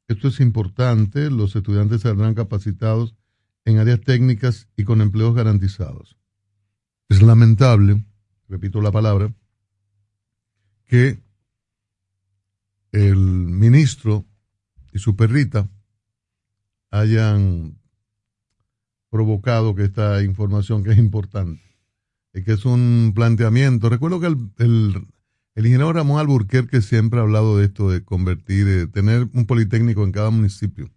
[0.09, 3.15] Esto es importante, los estudiantes saldrán capacitados
[3.65, 6.17] en áreas técnicas y con empleos garantizados.
[7.09, 8.05] Es lamentable,
[8.49, 9.33] repito la palabra,
[10.87, 11.21] que
[12.91, 14.25] el ministro
[14.93, 15.69] y su perrita
[16.91, 17.79] hayan
[19.11, 21.63] provocado que esta información que es importante,
[22.35, 23.89] y que es un planteamiento.
[23.89, 25.07] Recuerdo que el, el-
[25.55, 30.05] el ingeniero Ramón Alburquerque siempre ha hablado de esto, de convertir, de tener un politécnico
[30.05, 30.89] en cada municipio.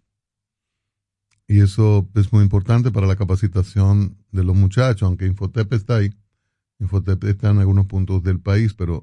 [1.48, 6.14] Y eso es muy importante para la capacitación de los muchachos, aunque Infotep está ahí.
[6.78, 9.02] Infotep está en algunos puntos del país, pero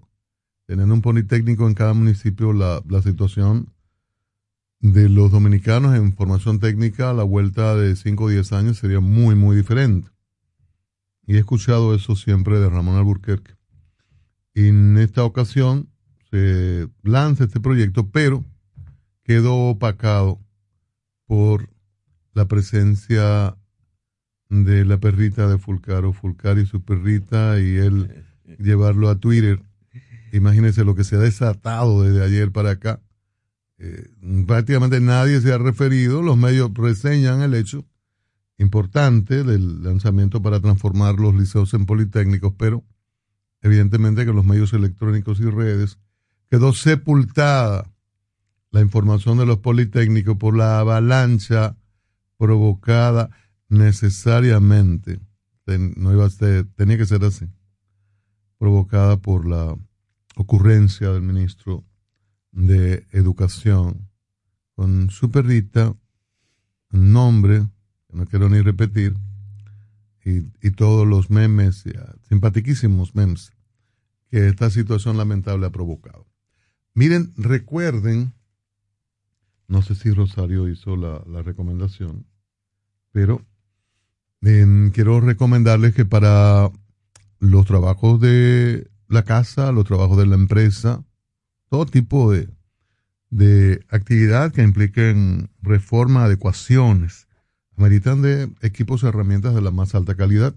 [0.66, 3.74] tener un politécnico en cada municipio, la, la situación
[4.80, 9.00] de los dominicanos en formación técnica a la vuelta de 5 o 10 años sería
[9.00, 10.10] muy, muy diferente.
[11.26, 13.54] Y he escuchado eso siempre de Ramón Alburquerque.
[14.54, 15.90] Y en esta ocasión
[16.32, 18.44] se lanza este proyecto, pero
[19.24, 20.40] quedó opacado
[21.26, 21.70] por
[22.34, 23.56] la presencia
[24.50, 28.26] de la perrita de Fulcaro, Fulcaro y su perrita, y él
[28.58, 29.62] llevarlo a Twitter.
[30.34, 33.02] Imagínense lo que se ha desatado desde ayer para acá.
[33.82, 34.10] Eh,
[34.46, 37.86] prácticamente nadie se ha referido, los medios reseñan el hecho
[38.58, 42.84] importante del lanzamiento para transformar los liceos en politécnicos, pero
[43.62, 45.98] evidentemente que los medios electrónicos y redes
[46.50, 47.90] quedó sepultada
[48.72, 51.78] la información de los politécnicos por la avalancha
[52.38, 53.30] provocada
[53.70, 55.22] necesariamente,
[55.96, 57.48] no iba a ser, tenía que ser así,
[58.58, 59.74] provocada por la
[60.36, 61.86] ocurrencia del ministro
[62.52, 64.10] de Educación
[64.76, 65.96] con su perrita,
[66.90, 67.68] nombre
[68.08, 69.16] que no quiero ni repetir,
[70.24, 73.52] y, y todos los memes, ya, simpatiquísimos memes,
[74.30, 76.28] que esta situación lamentable ha provocado.
[76.94, 78.34] Miren, recuerden,
[79.68, 82.26] no sé si Rosario hizo la, la recomendación,
[83.12, 83.46] pero
[84.42, 86.72] em, quiero recomendarles que para
[87.40, 91.04] los trabajos de la casa, los trabajos de la empresa,
[91.70, 92.50] todo tipo de,
[93.30, 97.28] de actividad que impliquen reforma, adecuaciones,
[97.78, 100.54] ameritan de equipos y herramientas de la más alta calidad.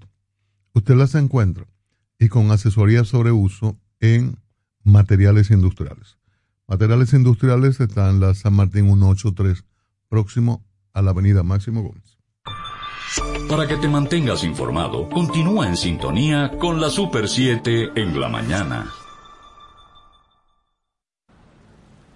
[0.75, 1.67] Usted las encuentra
[2.19, 4.39] y con asesoría sobre uso en
[4.83, 6.19] materiales industriales.
[6.67, 9.65] Materiales industriales está en la San Martín 183,
[10.09, 10.65] próximo
[10.95, 12.19] a la avenida Máximo Gómez.
[13.49, 19.02] Para que te mantengas informado, continúa en sintonía con la Super 7 en la mañana.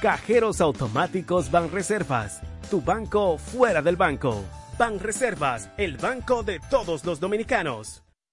[0.00, 2.40] Cajeros automáticos Banreservas,
[2.70, 4.42] tu banco fuera del banco.
[4.78, 8.02] Banreservas, el banco de todos los dominicanos.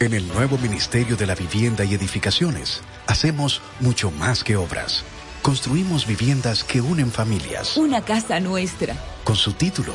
[0.00, 5.02] En el nuevo Ministerio de la Vivienda y Edificaciones, hacemos mucho más que obras.
[5.42, 7.76] Construimos viviendas que unen familias.
[7.76, 8.94] Una casa nuestra.
[9.24, 9.94] Con su título,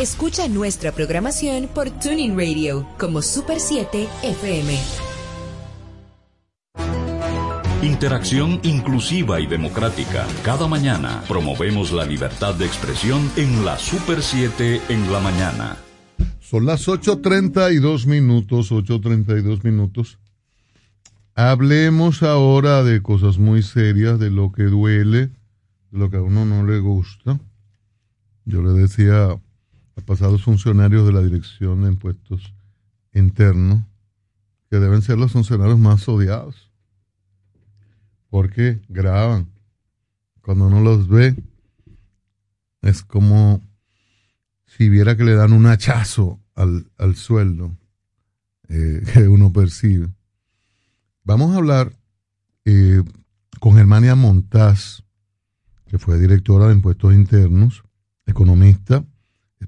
[0.00, 4.78] Escucha nuestra programación por Tuning Radio como Super 7 FM.
[7.82, 10.26] Interacción inclusiva y democrática.
[10.42, 15.76] Cada mañana promovemos la libertad de expresión en la Super 7 en la mañana.
[16.40, 20.18] Son las 8.32 minutos, 8.32 minutos.
[21.34, 25.26] Hablemos ahora de cosas muy serias, de lo que duele,
[25.90, 27.38] de lo que a uno no le gusta.
[28.46, 29.38] Yo le decía
[30.06, 32.54] pasados funcionarios de la Dirección de Impuestos
[33.12, 33.82] Internos,
[34.70, 36.70] que deben ser los funcionarios más odiados,
[38.28, 39.48] porque graban.
[40.42, 41.36] Cuando uno los ve,
[42.82, 43.60] es como
[44.66, 47.76] si viera que le dan un hachazo al, al sueldo
[48.68, 50.08] eh, que uno percibe.
[51.24, 51.92] Vamos a hablar
[52.64, 53.02] eh,
[53.58, 55.02] con Germania Montaz,
[55.86, 57.82] que fue directora de Impuestos Internos,
[58.26, 59.04] economista,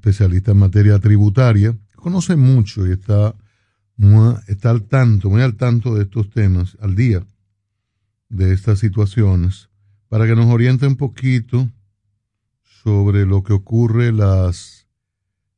[0.02, 3.36] especialista en materia tributaria, conoce mucho y está,
[4.48, 7.24] está al tanto, muy al tanto de estos temas, al día
[8.28, 9.68] de estas situaciones,
[10.08, 11.70] para que nos oriente un poquito
[12.82, 14.88] sobre lo que ocurre, las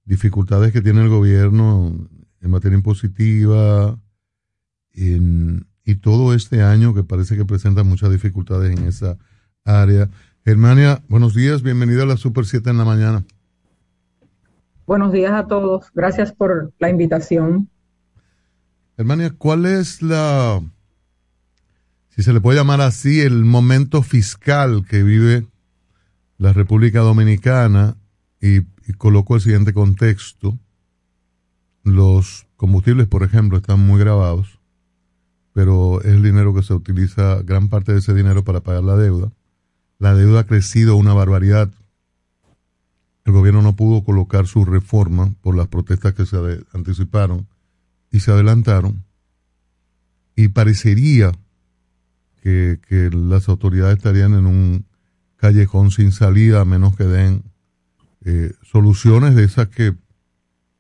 [0.05, 2.07] dificultades que tiene el gobierno
[2.43, 3.99] en materia impositiva
[4.93, 9.17] y todo este año que parece que presenta muchas dificultades en esa
[9.65, 10.11] área.
[10.45, 13.25] Germania, buenos días, bienvenida a la Super 7 en la mañana.
[14.87, 15.91] Buenos días a todos.
[15.95, 17.71] Gracias por la invitación.
[18.99, 20.63] Hermania, ¿cuál es la,
[22.11, 25.47] si se le puede llamar así, el momento fiscal que vive
[26.37, 27.97] la República Dominicana?
[28.43, 30.59] Y, y coloco el siguiente contexto.
[31.83, 34.61] Los combustibles, por ejemplo, están muy grabados,
[35.55, 38.97] pero es el dinero que se utiliza, gran parte de ese dinero para pagar la
[38.97, 39.33] deuda.
[39.99, 41.71] La deuda ha crecido una barbaridad
[43.25, 46.37] el gobierno no pudo colocar su reforma por las protestas que se
[46.73, 47.49] anticiparon
[48.11, 49.05] y se adelantaron.
[50.37, 51.33] Y parecería
[52.43, 52.79] que,
[53.13, 54.85] las autoridades estarían en un
[55.37, 57.43] callejón sin salida a menos que den
[58.25, 59.95] eh, soluciones de esas que,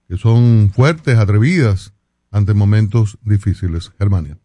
[0.09, 1.95] que son fuertes, atrevidas
[2.31, 3.93] ante momentos difíciles.
[3.99, 4.37] Germania.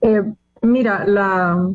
[0.00, 0.22] Eh,
[0.62, 1.70] mira, la,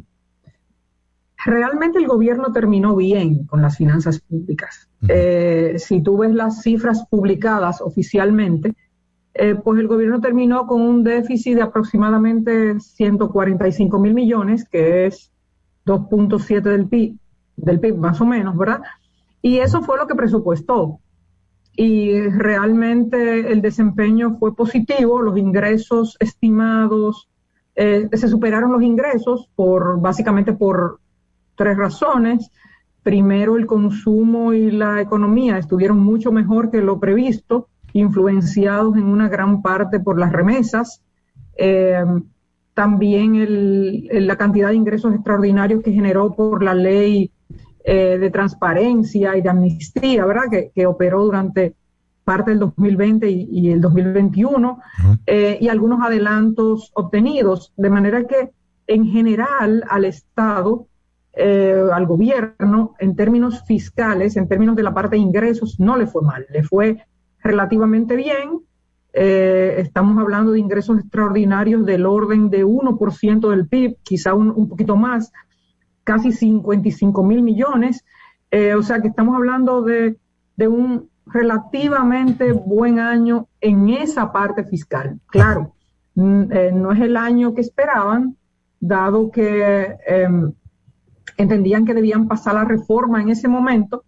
[1.45, 4.89] realmente el gobierno terminó bien con las finanzas públicas.
[5.07, 8.73] Eh, si tú ves las cifras publicadas oficialmente,
[9.35, 15.31] eh, pues el gobierno terminó con un déficit de aproximadamente 145 mil millones, que es
[15.85, 17.17] 2.7 del PIB,
[17.57, 18.81] del PIB más o menos, ¿verdad?
[19.41, 20.99] Y eso fue lo que presupuestó.
[21.75, 27.27] Y realmente el desempeño fue positivo, los ingresos estimados,
[27.75, 31.01] eh, se superaron los ingresos por básicamente por
[31.55, 32.51] tres razones.
[33.03, 39.29] Primero, el consumo y la economía estuvieron mucho mejor que lo previsto, influenciados en una
[39.29, 41.01] gran parte por las remesas.
[41.57, 42.03] Eh,
[42.73, 47.31] también el, la cantidad de ingresos extraordinarios que generó por la ley
[47.83, 50.49] eh, de transparencia y de amnistía, ¿verdad?
[50.51, 51.75] Que, que, operó durante
[52.25, 54.79] parte del 2020 y, y el 2021,
[55.27, 58.51] eh, y algunos adelantos obtenidos, de manera que
[58.87, 60.87] en general al Estado
[61.37, 66.07] eh, al gobierno en términos fiscales, en términos de la parte de ingresos, no le
[66.07, 67.05] fue mal, le fue
[67.43, 68.61] relativamente bien.
[69.11, 74.95] Eh, estamos hablando de ingresos extraordinarios del orden de 1% del PIB, quizá un, poquito
[74.95, 75.33] más,
[76.05, 78.05] casi 55 mil millones.
[78.51, 80.17] Eh, o sea que estamos hablando de,
[80.55, 85.19] de, un relativamente buen año en esa parte fiscal.
[85.27, 85.73] Claro,
[86.15, 88.37] no es el año que esperaban,
[88.79, 90.53] dado que em,
[91.37, 94.03] entendían que debían pasar la reforma en ese momento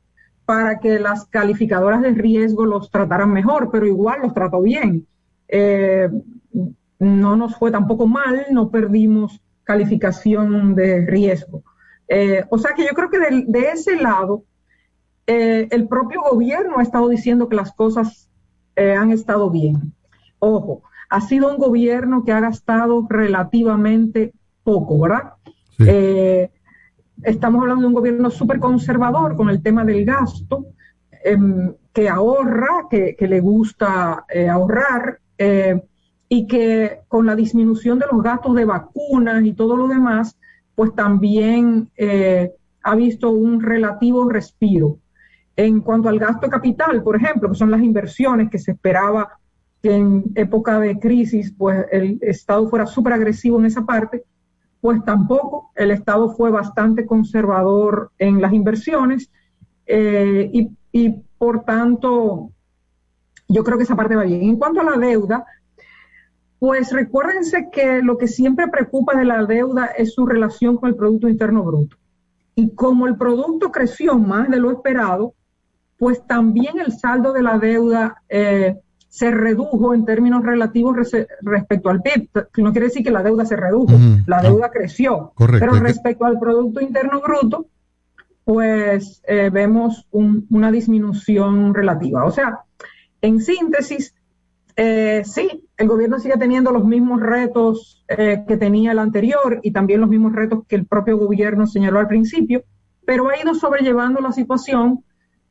[0.47, 5.05] para que las calificadoras de riesgo los trataran mejor, pero igual los trató bien.
[5.49, 6.09] Eh,
[6.99, 11.63] no nos fue tampoco mal, no perdimos calificación de riesgo.
[12.07, 14.45] Eh, o sea que yo creo que de, de ese lado,
[15.27, 18.29] eh, el propio gobierno ha estado diciendo que las cosas
[18.77, 19.91] han estado bien.
[20.37, 24.33] Ojo, ha sido un gobierno que ha gastado relativamente
[24.63, 25.33] poco, ¿verdad?
[25.79, 25.85] Sí.
[27.23, 30.67] Estamos hablando de un gobierno súper conservador con el tema del gasto,
[31.23, 31.37] eh,
[31.93, 35.81] que ahorra, que, le gusta eh, ahorrar, eh,
[36.29, 40.37] y que con la disminución de los gastos de vacunas y todo lo demás,
[40.75, 42.51] pues también eh,
[42.83, 44.99] ha visto un relativo respiro.
[45.55, 49.39] En cuanto al gasto capital, por ejemplo, que son las inversiones que se esperaba
[49.81, 54.23] que en época de crisis, pues el Estado fuera súper agresivo en esa parte,
[54.81, 55.71] pues tampoco.
[55.75, 59.31] El Estado fue bastante conservador en las inversiones
[59.85, 60.49] eh,
[60.91, 62.51] y, por tanto,
[63.47, 64.43] yo creo que esa parte va bien.
[64.43, 65.45] En cuanto a la deuda,
[66.59, 70.95] pues recuérdense que lo que siempre preocupa de la deuda es su relación con el
[70.95, 71.97] Producto Interno Bruto.
[72.55, 75.35] Y como el producto creció más de lo esperado,
[75.97, 78.79] pues también el saldo de la deuda eh,
[79.17, 80.95] se redujo en términos relativos
[81.41, 82.29] respecto al PIB.
[82.57, 84.23] No quiere decir que la deuda se redujo, uh -huh.
[84.27, 85.31] la deuda creció.
[85.33, 85.65] Correcto.
[85.65, 87.65] Pero respecto al Producto Interno Bruto,
[88.43, 92.25] pues eh, vemos un, una disminución relativa.
[92.25, 92.59] O sea,
[93.23, 94.13] en síntesis,
[94.75, 99.71] eh, sí, el gobierno sigue teniendo los mismos retos eh, que tenía el anterior y
[99.71, 102.61] también los mismos retos que el propio gobierno señaló al principio,
[103.03, 105.03] pero ha ido sobrellevando la situación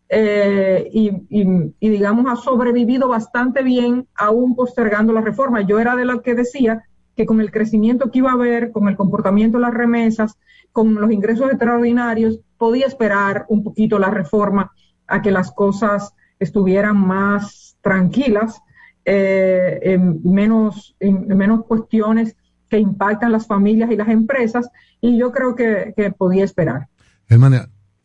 [0.08, 5.62] eh, y, digamos, ha sobrevivido bastante bien, aún postergando la reforma.
[5.62, 6.84] Yo era de la que decía
[7.16, 10.38] que con el crecimiento que iba a haber, con el comportamiento de las remesas,
[10.72, 14.72] con los ingresos extraordinarios, podía esperar un poquito la reforma
[15.06, 18.60] a que las cosas estuvieran más tranquilas,
[19.04, 22.36] eh, en menos, en menos cuestiones
[22.68, 24.68] que impactan las familias y las empresas,
[25.00, 26.88] y yo creo que, podía esperar.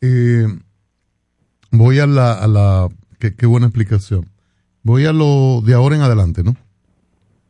[0.00, 0.46] Eh
[1.72, 2.88] voy a la, a la
[3.18, 4.30] qué, qué, buena explicación.
[4.82, 6.56] Voy a lo de ahora en adelante, ¿no?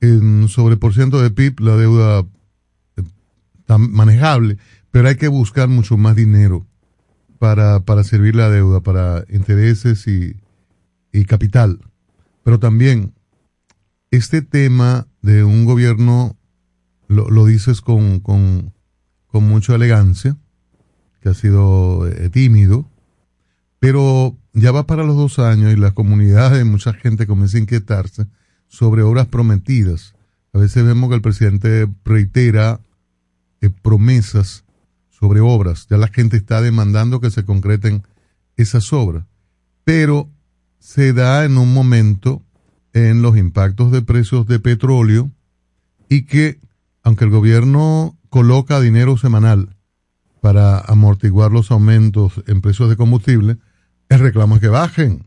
[0.00, 2.24] En sobre por ciento de PIB, la deuda
[3.58, 4.56] está manejable,
[4.90, 6.66] pero hay que buscar mucho más dinero
[7.38, 10.36] para, para servir la deuda, para intereses y,
[11.12, 11.80] y capital.
[12.44, 13.14] Pero también,
[14.10, 16.36] este tema de un gobierno,
[17.08, 18.72] lo, lo dices con, con,
[19.26, 20.36] con mucha elegancia,
[21.20, 22.88] que ha sido eh, tímido,
[23.82, 27.62] pero ya va para los dos años y la comunidad de mucha gente comienza a
[27.62, 28.26] inquietarse
[28.68, 30.14] sobre obras prometidas.
[30.52, 32.78] A veces vemos que el presidente reitera
[33.60, 34.62] eh, promesas
[35.10, 35.88] sobre obras.
[35.90, 38.04] Ya la gente está demandando que se concreten
[38.56, 39.24] esas obras.
[39.82, 40.30] Pero
[40.78, 42.40] se da en un momento
[42.92, 45.28] en los impactos de precios de petróleo
[46.08, 46.60] y que,
[47.02, 49.74] aunque el gobierno coloca dinero semanal
[50.40, 53.58] para amortiguar los aumentos en precios de combustible,
[54.14, 55.24] el reclamo es que bajen,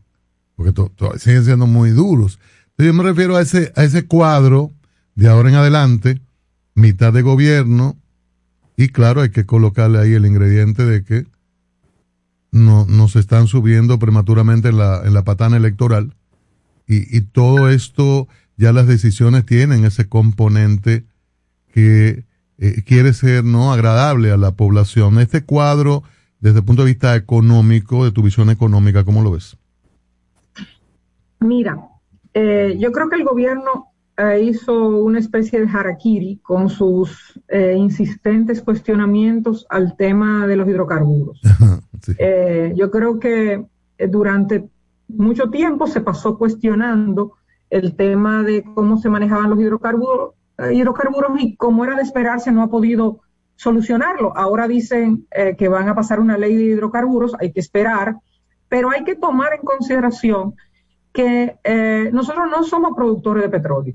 [0.54, 2.38] porque to, siguen siendo muy duros.
[2.78, 4.72] Yo me refiero a ese, a ese cuadro
[5.14, 6.20] de ahora en adelante,
[6.74, 7.96] mitad de gobierno,
[8.76, 11.26] y claro, hay que colocarle ahí el ingrediente de que
[12.50, 16.14] no, nos están subiendo prematuramente en la, en la patana electoral,
[16.86, 21.04] y, y todo esto ya las decisiones tienen ese componente
[21.72, 22.24] que
[22.58, 25.18] eh, quiere ser no agradable a la población.
[25.18, 26.02] Este cuadro,
[26.40, 29.56] desde el punto de vista económico, de tu visión económica, ¿cómo lo ves?
[31.40, 31.88] Mira,
[32.34, 37.74] eh, yo creo que el gobierno eh, hizo una especie de harakiri con sus eh,
[37.76, 41.40] insistentes cuestionamientos al tema de los hidrocarburos.
[42.18, 43.66] Eh, yo creo que
[43.98, 44.68] eh, durante
[45.08, 47.32] mucho tiempo se pasó cuestionando
[47.68, 50.34] el tema de cómo se manejaban los hidrocarburos,
[50.72, 53.22] hidrocarburos y como era de esperarse no ha podido
[53.56, 54.36] solucionarlo.
[54.36, 58.16] Ahora dicen eh, que van a pasar una ley de hidrocarburos, hay que esperar,
[58.68, 60.54] pero hay que tomar en consideración
[61.12, 63.94] que eh, nosotros no somos productores de petróleo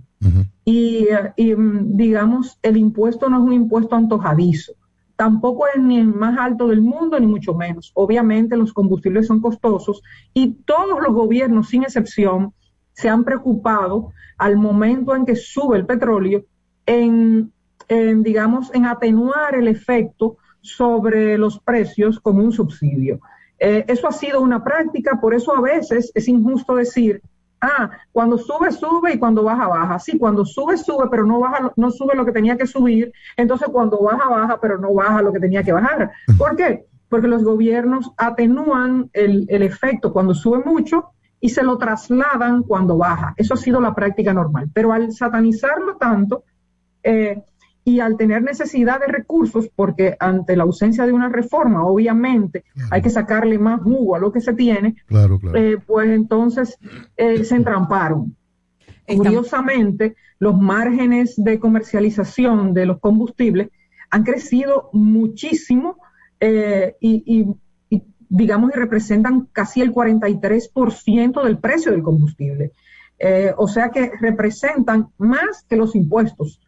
[0.65, 4.73] y, eh, y, mm, digamos el impuesto no es un impuesto antojadizo.
[5.15, 7.91] Tampoco es ni el más alto del mundo, ni mucho menos.
[7.93, 10.01] Obviamente los combustibles son costosos
[10.33, 12.53] y todos los gobiernos, sin excepción,
[12.93, 16.45] se han preocupado al momento en que sube el petróleo
[16.87, 17.53] en,
[17.91, 23.19] en, digamos, en atenuar el efecto sobre los precios como un subsidio.
[23.59, 27.21] Eh, eso ha sido una práctica, por eso a veces es injusto decir,
[27.59, 29.99] ah, cuando sube, sube y cuando baja, baja.
[29.99, 33.11] Sí, cuando sube, sube, pero no baja, no sube lo que tenía que subir.
[33.35, 36.11] Entonces, cuando baja, baja, pero no baja lo que tenía que bajar.
[36.37, 36.85] ¿Por qué?
[37.09, 41.09] Porque los gobiernos atenúan el, el efecto cuando sube mucho
[41.41, 43.33] y se lo trasladan cuando baja.
[43.35, 44.69] Eso ha sido la práctica normal.
[44.73, 46.45] Pero al satanizarlo tanto,
[47.03, 47.43] eh,
[47.83, 53.01] y al tener necesidad de recursos, porque ante la ausencia de una reforma, obviamente hay
[53.01, 55.57] que sacarle más jugo a lo que se tiene, Claro, claro.
[55.57, 56.77] eh, pues entonces
[57.17, 58.35] eh, se entramparon.
[59.17, 63.69] Curiosamente, los márgenes de comercialización de los combustibles
[64.09, 65.97] han crecido muchísimo
[66.39, 67.55] eh, y, y-
[67.95, 72.71] y, digamos, y representan casi el 43% del precio del combustible.
[73.19, 76.59] Eh, o sea que representan más que los impuestos.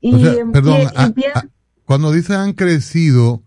[0.00, 1.10] Y, O sea, eh, perdón, ah,
[1.84, 3.42] cuando dice han crecido,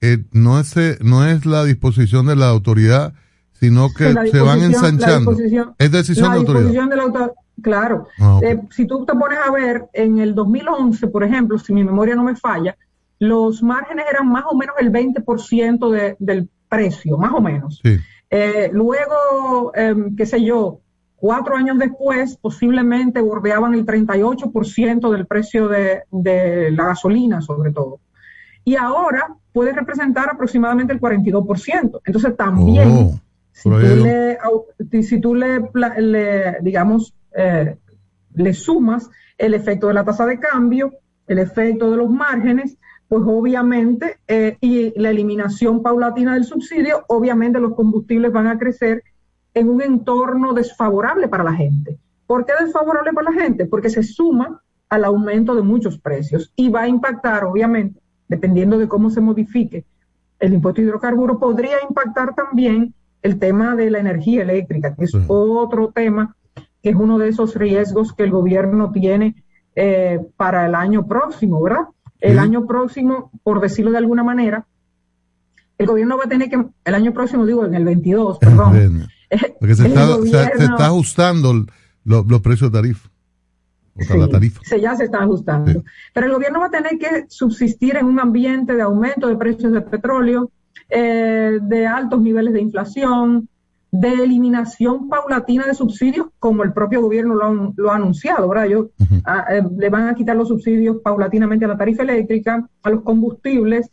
[0.00, 3.14] eh, no, es, eh, no es la disposición de la autoridad,
[3.52, 5.32] sino que se van ensanchando.
[5.78, 6.60] Es decisión la de autoridad.
[6.64, 8.06] disposición de la auto- claro.
[8.20, 8.38] Ah.
[8.42, 12.14] Eh, si tú te pones a ver, en el 2011, por ejemplo, si mi memoria
[12.14, 12.76] no me falla,
[13.18, 17.80] los márgenes eran más o menos el 20% de, del precio, más o menos.
[17.82, 17.96] Sí.
[18.30, 20.80] Eh, luego, em, qué sé yo,
[21.20, 28.00] cuatro años después, posiblemente bordeaban el 38% del precio de, de la gasolina, sobre todo.
[28.64, 32.00] Y ahora puede representar aproximadamente el 42%.
[32.04, 33.14] Entonces, también Oh,
[33.52, 37.76] si tú le, si tú le, pla- le, digamos, eh,
[38.34, 40.92] le sumas el efecto de la tasa de cambio,
[41.26, 42.76] el efecto de los márgenes,
[43.08, 49.02] pues obviamente, eh, y la eliminación paulatina del subsidio, obviamente los combustibles van a crecer
[49.54, 51.98] en un entorno desfavorable para la gente.
[52.26, 53.66] ¿Por qué desfavorable para la gente?
[53.66, 58.88] Porque se suma al aumento de muchos precios y va a impactar, obviamente, dependiendo de
[58.88, 59.84] cómo se modifique
[60.38, 65.12] el impuesto de hidrocarburos, podría impactar también el tema de la energía eléctrica, que es
[65.26, 66.36] otro tema,
[66.82, 69.42] que es uno de esos riesgos que el gobierno tiene
[69.74, 71.86] eh, para el año próximo, ¿verdad?
[72.20, 72.38] El Sí.
[72.38, 74.66] año próximo, por decirlo de alguna manera,
[75.78, 79.06] el gobierno va a tener que, el año próximo, digo, en el 22, perdón,
[79.60, 81.66] Porque se está, se- se, gobierno- está ajustando
[82.04, 83.08] los precios de tarifa.
[83.94, 84.60] O sea, la tarifa.
[84.64, 85.82] se- ya se está ajustando.
[86.14, 89.72] Pero el gobierno va a tener que subsistir en un ambiente de aumento de precios
[89.72, 90.50] de petróleo,
[90.88, 93.48] eh, de altos niveles de inflación,
[93.90, 98.66] de eliminación paulatina de subsidios, como el propio gobierno lo, ha- lo ha anunciado, ¿verdad?
[98.66, 98.90] Yo,
[99.24, 103.02] ah, eh, le van a quitar los subsidios paulatinamente a la tarifa eléctrica, a los
[103.02, 103.90] combustibles,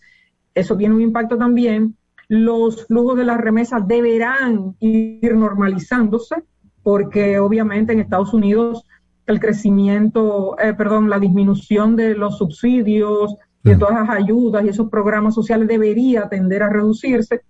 [0.54, 1.96] eso tiene un impacto también.
[2.28, 6.36] Los flujos de las remesas deberán ir normalizándose,
[6.84, 8.86] porque obviamente en Estados Unidos
[9.26, 14.92] el crecimiento, eh, perdón, la disminución de los subsidios, de todas las ayudas y esos
[14.92, 17.42] programas sociales debería tender a reducirse.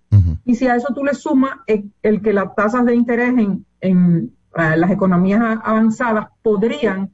[0.46, 3.66] Y si a eso tú le sumas el, el que las tasas de interés en,
[3.82, 7.10] en, eh, las economías avanzadas podrían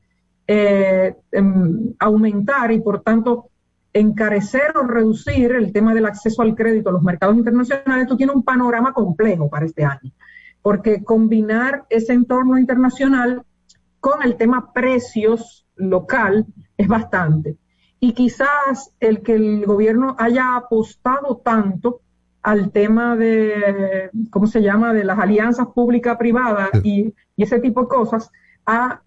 [0.46, 3.50] eh, em, aumentar y por tanto
[3.92, 8.34] encarecer o reducir el tema del acceso al crédito a los mercados internacionales, tú tienes
[8.34, 10.12] un panorama complejo para este año,
[10.62, 13.42] porque combinar ese entorno internacional
[14.00, 16.46] con el tema precios local
[16.76, 17.56] es bastante.
[18.00, 22.00] Y quizás el que el gobierno haya apostado tanto
[22.42, 27.88] al tema de, ¿cómo se llama?, de las alianzas pública-privada y, y ese tipo de
[27.88, 28.30] cosas,
[28.66, 29.02] ha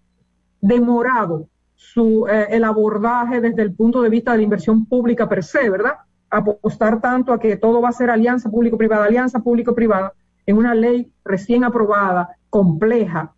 [0.62, 5.44] demorado su, eh, el abordaje desde el punto de vista de la inversión pública per
[5.44, 5.94] se, ¿verdad?
[6.28, 10.14] Apostar tanto a que todo va a ser alianza público-privada, alianza público-privada,
[10.46, 13.34] en una ley recién aprobada, compleja,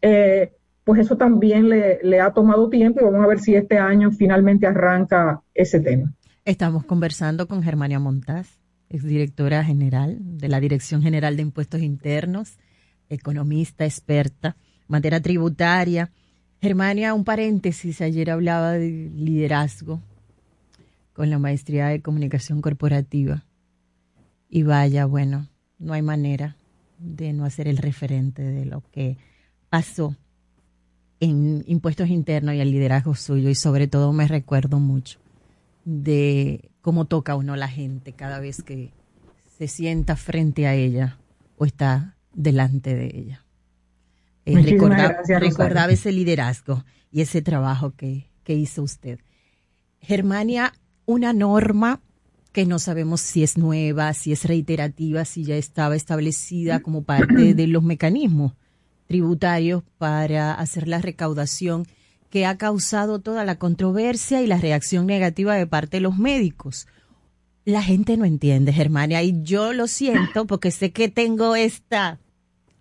[0.00, 0.52] eh,
[0.84, 4.66] pues eso también le, ha tomado tiempo y vamos a ver si este año finalmente
[4.66, 6.12] arranca ese tema.
[6.44, 8.58] Estamos conversando con Germania Montaz,
[8.88, 12.58] exdirectora general de la Dirección General de Impuestos Internos,
[13.08, 14.56] economista, experta,
[14.88, 16.10] materia tributaria.
[16.60, 20.00] Germania, un paréntesis, ayer hablaba de liderazgo
[21.14, 23.44] con la maestría de comunicación corporativa.
[24.48, 26.56] Y vaya, bueno, no hay manera
[26.98, 29.16] de no hacer el referente de lo que
[29.70, 30.16] pasó
[31.18, 33.48] en impuestos internos y el liderazgo suyo.
[33.48, 35.18] Y sobre todo me recuerdo mucho
[35.86, 38.90] de cómo toca uno la gente cada vez que
[39.56, 41.18] se sienta frente a ella
[41.56, 43.44] o está delante de ella.
[44.58, 49.18] Eh, recordaba, ese liderazgo y ese trabajo que, que hizo usted.
[50.00, 50.72] Germania,
[51.06, 52.00] una norma
[52.52, 57.54] que no sabemos si es nueva, si es reiterativa, si ya estaba establecida como parte
[57.54, 58.52] de los mecanismos
[59.06, 61.86] tributarios para hacer la recaudación
[62.30, 66.86] que ha causado toda la controversia y la reacción negativa de parte de los médicos.
[67.64, 72.20] La gente no entiende, Germania, y yo lo siento porque sé que tengo esta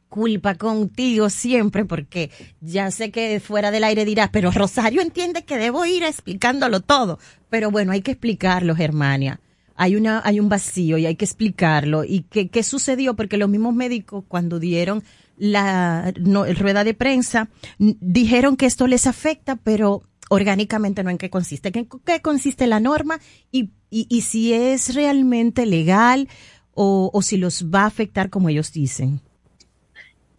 [0.10, 5.57] culpa contigo siempre porque ya sé que fuera del aire dirás, pero Rosario entiende que
[5.57, 7.19] debo ir explicándolo todo.
[7.49, 9.40] Pero bueno, hay que explicarlo, Germania.
[9.76, 12.03] Hay, una, hay un vacío y hay que explicarlo.
[12.03, 13.15] ¿Y qué, qué sucedió?
[13.15, 15.03] Porque los mismos médicos cuando dieron
[15.38, 16.11] la
[16.57, 21.72] rueda de prensa, dijeron que esto les afecta, pero orgánicamente no en qué consiste.
[21.73, 23.19] ¿En qué consiste la norma?
[23.52, 26.27] Y, y, si es realmente legal
[26.73, 29.22] o, o si los va a afectar como ellos dicen.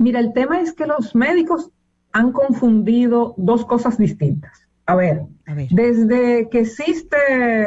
[0.01, 1.71] Mira, el tema es que los médicos
[2.11, 4.67] han confundido dos cosas distintas.
[4.87, 7.17] A ver, a ver, desde que existe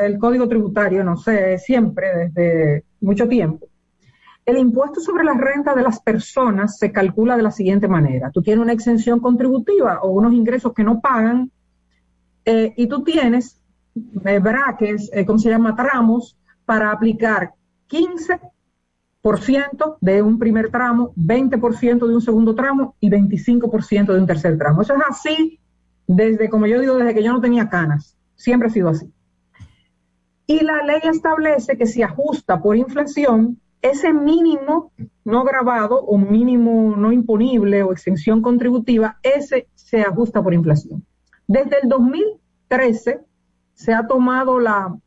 [0.04, 3.68] el código tributario, no sé, siempre, desde mucho tiempo,
[4.48, 8.32] el impuesto sobre la renta de las personas se calcula de la siguiente manera.
[8.32, 11.52] Tú tienes una exención contributiva o unos ingresos que no pagan
[12.46, 13.62] eh, y tú tienes
[14.26, 15.76] eh, braques, eh, ¿cómo se llama?
[15.76, 16.36] Tramos
[16.66, 17.54] para aplicar
[17.88, 18.53] 15%
[20.02, 24.82] de un primer tramo, 20% de un segundo tramo y 25% de un tercer tramo.
[24.82, 25.60] Eso es así
[26.08, 28.18] desde, como yo digo, desde que yo no tenía canas.
[28.36, 29.12] Siempre ha sido así.
[30.46, 34.92] Y la ley establece que se ajusta por inflación ese mínimo
[35.24, 41.06] no grabado o mínimo no imponible o extensión contributiva, ese se ajusta por inflación.
[41.48, 43.22] Desde el 2013
[43.74, 44.98] se ha tomado la,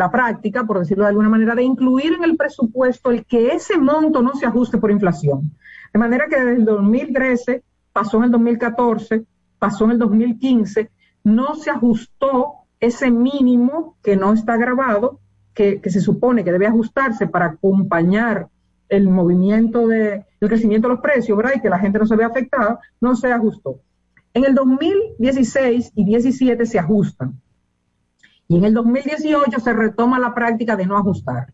[0.00, 3.76] la práctica, por decirlo de alguna manera, de incluir en el presupuesto el que ese
[3.76, 5.52] monto no se ajuste por inflación.
[5.92, 7.62] De manera que desde el 2013
[7.92, 9.24] pasó en el 2014,
[9.58, 10.90] pasó en el 2015,
[11.24, 15.20] no se ajustó ese mínimo que no está grabado
[15.52, 18.48] que, se supone que debe ajustarse para acompañar
[18.88, 21.52] el movimiento de, el crecimiento de los precios, ¿verdad?
[21.56, 23.80] Y que la gente no se vea afectada, no se ajustó.
[24.32, 27.34] En el 2016 y 2017 se ajustan.
[28.50, 31.52] Y en el 2018 se retoma la práctica de no ajustar.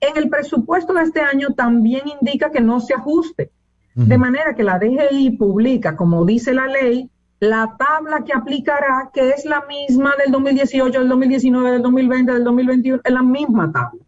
[0.00, 3.52] En el presupuesto de este año también indica que no se ajuste.
[3.94, 7.10] De manera que la DGI publica, como dice la ley,
[7.40, 12.44] la tabla que aplicará, que es la misma del 2018, del 2019, del 2020, del
[12.44, 14.00] 2021, es la misma tabla.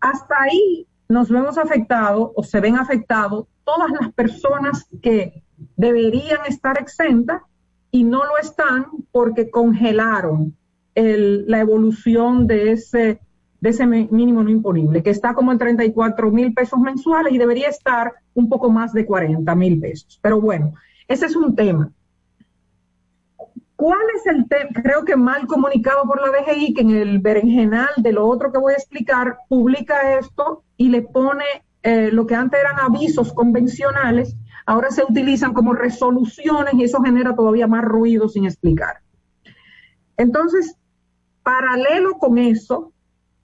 [0.00, 5.42] Hasta ahí nos vemos afectados o se ven afectados todas las personas que
[5.76, 7.42] deberían estar exentas
[7.90, 10.54] y no lo están porque congelaron
[10.94, 13.20] la evolución de ese,
[13.60, 17.68] de ese mínimo no imponible, que está como en 34 mil pesos mensuales y debería
[17.68, 20.18] estar un poco más de 40 mil pesos.
[20.22, 20.74] Pero bueno,
[21.08, 21.90] ese es un tema.
[23.76, 24.68] ¿Cuál es el tema?
[24.82, 28.58] Creo que mal comunicado por la DGI, que en el berenjenal de lo otro que
[28.58, 31.44] voy a explicar, publica esto y le pone
[31.82, 34.36] eh, lo que antes eran avisos convencionales,
[34.66, 39.00] ahora se utilizan como resoluciones y eso genera todavía más ruido sin explicar.
[40.18, 40.76] Entonces,
[41.50, 42.92] paralelo con eso,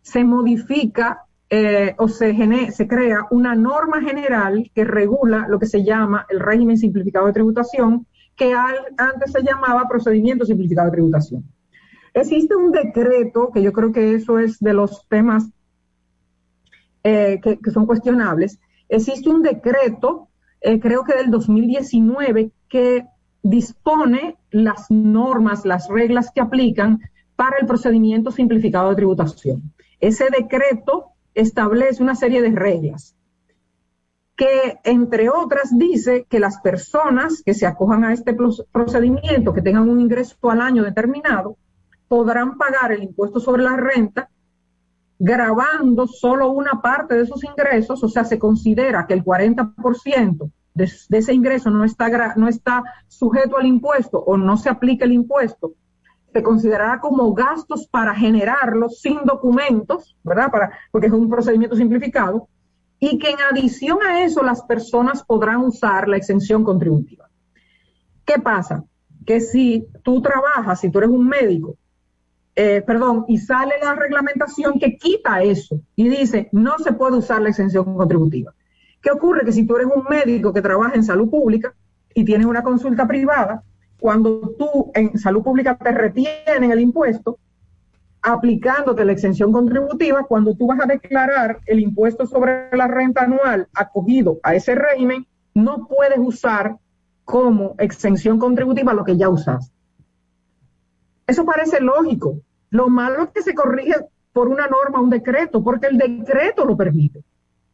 [0.00, 2.34] se modifica eh, o se,
[2.70, 7.32] se crea una norma general que regula lo que se llama el régimen simplificado de
[7.32, 8.06] tributación,
[8.36, 11.44] que antes se llamaba procedimiento simplificado de tributación.
[12.14, 15.50] Existe un decreto, que yo creo que eso es de los temas
[17.02, 18.58] eh, que, son cuestionables,
[18.88, 20.28] existe un decreto,
[20.60, 23.04] eh, creo que del 2019, que
[23.42, 27.00] dispone las normas, las reglas que aplican
[27.36, 29.72] para el procedimiento simplificado de tributación.
[30.00, 33.16] Ese decreto establece una serie de reglas
[34.36, 38.36] que entre otras dice que las personas que se acojan a este
[38.70, 41.56] procedimiento, que tengan un ingreso al año determinado,
[42.06, 44.28] podrán pagar el impuesto sobre la renta
[45.18, 50.92] grabando solo una parte de esos ingresos, o sea, se considera que el 40% de,
[51.08, 55.12] de ese ingreso no está, no está sujeto al impuesto o no se aplica el
[55.12, 55.72] impuesto,
[56.36, 60.50] se considerará como gastos para generarlos sin documentos, ¿verdad?
[60.50, 62.46] Para, porque es un procedimiento simplificado,
[63.00, 67.30] y que en adición a eso las personas podrán usar la exención contributiva.
[68.26, 68.84] ¿Qué pasa?
[69.24, 71.78] Que si tú trabajas, si tú eres un médico,
[72.54, 77.40] eh, perdón, y sale la reglamentación que quita eso y dice no se puede usar
[77.40, 78.52] la exención contributiva.
[79.00, 79.46] ¿Qué ocurre?
[79.46, 81.74] Que si tú eres un médico que trabaja en salud pública
[82.12, 83.62] y tienes una consulta privada,
[83.98, 87.38] cuando tú en salud pública te retienen el impuesto,
[88.22, 93.68] aplicándote la exención contributiva, cuando tú vas a declarar el impuesto sobre la renta anual
[93.72, 96.76] acogido a ese régimen, no puedes usar
[97.24, 99.74] como exención contributiva lo que ya usaste.
[101.26, 102.40] Eso parece lógico.
[102.70, 103.94] Lo malo es que se corrige
[104.32, 107.22] por una norma, un decreto, porque el decreto lo permite.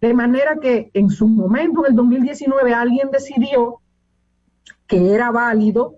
[0.01, 3.81] De manera que en su momento, en el 2019, alguien decidió
[4.87, 5.97] que era válido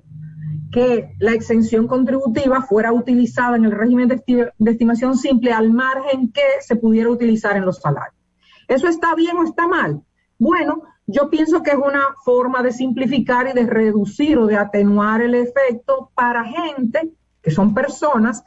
[0.74, 5.70] que la exención contributiva fuera utilizada en el régimen de, esti- de estimación simple al
[5.70, 8.20] margen que se pudiera utilizar en los salarios.
[8.66, 10.02] ¿Eso está bien o está mal?
[10.36, 15.22] Bueno, yo pienso que es una forma de simplificar y de reducir o de atenuar
[15.22, 18.42] el efecto para gente que son personas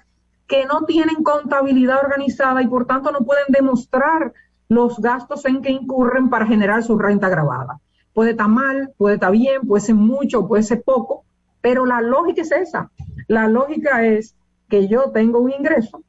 [0.48, 4.34] que no tienen contabilidad organizada y por tanto no pueden demostrar
[4.68, 7.80] los gastos en que incurren para generar su renta grabada.
[8.12, 11.24] Puede estar mal, puede estar bien, puede ser mucho, puede ser poco,
[11.68, 12.90] pero la lógica es esa.
[13.28, 14.38] La lógica es
[14.70, 16.02] que yo tengo un ingreso,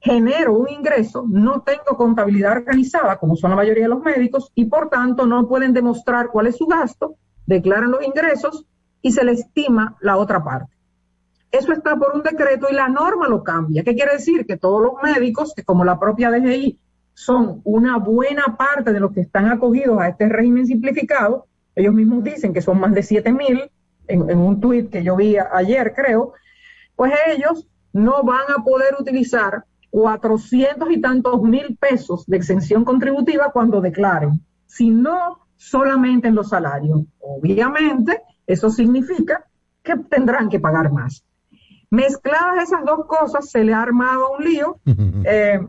[0.00, 4.66] genero un ingreso, no tengo contabilidad organizada, como son la mayoría de los médicos, y
[4.66, 7.14] por tanto no pueden demostrar cuál es su gasto,
[7.46, 8.66] declaran los ingresos
[9.00, 10.74] y se le estima la otra parte.
[11.50, 13.82] Eso está por un decreto y la norma lo cambia.
[13.82, 14.44] ¿Qué quiere decir?
[14.44, 16.78] Que todos los médicos, que como la propia DGI
[17.14, 22.22] son una buena parte de los que están acogidos a este régimen simplificado, ellos mismos
[22.22, 23.70] dicen que son más de 7 mil,
[24.10, 26.34] en, en un tuit que yo vi ayer, creo,
[26.96, 33.50] pues ellos no van a poder utilizar 400 y tantos mil pesos de exención contributiva
[33.52, 37.00] cuando declaren, sino solamente en los salarios.
[37.18, 39.44] Obviamente, eso significa
[39.82, 41.24] que tendrán que pagar más.
[41.90, 44.78] Mezcladas esas dos cosas, se le ha armado un lío.
[45.24, 45.60] eh,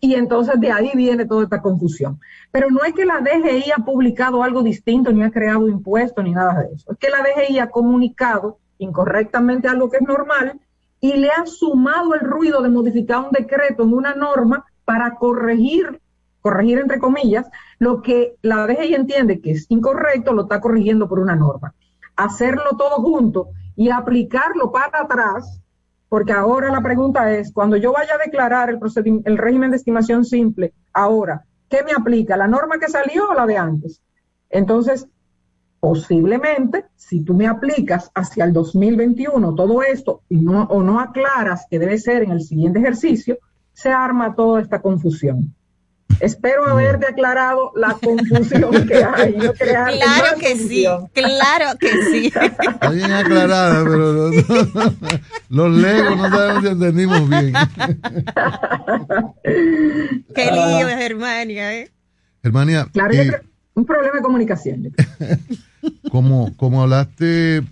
[0.00, 2.20] y entonces de ahí viene toda esta confusión.
[2.52, 6.32] Pero no es que la DGI ha publicado algo distinto, ni ha creado impuestos, ni
[6.32, 6.92] nada de eso.
[6.92, 10.60] Es que la DGI ha comunicado incorrectamente algo que es normal
[11.00, 16.00] y le ha sumado el ruido de modificar un decreto en una norma para corregir,
[16.40, 17.48] corregir entre comillas,
[17.78, 21.74] lo que la DGI entiende que es incorrecto, lo está corrigiendo por una norma.
[22.16, 25.60] Hacerlo todo junto y aplicarlo para atrás
[26.08, 28.78] porque ahora la pregunta es, cuando yo vaya a declarar el,
[29.24, 32.36] el régimen de estimación simple, ahora, ¿qué me aplica?
[32.36, 34.02] ¿La norma que salió o la de antes?
[34.48, 35.06] Entonces,
[35.80, 41.66] posiblemente, si tú me aplicas hacia el 2021 todo esto y no, o no aclaras
[41.70, 43.38] que debe ser en el siguiente ejercicio,
[43.72, 45.54] se arma toda esta confusión.
[46.20, 49.36] Espero haberte aclarado la confusión que hay.
[49.36, 52.32] no Claro que sí, claro que sí.
[52.60, 54.94] Está bien aclarada, pero no- no-
[55.48, 57.52] los legos no sabemos si entendimos bien.
[60.34, 61.90] Qué lío, Germania, ¿eh?
[62.42, 63.40] Germania, Claro, yo eh,
[63.74, 64.92] un problema de comunicación.
[66.10, 67.62] como, como hablaste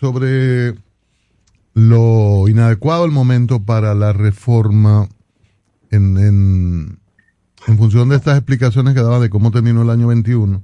[0.00, 0.74] sobre
[1.74, 5.08] lo inadecuado el momento para la reforma
[5.90, 6.98] en, en,
[7.66, 10.62] en función de estas explicaciones que daba de cómo terminó el año 21,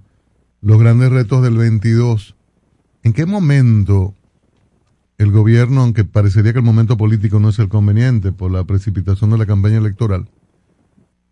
[0.60, 2.36] los grandes retos del 22,
[3.02, 4.14] ¿en qué momento
[5.18, 9.30] el gobierno, aunque parecería que el momento político no es el conveniente por la precipitación
[9.30, 10.30] de la campaña electoral,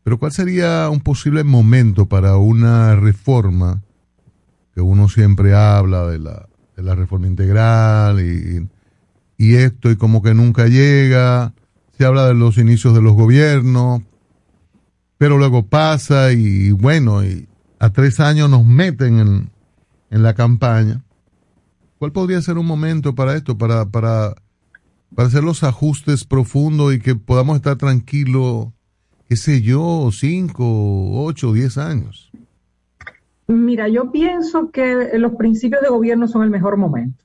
[0.02, 3.82] pero cuál sería un posible momento para una reforma
[4.74, 8.68] que uno siempre habla de la, reforma integral y,
[9.36, 11.52] y esto y como que nunca llega,
[11.96, 14.02] se habla de los inicios de los gobiernos,
[15.18, 17.48] pero luego pasa y bueno, y
[17.80, 19.50] a tres años nos meten en,
[20.10, 21.02] en la campaña.
[21.98, 24.36] ¿Cuál podría ser un momento para esto, para, para,
[25.14, 28.68] para hacer los ajustes profundos y que podamos estar tranquilos,
[29.28, 32.30] qué sé yo, cinco, ocho, diez años?
[33.48, 37.24] Mira, yo pienso que los principios de gobierno son el mejor momento.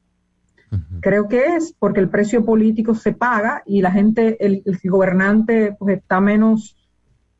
[1.02, 5.76] Creo que es porque el precio político se paga y la gente, el, el gobernante,
[5.78, 6.76] pues está menos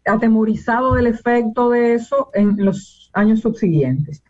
[0.06, 4.24] atemorizado del efecto de eso en los años subsiguientes.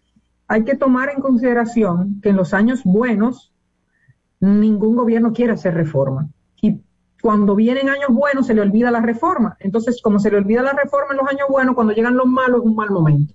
[0.47, 3.53] Hay que tomar en consideración que en los años buenos
[4.39, 6.29] ningún gobierno quiere hacer reforma.
[6.61, 6.81] Y
[7.21, 9.55] cuando vienen años buenos se le olvida la reforma.
[9.59, 12.61] Entonces, como se le olvida la reforma en los años buenos, cuando llegan los malos
[12.61, 13.33] es un mal momento.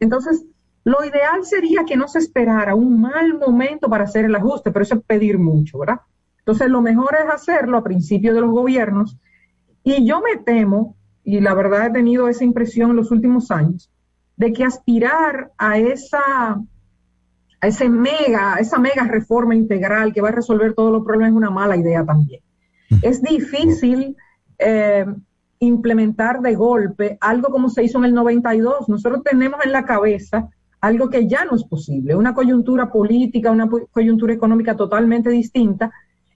[0.00, 0.44] Entonces,
[0.86, 4.84] Lo ideal sería que no se esperara un mal momento para hacer el ajuste, pero
[4.84, 6.02] eso es pedir mucho, ¿verdad?
[6.38, 9.18] Entonces, lo mejor es hacerlo a principio de los gobiernos.
[9.82, 10.95] Y yo me temo,
[11.26, 13.90] y la verdad he tenido esa impresión en los últimos años,
[14.36, 16.62] de que aspirar a esa,
[17.60, 21.30] a ese mega, a esa mega reforma integral que va a resolver todos los problemas
[21.32, 22.42] es una mala idea también.
[23.02, 24.16] Es difícil
[24.56, 25.04] eh,
[25.58, 28.88] implementar de golpe algo como se hizo en el 92.
[28.88, 30.48] Nosotros tenemos en la cabeza
[30.80, 35.90] algo que ya no es posible, una coyuntura política, una coyuntura económica totalmente distinta,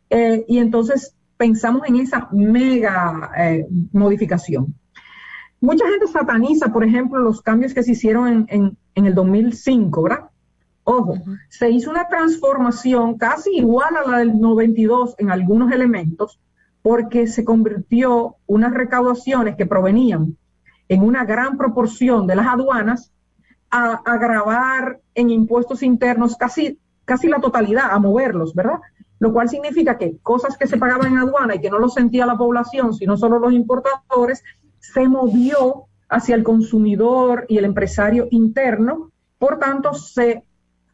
[0.08, 4.74] eh, y entonces pensamos en esa mega eh, modificación.
[5.60, 10.30] Mucha gente sataniza, por ejemplo, los cambios que se hicieron en, en, el 2005, ¿verdad?
[10.84, 11.18] Ojo,
[11.50, 16.40] se hizo una transformación casi igual a la del 92 en algunos elementos,
[16.80, 20.36] porque se convirtió unas recaudaciones que provenían
[20.88, 23.12] en una gran proporción de las aduanas
[23.70, 28.80] a, a grabar en impuestos internos casi, casi la totalidad, a moverlos, ¿verdad?
[29.18, 32.24] Lo cual significa que cosas que se pagaban en aduana y que no lo sentía
[32.24, 34.42] la población, sino solo los importadores,
[34.92, 40.42] se movió hacia el consumidor y el empresario interno, por tanto se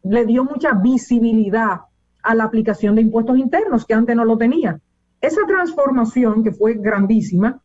[0.02, 1.81] le dio mucha visibilidad
[2.23, 4.78] a la aplicación de impuestos internos que antes no lo tenía.
[5.20, 7.60] Esa transformación, que fue grandísima,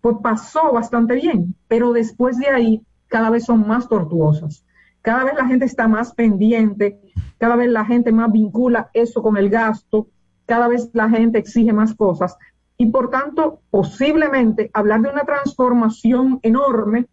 [0.00, 4.64] pues pasó bastante bien, pero después de ahí cada vez son más tortuosas.
[5.02, 6.98] Cada vez la gente está más pendiente,
[7.38, 10.08] cada vez la gente más vincula eso con el gasto,
[10.46, 12.36] cada vez la gente exige más cosas
[12.76, 17.06] y por tanto, posiblemente hablar de una transformación enorme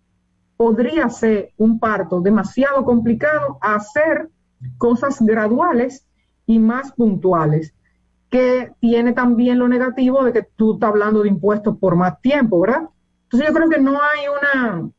[0.57, 4.29] podría ser un parto demasiado complicado a hacer
[4.77, 6.05] cosas graduales
[6.45, 7.73] y más puntuales,
[8.29, 12.59] que tiene también lo negativo de que tú estás hablando de impuestos por más tiempo,
[12.61, 12.89] ¿verdad?
[13.23, 14.89] Entonces yo creo que no hay una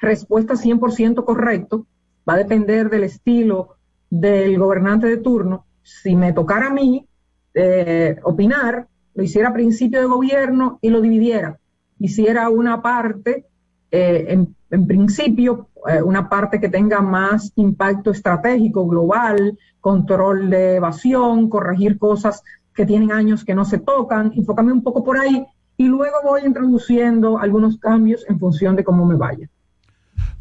[0.00, 1.86] respuesta 100% correcto,
[2.28, 3.76] va a depender del estilo
[4.10, 5.66] del gobernante de turno.
[5.82, 7.06] Si me tocara a mí
[7.54, 11.58] eh, opinar, lo hiciera a principio de gobierno y lo dividiera.
[11.98, 13.46] Hiciera una parte,
[13.90, 21.48] eh, en, principio, eh, una parte que tenga más impacto estratégico, global, control de evasión,
[21.48, 22.42] corregir cosas
[22.74, 25.46] que tienen años que no se tocan, enfocarme un poco por ahí
[25.78, 29.48] y luego voy introduciendo algunos cambios en función de cómo me vaya.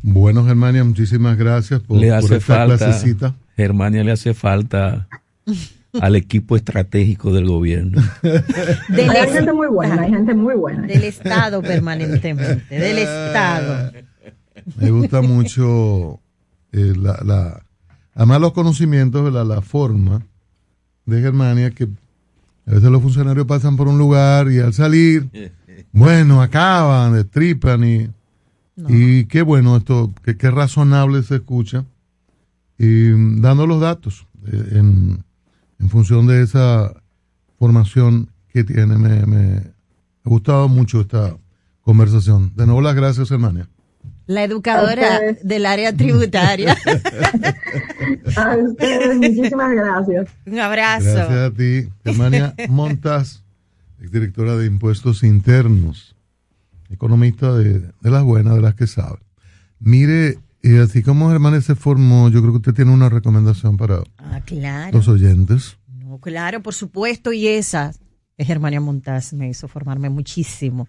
[0.01, 5.07] Bueno, Germania, muchísimas gracias por, le hace esta falta, Germania le hace falta
[6.01, 8.01] al equipo estratégico del gobierno.
[8.23, 10.87] hay gente muy buena, hay gente muy buena.
[10.87, 13.91] Del Estado permanentemente, del Estado.
[14.79, 16.19] Me gusta mucho
[16.71, 17.65] eh, la, la,
[18.13, 20.25] además los conocimientos, la, la forma
[21.05, 21.87] de Germania que
[22.67, 25.29] a veces los funcionarios pasan por un lugar y al salir,
[25.91, 28.09] bueno, acaban, destripan y,
[28.87, 31.85] y qué bueno esto, que qué razonable se escucha
[32.77, 35.23] y dando los datos eh, en,
[35.79, 36.93] en función de esa
[37.57, 38.97] formación que tiene.
[38.97, 39.57] Me,
[40.25, 41.35] ha gustado mucho esta
[41.81, 42.51] conversación.
[42.55, 43.67] De nuevo, las gracias, hermana.
[44.27, 46.75] La educadora del área tributaria.
[48.35, 50.29] a ustedes, muchísimas gracias.
[50.47, 51.05] Un abrazo.
[51.05, 53.43] Gracias a ti, Germania Montas,
[53.99, 56.15] directora de Impuestos Internos,
[56.89, 59.19] economista de, de las buenas, de las que sabe.
[59.79, 64.01] Mire, y así como Germán se formó, yo creo que usted tiene una recomendación para
[64.17, 64.41] ah,
[64.91, 65.77] los oyentes.
[65.87, 67.93] No, claro, por supuesto, y esa
[68.35, 70.87] es Germania Montaz, me hizo formarme muchísimo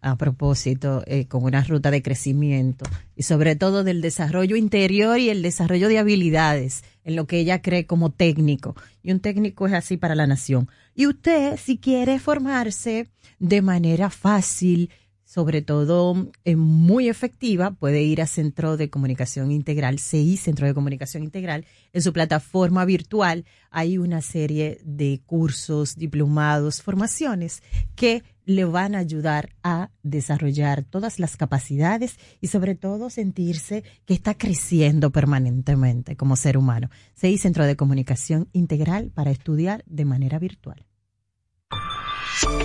[0.00, 2.84] a propósito eh, con una ruta de crecimiento
[3.16, 7.62] y sobre todo del desarrollo interior y el desarrollo de habilidades en lo que ella
[7.62, 8.76] cree como técnico.
[9.02, 10.68] Y un técnico es así para la nación.
[10.94, 13.08] Y usted, si quiere formarse
[13.40, 14.90] de manera fácil,
[15.36, 20.72] sobre todo eh, muy efectiva, puede ir a Centro de Comunicación Integral, CI, Centro de
[20.72, 21.66] Comunicación Integral.
[21.92, 27.62] En su plataforma virtual hay una serie de cursos, diplomados, formaciones
[27.96, 34.14] que le van a ayudar a desarrollar todas las capacidades y sobre todo sentirse que
[34.14, 36.88] está creciendo permanentemente como ser humano.
[37.12, 40.86] CI, Centro de Comunicación Integral para estudiar de manera virtual.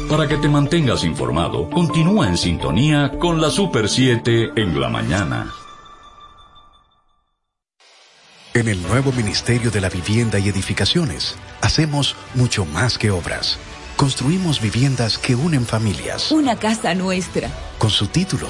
[0.10, 5.52] Para que te mantengas informado, continúa en sintonía con la Super 7 en la mañana.
[8.53, 13.57] En el nuevo Ministerio de la Vivienda y Edificaciones, hacemos mucho más que obras.
[13.95, 16.31] Construimos viviendas que unen familias.
[16.31, 17.49] Una casa nuestra.
[17.77, 18.49] Con su título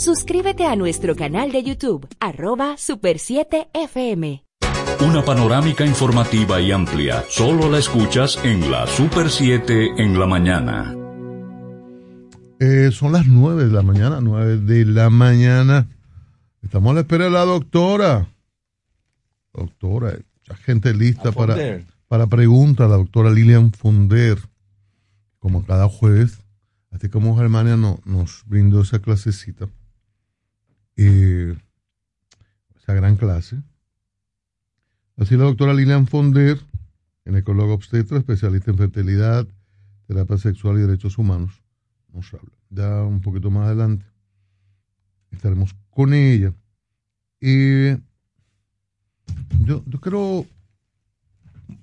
[0.00, 4.46] Suscríbete a nuestro canal de YouTube, arroba Super 7 FM.
[5.06, 10.96] Una panorámica informativa y amplia, solo la escuchas en la Super 7 en la mañana.
[12.60, 15.86] Eh, son las 9 de la mañana, 9 de la mañana.
[16.62, 18.26] Estamos a la espera de la doctora.
[19.52, 21.54] Doctora, mucha gente lista para,
[22.08, 22.88] para preguntas.
[22.88, 24.38] La doctora Lilian Fonder,
[25.38, 26.38] como cada jueves,
[26.90, 29.68] así como Germania no, nos brindó esa clasecita
[31.02, 31.56] eh,
[32.76, 33.56] esa gran clase.
[35.16, 36.58] Así la doctora Lilian Fonder,
[37.24, 39.46] ginecóloga obstetra, especialista en fertilidad,
[40.06, 41.62] terapia sexual y derechos humanos,
[42.12, 42.52] nos habla.
[42.70, 44.04] Ya un poquito más adelante
[45.30, 46.52] estaremos con ella.
[47.40, 47.92] Y
[49.64, 50.46] yo, yo quiero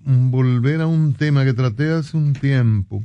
[0.05, 3.03] volver a un tema que traté hace un tiempo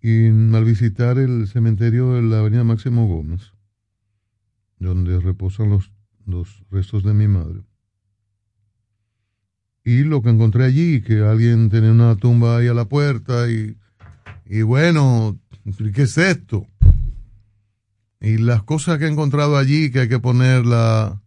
[0.00, 3.55] y al visitar el cementerio de la avenida Máximo Gómez
[4.78, 5.90] donde reposan los,
[6.26, 7.62] los restos de mi madre.
[9.84, 13.76] Y lo que encontré allí, que alguien tenía una tumba ahí a la puerta y,
[14.44, 15.38] y bueno,
[15.94, 16.66] ¿qué es esto?
[18.20, 21.22] Y las cosas que he encontrado allí, que hay que ponerla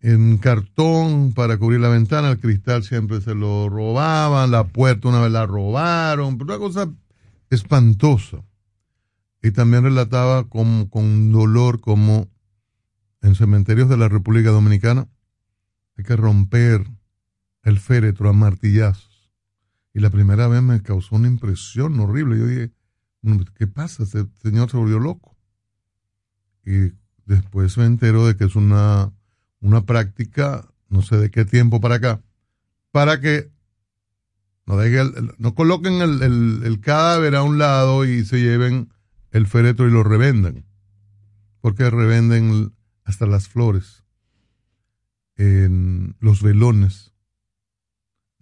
[0.00, 5.20] en cartón para cubrir la ventana, el cristal siempre se lo robaban, la puerta una
[5.20, 6.88] vez la robaron, una cosa
[7.50, 8.38] espantosa.
[9.42, 12.28] Y también relataba con, con dolor como
[13.22, 15.08] en cementerios de la República Dominicana
[15.96, 16.86] hay que romper
[17.62, 19.30] el féretro a martillazos.
[19.94, 22.38] Y la primera vez me causó una impresión horrible.
[22.38, 22.70] Yo dije,
[23.54, 24.04] ¿qué pasa?
[24.04, 25.36] Este señor se volvió loco.
[26.64, 26.92] Y
[27.26, 29.12] después me entero de que es una,
[29.60, 32.22] una práctica, no sé de qué tiempo para acá,
[32.90, 33.50] para que
[34.66, 34.76] no,
[35.38, 38.92] no coloquen el, el, cadáver a un lado y se lleven
[39.32, 40.64] el féretro y lo revenden.
[41.60, 44.04] Porque revenden hasta las flores,
[45.36, 47.12] en los velones,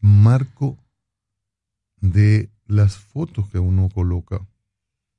[0.01, 0.79] marco
[2.01, 4.47] de las fotos que uno coloca.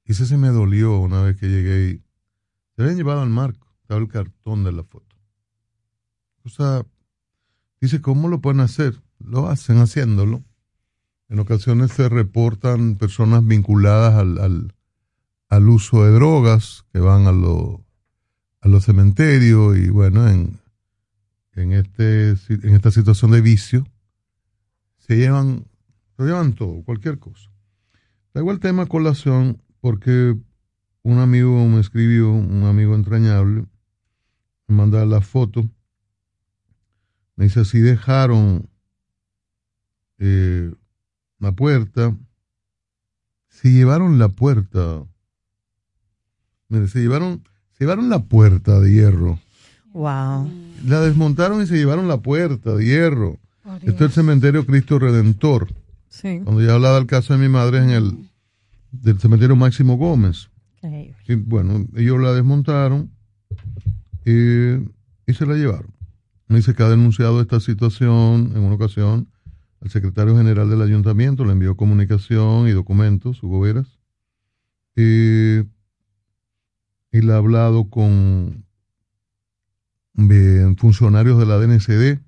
[0.05, 2.03] Y ese se me dolió una vez que llegué y
[2.75, 5.15] se habían llevado al marco, estaba el cartón de la foto.
[6.43, 6.85] O sea,
[7.79, 9.01] dice, ¿cómo lo pueden hacer?
[9.19, 10.43] Lo hacen haciéndolo.
[11.29, 14.75] En ocasiones se reportan personas vinculadas al, al,
[15.51, 17.85] al uso de drogas que van a, lo,
[18.61, 20.57] a los cementerios y bueno, en,
[21.55, 23.85] en, este, en esta situación de vicio,
[24.97, 25.65] se llevan,
[26.15, 27.51] se llevan todo, cualquier cosa.
[28.31, 30.37] Traigo el tema colación porque
[31.03, 33.65] un amigo me escribió, un amigo entrañable,
[34.67, 35.69] me manda la foto,
[37.35, 38.69] me dice, si dejaron
[40.17, 40.73] eh,
[41.39, 42.17] la puerta,
[43.49, 45.05] se llevaron la puerta.
[46.71, 47.43] Mire, se llevaron,
[47.77, 49.39] se llevaron la puerta de hierro.
[49.91, 50.49] Wow.
[50.87, 53.37] La desmontaron y se llevaron la puerta de hierro.
[53.81, 55.67] Esto es el cementerio Cristo Redentor.
[56.07, 56.39] Sí.
[56.43, 58.17] Cuando ya hablaba del caso de mi madre en el
[58.91, 60.49] del cementerio Máximo Gómez.
[61.27, 63.11] Sí, bueno, ellos la desmontaron
[64.25, 64.75] y,
[65.27, 65.93] y se la llevaron.
[66.47, 69.27] Me dice que ha denunciado esta situación en una ocasión
[69.81, 73.99] al secretario general del ayuntamiento, le envió comunicación y documentos, Hugo Veras,
[74.95, 75.59] y,
[77.11, 78.65] le ha hablado con
[80.77, 82.21] funcionarios de la DNCD,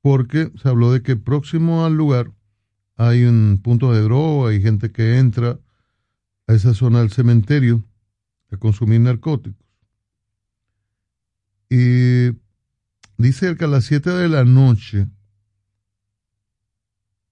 [0.00, 2.32] porque se habló de que próximo al lugar
[2.96, 5.60] hay un punto de droga, hay gente que entra
[6.46, 7.84] a esa zona del cementerio
[8.50, 9.66] a consumir narcóticos.
[11.68, 12.30] Y
[13.18, 15.08] dice que a las 7 de la noche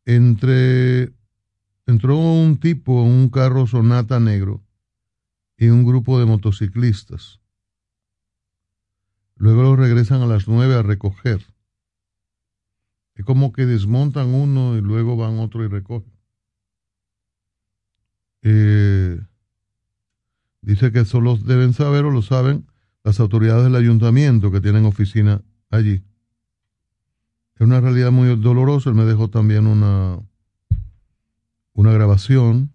[0.05, 1.13] entre
[1.87, 4.63] entró un tipo en un carro sonata negro
[5.57, 7.41] y un grupo de motociclistas.
[9.37, 11.45] Luego lo regresan a las 9 a recoger.
[13.15, 16.13] Es como que desmontan uno y luego van otro y recogen.
[18.43, 19.19] Eh,
[20.61, 22.67] dice que solo deben saber o lo saben
[23.03, 26.03] las autoridades del ayuntamiento que tienen oficina allí.
[27.55, 28.91] Es una realidad muy dolorosa.
[28.91, 30.19] Él me dejó también una,
[31.73, 32.73] una grabación.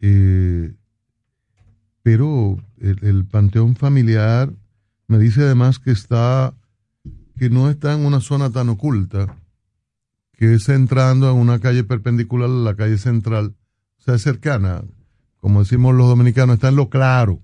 [0.00, 0.74] Eh,
[2.04, 4.52] pero el, panteón familiar
[5.08, 6.54] me dice además que está,
[7.38, 9.38] que no está en una zona tan oculta,
[10.34, 13.56] que es entrando en una calle perpendicular a la calle central,
[13.98, 14.84] o sea, es cercana,
[15.38, 17.40] como decimos los dominicanos, está en lo claro.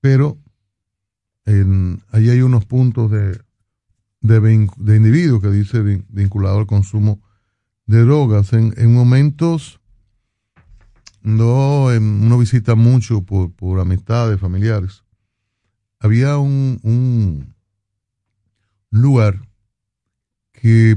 [0.00, 0.38] Pero
[1.44, 3.38] en, ahí hay unos puntos de,
[4.22, 7.20] de, de individuos que dice vinculado al consumo
[7.84, 8.54] de drogas.
[8.54, 9.82] En, en momentos,
[11.24, 15.02] no, uno visita mucho por, por amistades, familiares.
[15.98, 17.54] Había un, un
[18.90, 19.40] lugar
[20.52, 20.96] que,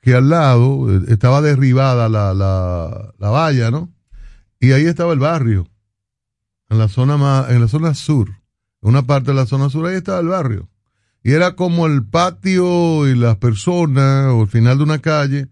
[0.00, 3.92] que al lado eh, estaba derribada la, la, la valla, ¿no?
[4.58, 5.68] Y ahí estaba el barrio,
[6.70, 8.30] en la zona más, en la zona sur,
[8.80, 10.70] en una parte de la zona sur, ahí estaba el barrio
[11.22, 15.48] y era como el patio y las personas o el final de una calle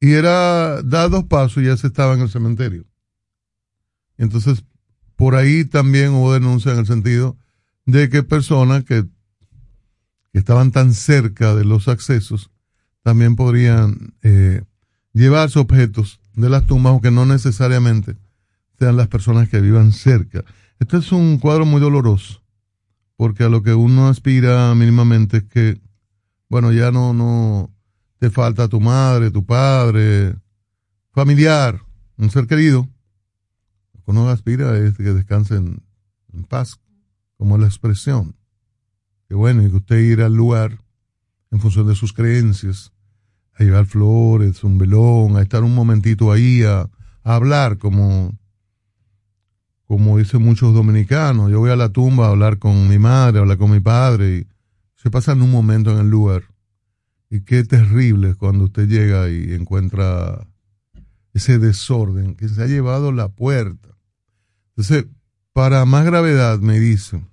[0.00, 2.84] y era dar dos pasos y ya se estaba en el cementerio.
[4.18, 4.64] Entonces
[5.16, 7.36] por ahí también hubo denuncia en el sentido
[7.86, 9.04] de que personas que,
[10.32, 12.50] que estaban tan cerca de los accesos
[13.02, 14.62] también podrían eh,
[15.12, 18.16] llevarse objetos de las tumbas, aunque no necesariamente
[18.78, 20.44] sean las personas que vivan cerca.
[20.80, 22.44] Este es un cuadro muy doloroso
[23.16, 25.80] porque a lo que uno aspira mínimamente es que,
[26.48, 27.70] bueno, ya no, no
[28.18, 30.34] te falta tu madre, tu padre,
[31.12, 31.80] familiar,
[32.16, 32.88] un ser querido.
[34.04, 35.82] Que uno aspira es que descansen
[36.32, 36.80] en paz,
[37.36, 38.36] como la expresión.
[39.28, 40.78] Que bueno, y que usted ir al lugar
[41.50, 42.92] en función de sus creencias,
[43.54, 46.80] a llevar flores, un velón, a estar un momentito ahí, a,
[47.22, 48.32] a hablar como
[49.86, 53.42] como dicen muchos dominicanos, yo voy a la tumba a hablar con mi madre, a
[53.42, 54.46] hablar con mi padre, y
[54.96, 56.44] se pasan un momento en el lugar.
[57.30, 60.46] Y qué terrible es cuando usted llega y encuentra
[61.32, 63.93] ese desorden que se ha llevado la puerta.
[64.76, 65.06] Entonces,
[65.52, 67.28] para más gravedad, me dicen,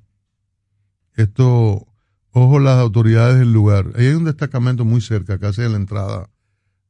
[1.15, 1.87] esto,
[2.31, 3.91] ojo las autoridades del lugar.
[3.95, 6.29] Ahí hay un destacamento muy cerca, casi a la entrada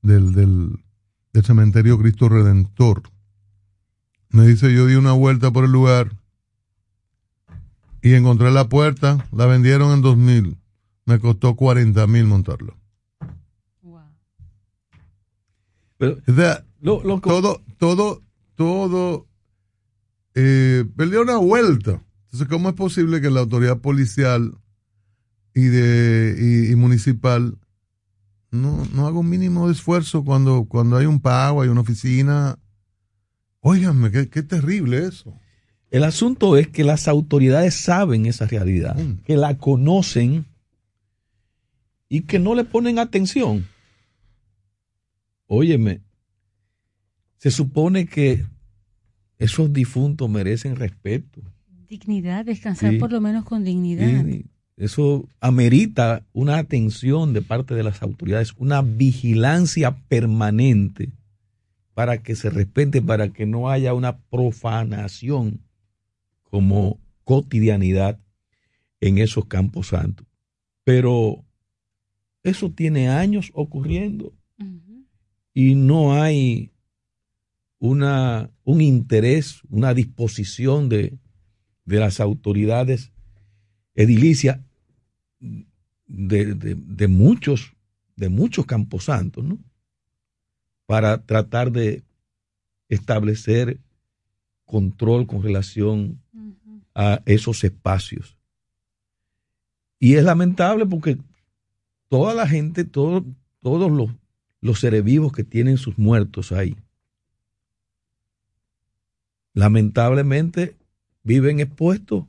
[0.01, 0.83] del, del,
[1.33, 3.03] del cementerio Cristo Redentor
[4.31, 6.15] me dice, yo di una vuelta por el lugar
[8.01, 10.57] y encontré la puerta, la vendieron en dos mil.
[11.05, 12.77] Me costó 40 mil montarlo.
[15.97, 16.17] Pero,
[17.21, 18.21] todo, todo,
[18.55, 19.27] todo,
[20.35, 22.01] eh, perdió una vuelta.
[22.25, 24.53] Entonces, ¿cómo es posible que la autoridad policial
[25.53, 27.57] y, de, y, municipal
[28.51, 32.57] no, no haga un mínimo de esfuerzo cuando, cuando hay un pago, hay una oficina,
[33.61, 35.33] Óigame, qué, terrible eso.
[35.91, 39.23] El asunto es que las autoridades saben esa realidad, mm.
[39.23, 40.45] que la conocen
[42.09, 43.67] y que no le ponen atención.
[45.45, 46.01] Óyeme,
[47.37, 48.45] se supone que
[49.41, 51.41] esos difuntos merecen respeto.
[51.89, 54.23] Dignidad, descansar por lo menos con dignidad.
[54.77, 61.09] eso amerita una atención de parte de las autoridades, una vigilancia permanente
[61.95, 65.59] para que se respete, para que no haya una profanación
[66.43, 68.19] como cotidianidad
[68.99, 70.27] en esos campos santos.
[70.83, 71.43] Pero
[72.43, 74.33] eso tiene años ocurriendo
[75.53, 76.70] y no hay
[77.81, 81.17] una, un interés, una disposición de,
[81.83, 83.11] de las autoridades
[83.95, 84.59] edilicias
[85.39, 87.73] de, de, de, muchos,
[88.15, 89.57] de muchos camposantos, ¿no?
[90.85, 92.03] Para tratar de
[92.87, 93.79] establecer
[94.65, 96.21] control con relación
[96.93, 98.37] a esos espacios.
[99.97, 101.17] Y es lamentable porque
[102.09, 103.25] toda la gente, todo,
[103.59, 104.11] todos los,
[104.59, 106.75] los seres vivos que tienen sus muertos ahí,
[109.53, 110.77] lamentablemente
[111.23, 112.25] viven expuestos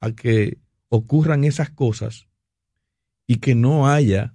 [0.00, 0.58] a que
[0.88, 2.26] ocurran esas cosas
[3.26, 4.34] y que no haya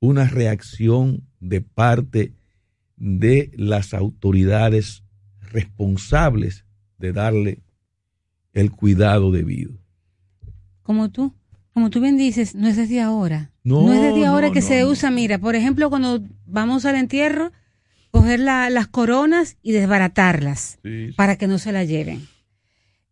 [0.00, 2.34] una reacción de parte
[2.96, 5.04] de las autoridades
[5.40, 6.64] responsables
[6.98, 7.62] de darle
[8.52, 9.72] el cuidado debido.
[10.82, 11.32] Como tú,
[11.72, 13.52] como tú bien dices, no es desde ahora.
[13.62, 15.10] No, es desde ahora que se usa.
[15.10, 17.52] Mira, por ejemplo, cuando vamos al entierro,
[18.10, 20.78] coger las coronas y desbaratarlas
[21.16, 22.26] para que no se la lleven.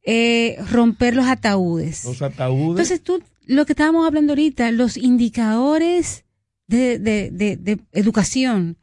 [0.02, 2.04] Eh, romper los ataúdes.
[2.04, 2.70] Los ataúdes.
[2.70, 6.24] Entonces tú, lo que estábamos hablando ahorita, los indicadores
[6.68, 8.76] de, de, de educación,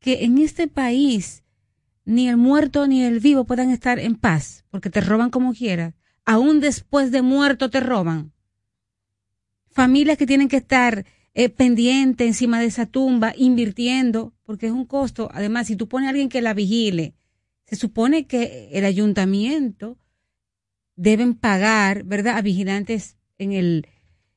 [0.00, 1.42] que en este país
[2.04, 5.94] ni el muerto ni el vivo puedan estar en paz, porque te roban como quieras.
[6.24, 8.32] Aún después de muerto te roban.
[9.70, 11.04] Familias que tienen que estar
[11.34, 15.28] eh, pendientes encima de esa tumba, invirtiendo, porque es un costo.
[15.34, 17.12] Además, si tú pones a alguien que la vigile,
[17.66, 19.98] se supone que el ayuntamiento
[20.96, 23.86] deben pagar, ¿verdad?, a vigilantes en el,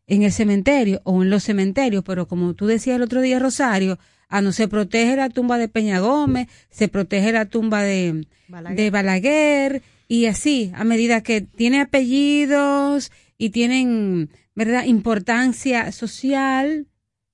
[0.07, 3.99] en el cementerio o en los cementerios, pero como tú decías el otro día, Rosario,
[4.27, 8.77] Ah, no se protege la tumba de Peña Gómez, se protege la tumba de Balaguer.
[8.77, 16.87] de Balaguer y así, a medida que tiene apellidos y tienen, ¿verdad?, importancia social,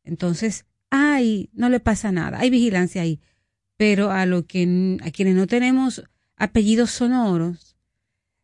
[0.04, 3.19] entonces, ay, no le pasa nada, hay vigilancia ahí.
[3.77, 6.03] Pero a lo que a quienes no tenemos
[6.35, 7.77] apellidos sonoros,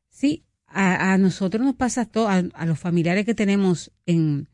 [0.10, 4.48] sí, a, nosotros nos pasa todo, a, a, los familiares que tenemos en,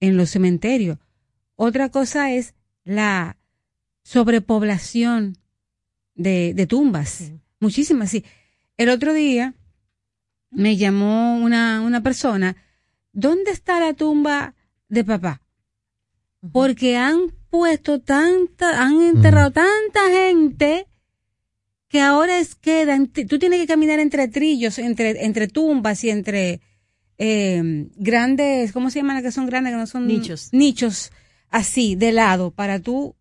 [0.00, 0.98] en los cementerios.
[1.56, 2.54] Otra cosa es
[2.84, 3.36] la
[4.02, 5.36] sobrepoblación
[6.14, 8.24] de, de tumbas, muchísimas, sí.
[8.76, 9.54] El otro día
[10.50, 12.56] me llamó una, una persona,
[13.12, 14.54] ¿dónde está la tumba
[14.88, 15.42] de papá?
[16.52, 20.86] Porque han puesto tanta, han enterrado tanta gente
[21.88, 26.60] que ahora es quedan, tú tienes que caminar entre trillos, entre, entre tumbas y entre
[27.18, 30.48] eh, grandes, ¿cómo se llaman las que son grandes, que no son nichos?
[30.52, 31.10] Nichos
[31.50, 33.16] así, de lado, para tú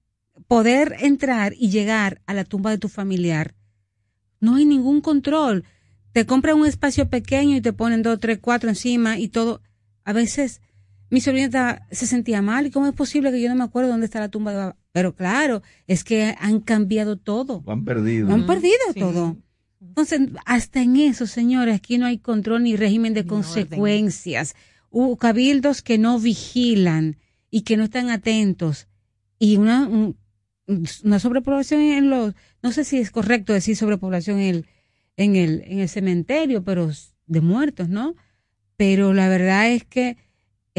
[0.47, 3.55] poder entrar y llegar a la tumba de tu familiar.
[4.39, 5.65] No hay ningún control.
[6.13, 9.61] Te compran un espacio pequeño y te ponen dos, tres, cuatro encima y todo.
[10.05, 10.61] A veces
[11.09, 14.05] mi sobrina se sentía mal y cómo es posible que yo no me acuerdo dónde
[14.05, 17.63] está la tumba de Pero claro, es que han cambiado todo.
[17.65, 18.27] Lo han perdido.
[18.27, 19.37] Lo han perdido todo.
[19.81, 24.55] Entonces, hasta en eso, señores, aquí no hay control ni régimen de consecuencias.
[24.91, 27.17] Hubo cabildos que no vigilan
[27.49, 28.87] y que no están atentos
[29.39, 29.89] y una,
[30.67, 34.65] una sobrepoblación en los, no sé si es correcto decir sobrepoblación en el,
[35.17, 36.91] en el, en el cementerio, pero
[37.25, 38.15] de muertos, ¿no?
[38.75, 40.17] Pero la verdad es que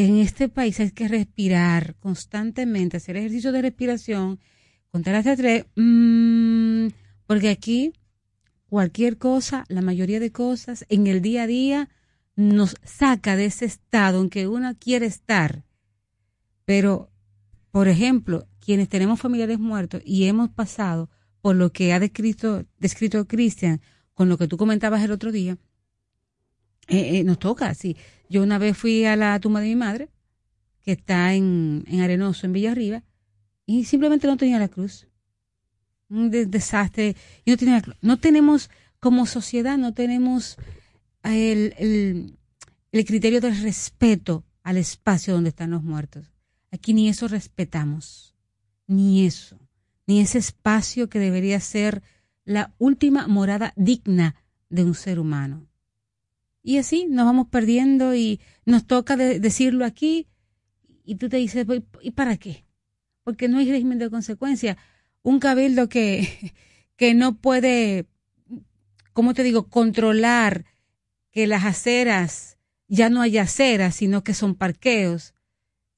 [0.06, 4.40] en este país hay que respirar constantemente, hacer ejercicio de respiración,
[4.90, 6.88] contar hasta tres, mmm,
[7.26, 7.92] porque aquí
[8.68, 11.88] cualquier cosa, la mayoría de cosas en el día a día
[12.34, 15.64] nos saca de ese estado en que uno quiere estar.
[16.64, 17.10] Pero,
[17.70, 21.10] por ejemplo, quienes tenemos familiares muertos y hemos pasado
[21.42, 23.82] por lo que ha descrito, descrito Cristian,
[24.14, 25.58] con lo que tú comentabas el otro día,
[26.90, 27.96] eh, eh, nos toca, sí.
[28.28, 30.08] Yo una vez fui a la tumba de mi madre,
[30.82, 33.02] que está en, en Arenoso, en Villarriba,
[33.66, 35.06] y simplemente no tenía la cruz.
[36.08, 37.16] Un desastre.
[37.44, 40.56] Y no, tenía no tenemos, como sociedad, no tenemos
[41.22, 42.38] el, el,
[42.92, 46.34] el criterio del respeto al espacio donde están los muertos.
[46.72, 48.34] Aquí ni eso respetamos,
[48.86, 49.58] ni eso,
[50.06, 52.02] ni ese espacio que debería ser
[52.44, 54.36] la última morada digna
[54.68, 55.69] de un ser humano.
[56.62, 60.28] Y así nos vamos perdiendo y nos toca decirlo aquí
[61.04, 61.66] y tú te dices,
[62.02, 62.64] ¿y para qué?
[63.24, 64.76] Porque no hay régimen de consecuencia.
[65.22, 66.52] Un cabildo que,
[66.96, 68.06] que no puede,
[69.12, 70.64] ¿cómo te digo?, controlar
[71.30, 72.58] que las aceras
[72.88, 75.34] ya no hay aceras, sino que son parqueos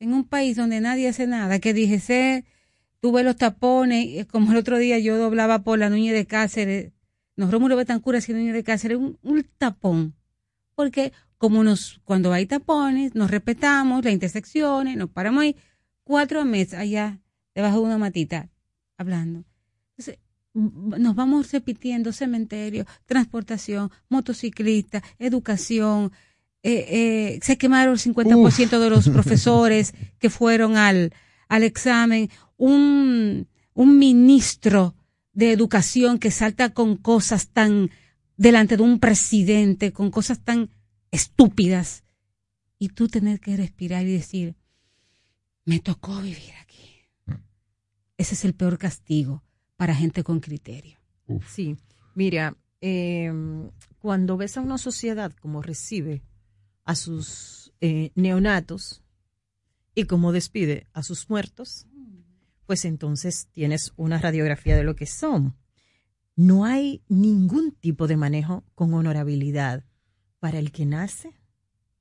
[0.03, 2.45] en un país donde nadie hace nada, que dijese,
[3.01, 6.93] tuve los tapones, como el otro día yo doblaba por la Nuña de Cáceres,
[7.37, 10.17] nos Rómulo Betancur haciendo Nuña de Cáceres, un, un tapón.
[10.75, 15.57] Porque como nos, cuando hay tapones, nos respetamos las intersecciones, nos paramos ahí
[16.05, 17.21] cuatro meses allá,
[17.55, 18.49] debajo de una matita,
[18.97, 19.45] hablando.
[19.91, 20.19] Entonces,
[20.55, 26.13] nos vamos repitiendo cementerio, transportación, motociclista, educación.
[26.63, 31.13] Eh, eh, se quemaron el 50% de los profesores que fueron al,
[31.49, 32.31] al examen.
[32.57, 34.95] Un, un ministro
[35.33, 37.91] de educación que salta con cosas tan
[38.37, 40.71] delante de un presidente, con cosas tan
[41.11, 42.05] estúpidas.
[42.79, 44.57] Y tú tener que respirar y decir,
[45.65, 46.83] me tocó vivir aquí.
[48.17, 49.43] Ese es el peor castigo
[49.77, 50.99] para gente con criterio.
[51.49, 51.77] Sí,
[52.15, 56.23] mira, em, cuando ves a una sociedad como recibe
[56.85, 59.03] a sus eh, neonatos
[59.95, 61.87] y como despide a sus muertos,
[62.67, 65.57] pues entonces tienes una radiografía de lo que son.
[66.35, 69.85] No hay ningún tipo de manejo con honorabilidad
[70.39, 71.35] para el que nace,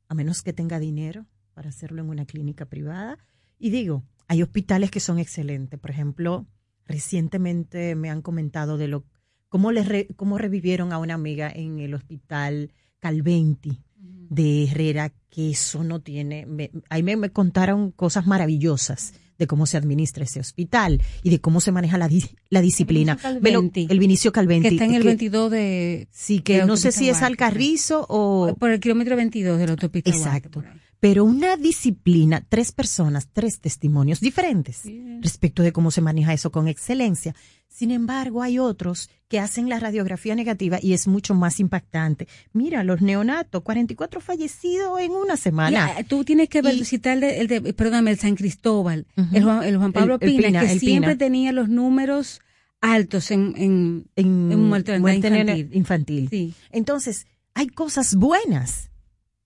[0.08, 3.18] a menos que tenga dinero para hacerlo en una clínica privada.
[3.60, 5.80] Y digo, hay hospitales que son excelentes.
[5.80, 6.48] Por ejemplo,
[6.86, 9.06] recientemente me han comentado de lo
[9.50, 15.84] cómo, le cómo revivieron a una amiga en el hospital Calventi de Herrera, que eso
[15.84, 16.48] no tiene,
[16.90, 21.72] ahí me, contaron cosas maravillosas de cómo se administra ese hospital y de cómo se
[21.72, 22.08] maneja la,
[22.50, 23.18] la disciplina.
[23.24, 24.70] El Vinicio, el Vinicio Calventi.
[24.70, 26.08] Que está en el 22 de...
[26.12, 28.56] Sí, que no sé si es Alcarrizo o...
[28.60, 30.12] Por el kilómetro 22 de la autopista.
[30.12, 30.64] Exacto
[31.02, 34.84] pero una disciplina, tres personas, tres testimonios diferentes
[35.20, 37.36] respecto de cómo se maneja eso con excelencia.
[37.68, 42.28] Sin embargo, hay otros que hacen la radiografía negativa y es mucho más impactante.
[42.54, 45.90] Mira, los neonatos, 44 fallecidos en una semana.
[46.08, 50.62] tú tienes que visitar el de, el perdóname, el San Cristóbal, el, Juan, Pablo Pina,
[50.62, 52.42] que siempre tenía los números
[52.80, 55.70] altos en, en, en, muerte, infantil.
[55.72, 56.54] infantil.
[56.70, 57.26] Entonces,
[57.56, 58.91] hay cosas buenas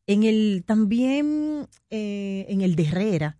[0.07, 3.37] en el también eh, en el de Herrera,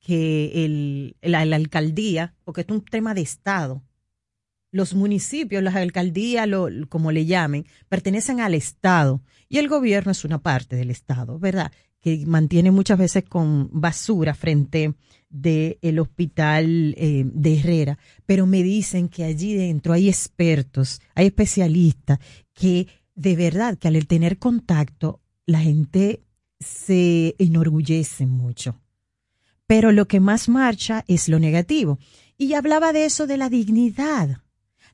[0.00, 3.82] que el, la, alcaldía, porque es un tema de Estado,
[4.70, 10.24] los municipios, las alcaldías, lo, como le llamen, pertenecen al Estado y el gobierno es
[10.24, 11.72] una parte del Estado, ¿verdad?
[12.00, 14.94] Que mantiene muchas veces con basura frente
[15.28, 22.18] del hospital eh, de Herrera, pero me dicen que allí dentro hay expertos, hay especialistas
[22.54, 26.22] que de verdad que al tener contacto la gente
[26.60, 28.80] se enorgullece mucho.
[29.66, 31.98] Pero lo que más marcha es lo negativo.
[32.36, 34.42] Y hablaba de eso de la dignidad.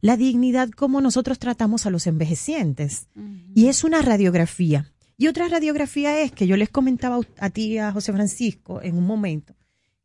[0.00, 3.08] La dignidad como nosotros tratamos a los envejecientes.
[3.54, 4.92] Y es una radiografía.
[5.16, 9.06] Y otra radiografía es que yo les comentaba a ti, a José Francisco, en un
[9.06, 9.54] momento,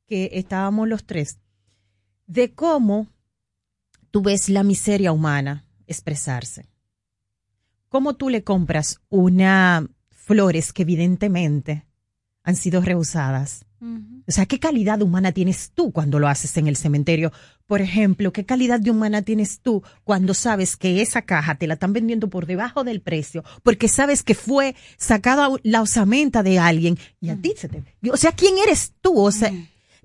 [0.05, 1.39] que estábamos los tres,
[2.27, 3.07] de cómo
[4.11, 6.67] tú ves la miseria humana expresarse.
[7.89, 9.88] Cómo tú le compras una
[10.27, 11.85] flores que evidentemente
[12.43, 13.65] han sido rehusadas.
[13.80, 17.31] O sea, ¿qué calidad humana tienes tú cuando lo haces en el cementerio?
[17.65, 21.75] Por ejemplo, ¿qué calidad de humana tienes tú cuando sabes que esa caja te la
[21.75, 26.97] están vendiendo por debajo del precio porque sabes que fue sacada la osamenta de alguien
[27.22, 27.83] y a ti se te...
[28.11, 29.19] O sea, ¿quién eres tú?
[29.19, 29.51] O sea,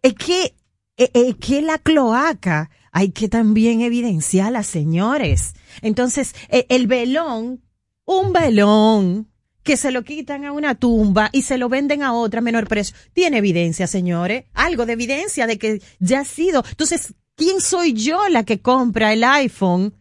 [0.02, 0.54] es que,
[0.96, 5.54] es que la cloaca hay que también evidenciarla, señores.
[5.80, 7.62] Entonces, e, el velón,
[8.04, 9.31] un velón
[9.62, 12.66] que se lo quitan a una tumba y se lo venden a otra a menor
[12.66, 12.96] precio.
[13.12, 16.64] Tiene evidencia, señores, algo de evidencia de que ya ha sido.
[16.68, 19.94] Entonces, ¿quién soy yo la que compra el iPhone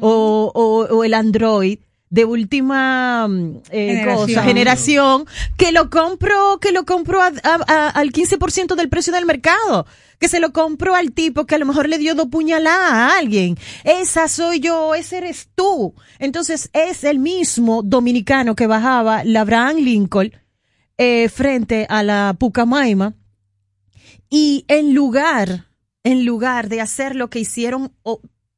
[0.00, 1.78] o, o, el Android?
[2.14, 4.44] De última mm, eh, generación.
[4.44, 5.26] generación,
[5.56, 7.32] que lo compro, que lo compro al
[8.12, 9.86] 15% del precio del mercado
[10.20, 13.18] que se lo compró al tipo que a lo mejor le dio dos puñaladas a
[13.18, 13.58] alguien.
[13.82, 15.92] Esa soy yo, ese eres tú.
[16.18, 20.32] Entonces es el mismo dominicano que bajaba la Abraham Lincoln
[20.96, 23.14] eh, frente a la Pucamaima
[24.30, 25.66] y en lugar,
[26.04, 27.92] en lugar de hacer lo que hicieron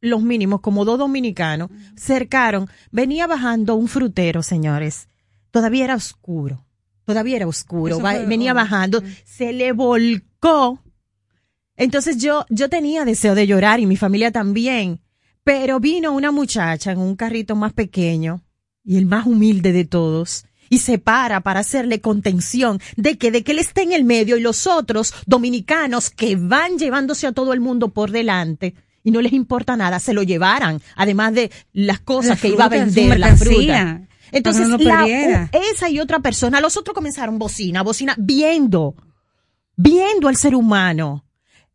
[0.07, 5.09] los mínimos, como dos dominicanos, cercaron, venía bajando un frutero, señores.
[5.51, 6.65] Todavía era oscuro.
[7.05, 8.01] Todavía era oscuro.
[8.27, 9.03] venía bajando.
[9.25, 10.83] Se le volcó
[11.77, 15.01] entonces yo, yo tenía deseo de llorar y mi familia también,
[15.45, 18.43] pero vino una muchacha en un carrito más pequeño
[18.83, 23.45] y el más humilde de todos y se para para hacerle contención de que de
[23.45, 27.53] que él esté en el medio y los otros dominicanos que van llevándose a todo
[27.53, 28.75] el mundo por delante
[29.07, 32.69] y no les importa nada, se lo llevaran, además de las cosas que iba a
[32.69, 34.01] vender, la fruta.
[34.33, 34.67] Entonces,
[35.53, 38.97] esa y otra persona, los otros comenzaron bocina, bocina, viendo,
[39.77, 41.25] viendo al ser humano.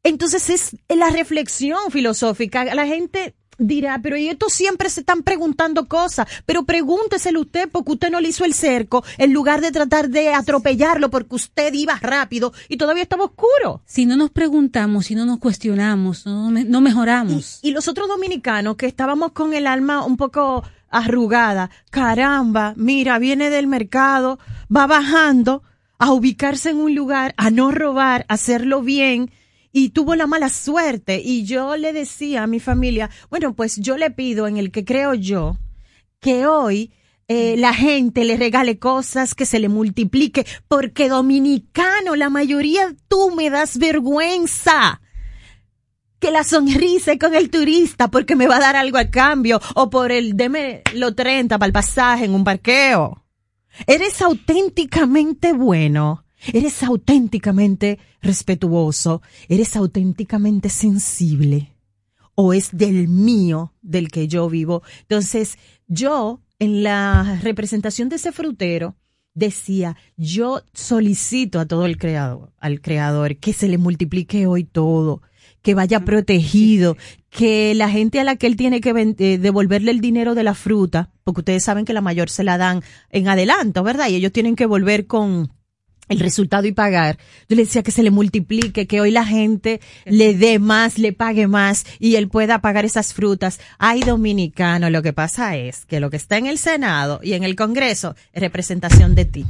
[0.03, 2.65] Entonces es la reflexión filosófica.
[2.75, 3.33] La gente
[3.67, 8.19] dirá, pero y estos siempre se están preguntando cosas, pero pregúnteselo usted porque usted no
[8.19, 12.77] le hizo el cerco en lugar de tratar de atropellarlo porque usted iba rápido y
[12.77, 13.81] todavía estaba oscuro.
[13.85, 17.59] Si no nos preguntamos, si no nos cuestionamos, no, no mejoramos.
[17.61, 23.17] Y, y los otros dominicanos que estábamos con el alma un poco arrugada, caramba, mira,
[23.17, 24.39] viene del mercado,
[24.75, 25.63] va bajando
[25.97, 29.31] a ubicarse en un lugar, a no robar, a hacerlo bien,
[29.71, 31.21] y tuvo la mala suerte.
[31.23, 34.85] Y yo le decía a mi familia, bueno, pues yo le pido en el que
[34.85, 35.57] creo yo,
[36.19, 36.93] que hoy
[37.27, 43.31] eh, la gente le regale cosas, que se le multiplique, porque dominicano, la mayoría tú
[43.35, 45.01] me das vergüenza.
[46.19, 49.89] Que la sonrisa con el turista porque me va a dar algo a cambio o
[49.89, 53.25] por el deme lo 30 para el pasaje en un parqueo.
[53.87, 61.75] Eres auténticamente bueno eres auténticamente respetuoso, eres auténticamente sensible
[62.35, 64.83] o es del mío, del que yo vivo.
[65.01, 68.95] Entonces, yo en la representación de ese frutero
[69.33, 75.21] decía, yo solicito a todo el creador, al creador, que se le multiplique hoy todo,
[75.61, 76.97] que vaya protegido,
[77.29, 80.55] que la gente a la que él tiene que eh, devolverle el dinero de la
[80.55, 84.09] fruta, porque ustedes saben que la mayor se la dan en adelanto, ¿verdad?
[84.09, 85.51] Y ellos tienen que volver con
[86.11, 87.17] el resultado y pagar.
[87.47, 91.13] Yo le decía que se le multiplique, que hoy la gente le dé más, le
[91.13, 93.59] pague más y él pueda pagar esas frutas.
[93.79, 97.43] Ay, dominicano, lo que pasa es que lo que está en el Senado y en
[97.43, 99.45] el Congreso es representación de ti.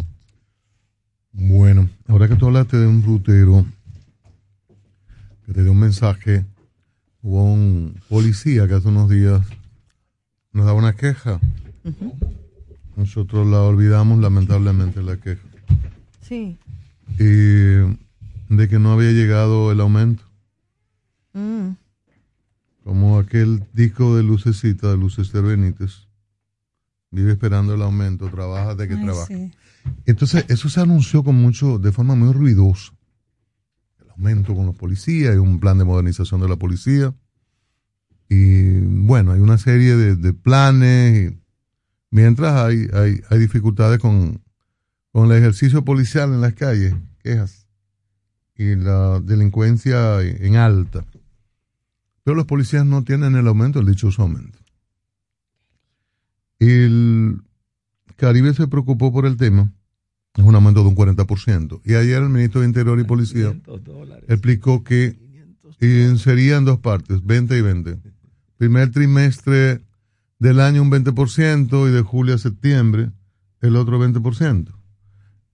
[1.34, 3.66] Bueno, ahora que tú hablaste de un frutero
[5.48, 6.46] que te dio un mensaje,
[7.24, 9.42] hubo un policía que hace unos días
[10.54, 11.40] nos daba una queja.
[12.96, 15.51] Nosotros la olvidamos lamentablemente la queja.
[16.32, 16.58] Sí.
[17.20, 17.26] Y
[18.56, 20.24] de que no había llegado el aumento.
[21.34, 21.72] Mm.
[22.86, 26.08] Como aquel disco de Lucecita, de Luces Benítez.
[27.10, 29.34] Vive esperando el aumento, trabaja de que trabaja.
[30.06, 32.94] Entonces, eso se anunció con mucho, de forma muy ruidosa.
[34.02, 37.14] El aumento con los policías, hay un plan de modernización de la policía.
[38.30, 41.34] Y bueno, hay una serie de, planes.
[42.10, 44.42] mientras hay, hay, hay dificultades con
[45.12, 47.68] con el ejercicio policial en las calles, quejas,
[48.56, 51.06] y la delincuencia en alta.
[52.24, 54.60] Pero los policías no tienen el aumento, el dichoso aumento.
[56.60, 57.42] El
[58.16, 59.74] Caribe se preocupó por el tema,
[60.36, 61.82] es un aumento de un 40%.
[61.84, 63.56] Y ayer el ministro de Interior y Policía
[64.28, 65.18] explicó que
[66.18, 68.00] serían dos partes, 20 y 20.
[68.58, 69.82] Primer trimestre
[70.38, 73.12] del año un 20% y de julio a septiembre
[73.62, 74.81] el otro 20%.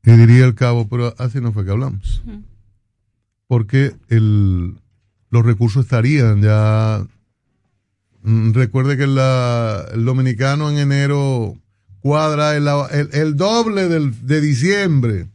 [0.07, 2.23] Y diría el cabo, pero así no fue que hablamos.
[3.45, 4.79] Porque el,
[5.29, 7.05] los recursos estarían ya.
[8.21, 11.57] Mm, recuerde que el dominicano en enero
[11.99, 12.69] cuadra el,
[13.11, 15.27] el, doble del, de diciembre,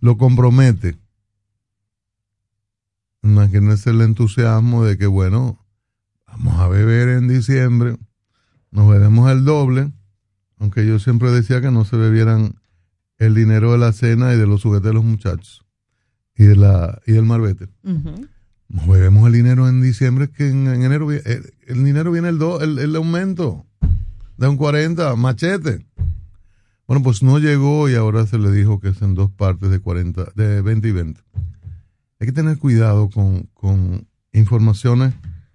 [0.00, 0.96] lo compromete.
[3.22, 5.64] Imagínense el entusiasmo de que, bueno,
[6.26, 7.96] vamos a beber en diciembre,
[8.72, 9.92] nos bebemos el doble,
[10.58, 12.57] aunque yo siempre decía que no se bebieran
[13.18, 15.64] el dinero de la cena y de los juguetes de los muchachos
[16.36, 17.68] y de la y del marbete.
[18.68, 22.60] Nos bebemos el dinero en diciembre, que en, enero el, el, dinero viene el, do,
[22.60, 23.66] el, aumento
[24.36, 25.86] de un 40, machete.
[26.86, 29.80] Bueno, pues no llegó y ahora se le dijo que es en dos partes de
[29.80, 31.20] 40, de 20 y 20.
[32.20, 35.14] Hay que tener cuidado con, con informaciones,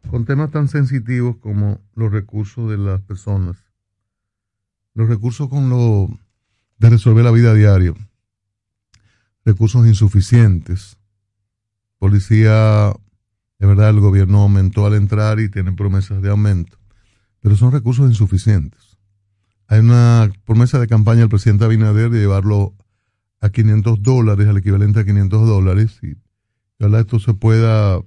[0.09, 3.57] con temas tan sensitivos como los recursos de las personas.
[4.95, 6.09] Los recursos con lo
[6.83, 7.93] de resolver la vida diaria.
[9.45, 10.97] Recursos insuficientes.
[11.97, 12.91] Policía,
[13.57, 16.77] de verdad, el gobierno aumentó al entrar y tiene promesas de aumento,
[17.39, 18.97] pero son recursos insuficientes.
[19.67, 22.75] Hay una promesa de campaña del presidente Abinader de llevarlo
[23.39, 26.17] a 500 dólares, al equivalente a 500 dólares, y
[26.79, 28.01] ojalá esto se pueda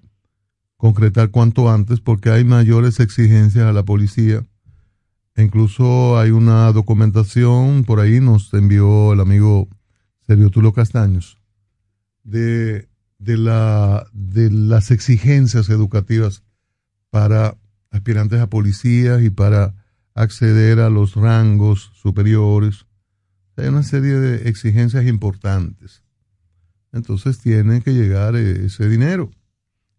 [0.77, 4.45] concretar cuanto antes porque hay mayores exigencias a la policía
[5.37, 9.69] Incluso hay una documentación, por ahí nos envió el amigo
[10.27, 11.39] Sergio Tulo Castaños,
[12.25, 16.43] de, de, la, de las exigencias educativas
[17.11, 17.59] para
[17.91, 19.75] aspirantes a policías y para
[20.15, 22.87] acceder a los rangos superiores.
[23.57, 26.03] Hay una serie de exigencias importantes.
[26.93, 29.31] Entonces tiene que llegar ese dinero.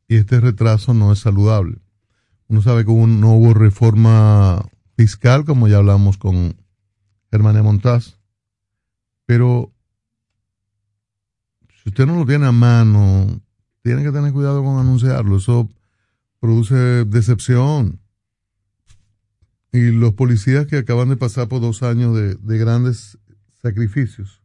[0.08, 1.78] Y este retraso no es saludable.
[2.48, 4.66] Uno sabe que no hubo reforma
[4.98, 6.58] fiscal, como ya hablamos con
[7.32, 8.20] Germán Montaz.
[9.26, 9.72] Pero
[11.82, 13.42] si usted no lo tiene a mano,
[13.84, 15.38] tiene que tener cuidado con anunciarlo.
[15.38, 15.70] Eso
[16.40, 18.02] produce decepción.
[19.72, 23.18] y los policías que acaban de pasar por dos años de, de grandes
[23.62, 24.42] sacrificios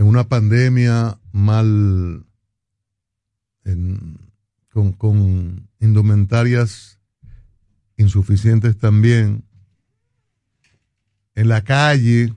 [0.00, 2.24] en una pandemia mal
[4.96, 6.99] con indumentarias
[8.00, 9.44] insuficientes también,
[11.34, 12.34] en la calle,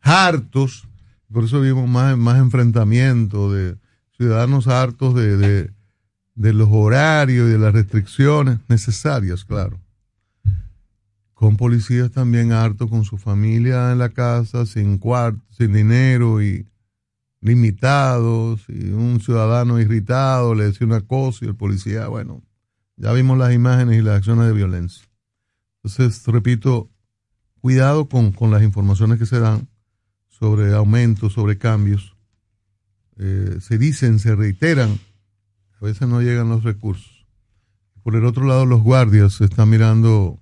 [0.00, 0.86] hartos,
[1.32, 3.76] por eso vimos más, más enfrentamiento de
[4.16, 5.70] ciudadanos hartos de,
[6.34, 9.80] de, los horarios y de las restricciones necesarias, claro.
[11.34, 16.66] Con policías también hartos con su familia en la casa, sin cuarto, sin dinero y
[17.40, 22.42] limitados, y un ciudadano irritado le decía una cosa y el policía, bueno,
[23.00, 25.04] ya vimos las imágenes y las acciones de violencia.
[25.82, 26.90] Entonces, repito,
[27.60, 29.68] cuidado con, con las informaciones que se dan
[30.28, 32.14] sobre aumentos, sobre cambios.
[33.16, 34.98] Eh, se dicen, se reiteran,
[35.80, 37.26] a veces no llegan los recursos.
[38.02, 40.38] Por el otro lado, los guardias se están mirando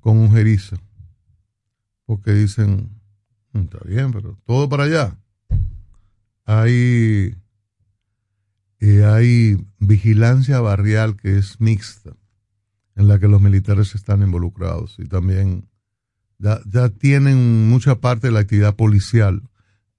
[0.00, 0.76] con un jeriza,
[2.06, 2.98] porque dicen,
[3.52, 5.18] "Mm, está bien, pero todo para allá.
[6.46, 7.36] Hay,
[8.84, 12.16] eh, hay vigilancia barrial que es mixta,
[12.96, 15.68] en la que los militares están involucrados y también
[16.38, 19.48] ya, ya tienen mucha parte de la actividad policial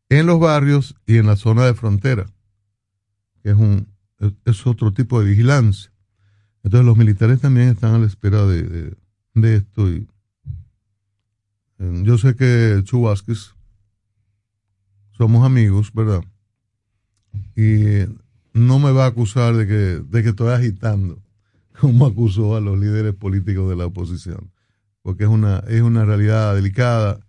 [0.09, 2.25] en los barrios y en la zona de frontera,
[3.41, 3.87] que es, un,
[4.43, 5.89] es, otro tipo de vigilancia.
[6.61, 8.97] Entonces los militares también están a la espera de, de,
[9.33, 9.89] de esto.
[9.89, 10.09] Y,
[11.79, 13.55] eh, yo sé que Chubasquez
[15.13, 16.21] somos amigos, ¿verdad?
[17.55, 18.23] Y
[18.53, 19.73] no me va a acusar de que,
[20.07, 21.19] de que estoy agitando,
[21.80, 24.51] como acusó a los líderes políticos de la oposición,
[25.01, 27.19] porque es una, es una realidad delicada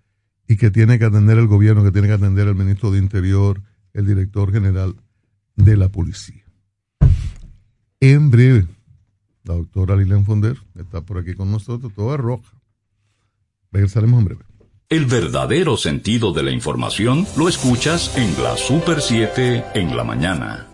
[0.46, 3.62] y que tiene que atender el gobierno, que tiene que atender el ministro de Interior,
[3.94, 4.96] el director general
[5.56, 6.44] de la policía.
[8.00, 8.66] En breve,
[9.44, 12.52] la doctora Lilian Fonder está por aquí con nosotros, toda roja.
[13.72, 14.44] Regresaremos en breve.
[14.90, 20.73] El verdadero sentido de la información lo escuchas en la Super 7 en la mañana.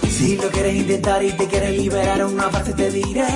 [0.09, 3.27] Si lo quieres intentar y te quieres liberar una parte te diré,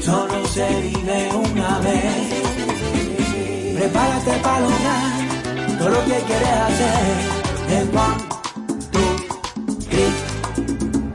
[0.00, 2.49] solo se vive una vez.
[3.80, 7.16] Prepárate para lograr todo lo que quieres hacer.
[7.70, 8.18] En one,
[8.92, 9.16] two,
[9.88, 10.12] three,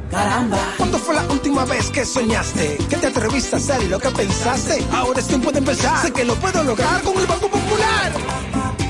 [0.09, 0.57] caramba.
[0.75, 2.77] ¿Cuándo fue la última vez que soñaste?
[2.89, 4.83] ¿Que te atreviste a hacer y lo que pensaste?
[4.91, 6.01] Ahora es tiempo de empezar.
[6.01, 8.11] Sé que lo puedo lograr con el Banco Popular.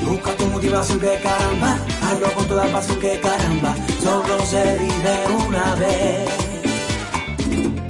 [0.05, 5.75] Busca tu motivación que caramba, hazlo con toda pasión que caramba, solo se vive una
[5.75, 6.29] vez.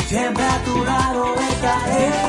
[0.08, 2.25] Siempre a tu lado estaré.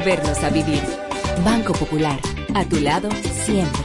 [0.00, 0.82] Movernos a vivir.
[1.44, 2.18] Banco Popular,
[2.54, 3.10] a tu lado
[3.44, 3.82] siempre.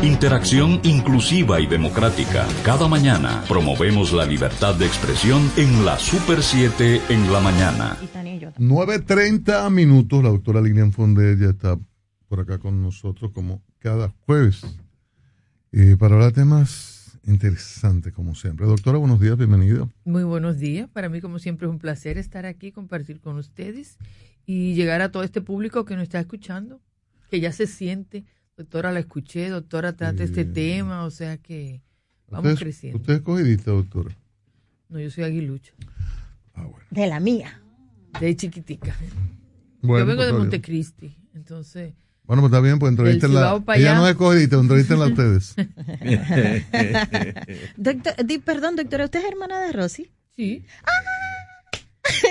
[0.03, 2.47] Interacción inclusiva y democrática.
[2.63, 7.97] Cada mañana promovemos la libertad de expresión en la Super 7 en la mañana.
[8.57, 11.77] 9.30 minutos, la doctora Lilian Fonder ya está
[12.29, 14.61] por acá con nosotros como cada jueves
[15.73, 16.90] eh, para hablar de temas
[17.25, 18.65] interesantes como siempre.
[18.65, 19.87] Doctora, buenos días, bienvenida.
[20.05, 20.89] Muy buenos días.
[20.89, 23.97] Para mí, como siempre, es un placer estar aquí, compartir con ustedes
[24.45, 26.81] y llegar a todo este público que nos está escuchando.
[27.29, 28.25] que ya se siente.
[28.57, 31.81] Doctora, la escuché, doctora, trata este tema, o sea que
[32.29, 32.99] vamos ¿Usted, creciendo.
[32.99, 34.15] ¿Usted es cogidista, doctora?
[34.89, 35.73] No, yo soy aguilucha.
[36.89, 37.61] De la mía.
[38.19, 38.93] De chiquitica.
[39.81, 41.93] Bueno, yo vengo de Montecristi, entonces...
[42.31, 43.61] Bueno, pues está bien, pues entrevístenla.
[43.75, 45.53] Ella no es cogidista, entrevístenla a ustedes.
[47.75, 50.09] Doctor, di- perdón, doctora, ¿usted es hermana de Rosy?
[50.33, 50.63] Sí.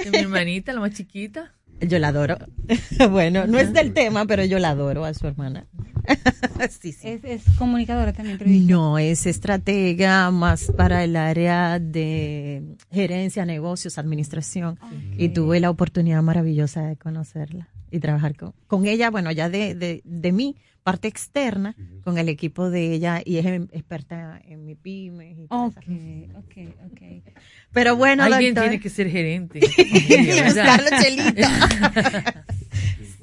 [0.05, 1.53] De mi hermanita, la más chiquita.
[1.81, 2.37] Yo la adoro.
[3.11, 5.67] bueno, no es del tema, pero yo la adoro a su hermana.
[6.71, 7.09] sí, sí.
[7.09, 8.73] Es, es comunicadora también, periodista.
[8.73, 14.79] No, es estratega más para el área de gerencia, negocios, administración.
[15.17, 19.75] Y tuve la oportunidad maravillosa de conocerla y trabajar con, con ella, bueno, ya de,
[19.75, 24.65] de, de mi parte externa, con el equipo de ella, y es em- experta en
[24.65, 25.33] mi pyme.
[25.33, 26.45] Y todas Ok, esas cosas.
[26.45, 27.35] ok, ok.
[27.73, 29.61] Pero bueno, Alguien doctor- tiene que ser gerente.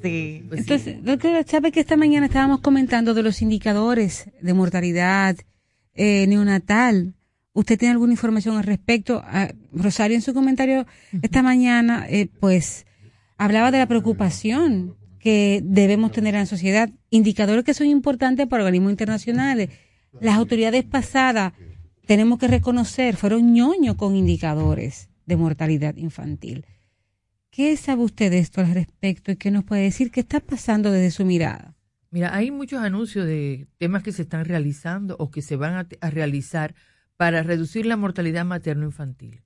[0.02, 0.44] Sí.
[0.48, 5.36] Pues Entonces, doctora, ¿sabe que esta mañana estábamos comentando de los indicadores de mortalidad
[5.94, 7.14] eh, neonatal?
[7.52, 9.22] ¿Usted tiene alguna información al respecto?
[9.26, 10.86] Ah, Rosario, en su comentario
[11.22, 12.86] esta mañana, eh, pues,
[13.36, 18.62] hablaba de la preocupación que debemos tener en la sociedad, indicadores que son importantes para
[18.62, 19.70] organismos internacionales.
[20.20, 21.54] Las autoridades pasadas,
[22.08, 26.64] tenemos que reconocer, fueron ñoños con indicadores de mortalidad infantil.
[27.50, 30.10] ¿Qué sabe usted de esto al respecto y qué nos puede decir?
[30.10, 31.74] ¿Qué está pasando desde su mirada?
[32.10, 35.86] Mira, hay muchos anuncios de temas que se están realizando o que se van a,
[36.00, 36.74] a realizar
[37.18, 39.42] para reducir la mortalidad materno-infantil.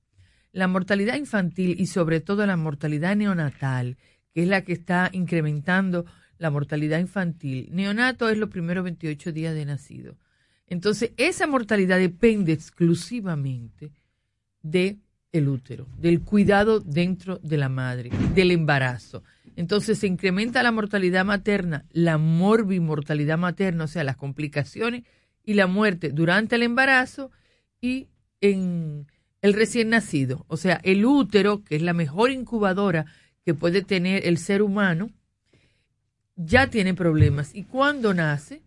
[0.52, 3.96] La mortalidad infantil y sobre todo la mortalidad neonatal,
[4.32, 6.04] que es la que está incrementando
[6.38, 7.70] la mortalidad infantil.
[7.72, 10.16] Neonato es los primeros 28 días de nacido.
[10.72, 13.92] Entonces, esa mortalidad depende exclusivamente
[14.62, 14.96] de
[15.30, 19.22] el útero, del cuidado dentro de la madre, del embarazo.
[19.54, 25.02] Entonces se incrementa la mortalidad materna, la morbimortalidad materna, o sea, las complicaciones
[25.44, 27.30] y la muerte durante el embarazo
[27.82, 28.08] y
[28.40, 29.06] en
[29.42, 30.46] el recién nacido.
[30.48, 33.04] O sea, el útero, que es la mejor incubadora
[33.44, 35.10] que puede tener el ser humano,
[36.34, 37.54] ya tiene problemas.
[37.54, 38.62] Y cuando nace,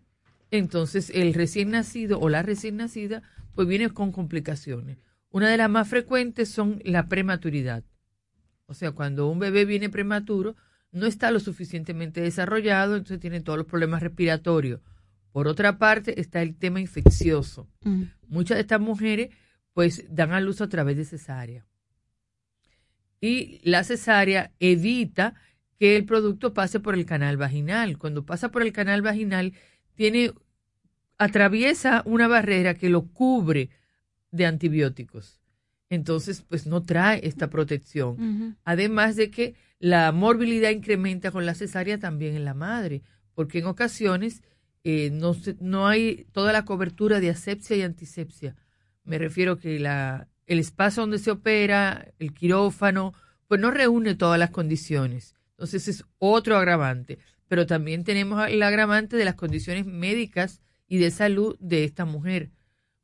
[0.50, 3.22] entonces el recién nacido o la recién nacida,
[3.54, 4.98] pues viene con complicaciones.
[5.30, 7.84] Una de las más frecuentes son la prematuridad.
[8.66, 10.56] O sea, cuando un bebé viene prematuro,
[10.92, 14.80] no está lo suficientemente desarrollado, entonces tiene todos los problemas respiratorios.
[15.32, 17.68] Por otra parte, está el tema infeccioso.
[18.26, 19.28] Muchas de estas mujeres,
[19.74, 21.66] pues, dan a luz a través de cesárea.
[23.20, 25.34] Y la cesárea evita
[25.78, 27.98] que el producto pase por el canal vaginal.
[27.98, 29.52] Cuando pasa por el canal vaginal,
[29.96, 30.32] tiene,
[31.18, 33.70] atraviesa una barrera que lo cubre
[34.30, 35.40] de antibióticos.
[35.88, 38.16] Entonces, pues no trae esta protección.
[38.64, 43.02] Además de que la morbilidad incrementa con la cesárea también en la madre,
[43.34, 44.42] porque en ocasiones
[44.84, 48.56] eh, no, se- no hay toda la cobertura de asepsia y antisepsia.
[49.04, 53.14] Me refiero que la, el espacio donde se opera, el quirófano,
[53.48, 55.34] pues no reúne todas las condiciones.
[55.50, 57.18] Entonces es otro agravante.
[57.48, 62.50] Pero también tenemos el agravante de las condiciones médicas y de salud de esta mujer.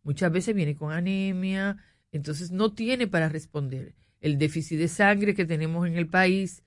[0.02, 1.76] Muchas veces viene con anemia,
[2.10, 3.94] entonces no tiene para responder.
[4.20, 6.62] El déficit de sangre que tenemos en el país,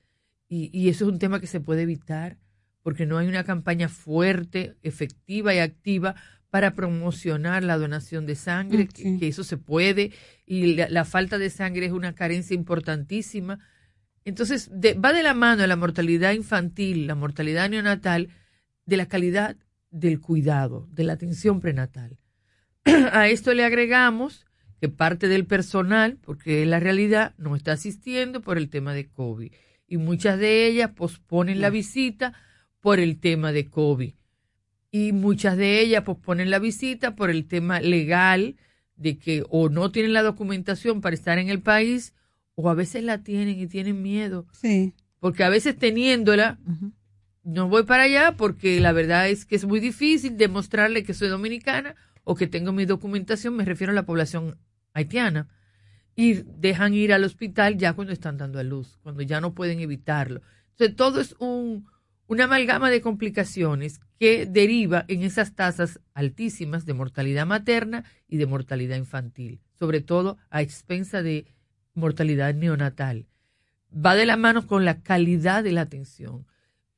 [0.47, 2.37] y, y eso es un tema que se puede evitar,
[2.81, 6.15] porque no hay una campaña fuerte, efectiva y activa
[6.49, 10.11] para promocionar la donación de sangre, que, que eso se puede,
[10.45, 13.59] y la, la falta de sangre es una carencia importantísima.
[14.25, 18.29] Entonces, de- va de la mano la mortalidad infantil, la mortalidad neonatal,
[18.85, 19.55] de la calidad
[19.91, 22.17] del cuidado, de la atención prenatal.
[23.13, 24.45] A esto le agregamos
[24.81, 29.07] que parte del personal, porque es la realidad, no está asistiendo por el tema de
[29.07, 29.53] COVID.
[29.87, 32.33] Y muchas de ellas posponen la visita
[32.81, 34.13] por el tema de COVID.
[34.91, 38.55] Y muchas de ellas posponen la visita por el tema legal
[38.95, 42.13] de que o no tienen la documentación para estar en el país
[42.55, 44.47] o a veces la tienen y tienen miedo.
[44.51, 44.93] Sí.
[45.19, 46.59] Porque a veces teniéndola,
[47.43, 51.29] no voy para allá porque la verdad es que es muy difícil demostrarle que soy
[51.29, 54.57] dominicana o que tengo mi documentación, me refiero a la población
[54.93, 55.47] haitiana,
[56.15, 59.79] y dejan ir al hospital ya cuando están dando a luz, cuando ya no pueden
[59.79, 60.41] evitarlo.
[60.71, 61.87] Entonces, todo es un,
[62.27, 68.45] una amalgama de complicaciones que deriva en esas tasas altísimas de mortalidad materna y de
[68.45, 71.45] mortalidad infantil, sobre todo a expensa de
[71.95, 73.25] mortalidad neonatal.
[73.95, 76.45] Va de la mano con la calidad de la atención.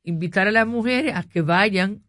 [0.04, 2.02] Invitar a las mujeres a que vayan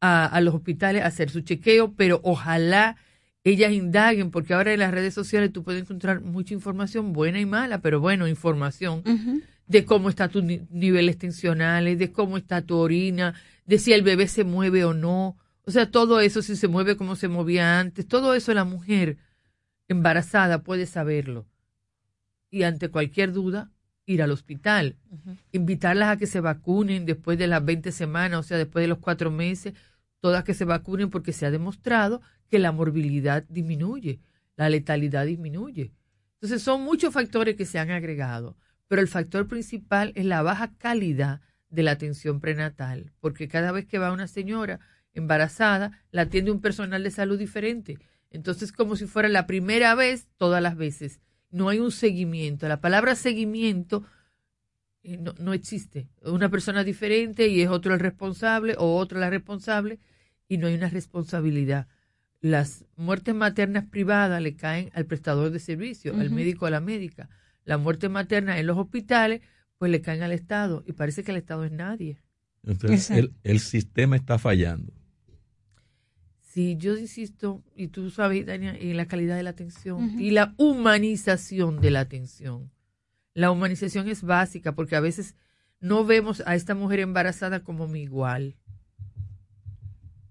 [0.00, 2.96] a, a los hospitales a hacer su chequeo, pero ojalá
[3.44, 7.46] ellas indaguen, porque ahora en las redes sociales tú puedes encontrar mucha información, buena y
[7.46, 9.02] mala, pero bueno, información
[9.66, 13.34] de cómo están tus ni- niveles tensionales, de cómo está tu orina,
[13.66, 15.36] de si el bebé se mueve o no.
[15.64, 19.18] O sea, todo eso, si se mueve como se movía antes, todo eso la mujer
[19.88, 21.46] embarazada puede saberlo.
[22.52, 23.72] Y ante cualquier duda,
[24.06, 24.96] ir al hospital.
[25.50, 28.98] Invitarlas a que se vacunen después de las 20 semanas, o sea, después de los
[28.98, 29.74] cuatro meses,
[30.20, 34.20] todas que se vacunen porque se ha demostrado que la morbilidad disminuye,
[34.56, 35.92] la letalidad disminuye.
[36.34, 38.56] Entonces son muchos factores que se han agregado,
[38.86, 41.40] pero el factor principal es la baja calidad
[41.70, 44.78] de la atención prenatal, porque cada vez que va una señora
[45.14, 47.98] embarazada, la atiende un personal de salud diferente.
[48.30, 51.20] Entonces, como si fuera la primera vez, todas las veces.
[51.52, 52.66] No hay un seguimiento.
[52.66, 54.04] La palabra seguimiento
[55.02, 56.08] eh, no, no, existe.
[56.22, 59.98] Una persona diferente y es otro el responsable o otra la responsable
[60.48, 61.88] y no hay una responsabilidad.
[62.40, 67.28] Las muertes maternas privadas le caen al prestador de servicio, al médico, a la médica.
[67.64, 69.42] La muerte materna en los hospitales,
[69.78, 72.18] pues le caen al Estado y parece que el Estado es nadie.
[72.64, 74.92] Entonces, el, el sistema está fallando.
[76.52, 80.52] Sí, yo insisto, y tú sabes, Dania, en la calidad de la atención y la
[80.58, 82.70] humanización de la atención.
[83.32, 85.34] La humanización es básica porque a veces
[85.80, 88.54] no vemos a esta mujer embarazada como mi igual.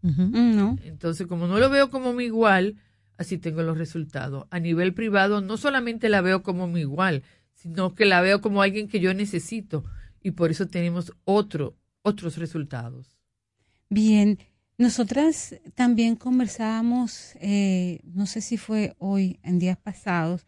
[0.03, 0.77] no.
[0.83, 2.75] Entonces, como no lo veo como mi igual,
[3.17, 4.45] así tengo los resultados.
[4.51, 7.23] A nivel privado, no solamente la veo como mi igual,
[7.55, 9.85] sino que la veo como alguien que yo necesito.
[10.21, 13.17] Y por eso tenemos otro, otros resultados.
[13.89, 14.37] Bien,
[14.81, 20.47] nosotras también conversábamos, eh, no sé si fue hoy, en días pasados,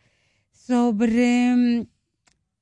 [0.51, 1.87] sobre mm,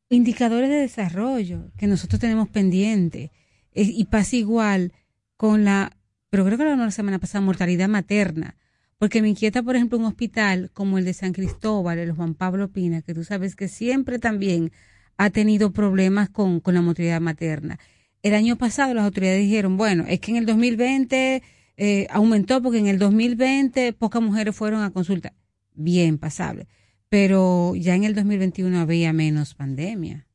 [0.10, 3.32] indicadores de desarrollo que nosotros tenemos pendiente.
[3.74, 4.92] Eh, y pasa igual
[5.38, 5.96] con la,
[6.30, 8.58] pero creo que la semana pasada, mortalidad materna.
[8.98, 12.68] Porque me inquieta, por ejemplo, un hospital como el de San Cristóbal, el Juan Pablo
[12.68, 14.72] Pina, que tú sabes que siempre también
[15.18, 17.80] ha tenido problemas con, con la mortalidad materna.
[18.24, 21.42] El año pasado las autoridades dijeron, bueno, es que en el 2020
[21.78, 25.34] eh, aumentó porque en el 2020 pocas mujeres fueron a consulta.
[25.74, 26.68] Bien, pasable.
[27.10, 30.28] Pero ya en el 2021 había menos pandemia.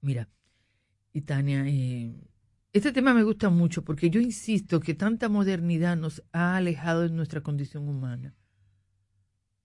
[0.00, 0.28] Mira,
[1.12, 2.14] y Tania, eh,
[2.72, 7.10] este tema me gusta mucho porque yo insisto que tanta modernidad nos ha alejado de
[7.10, 8.34] nuestra condición humana.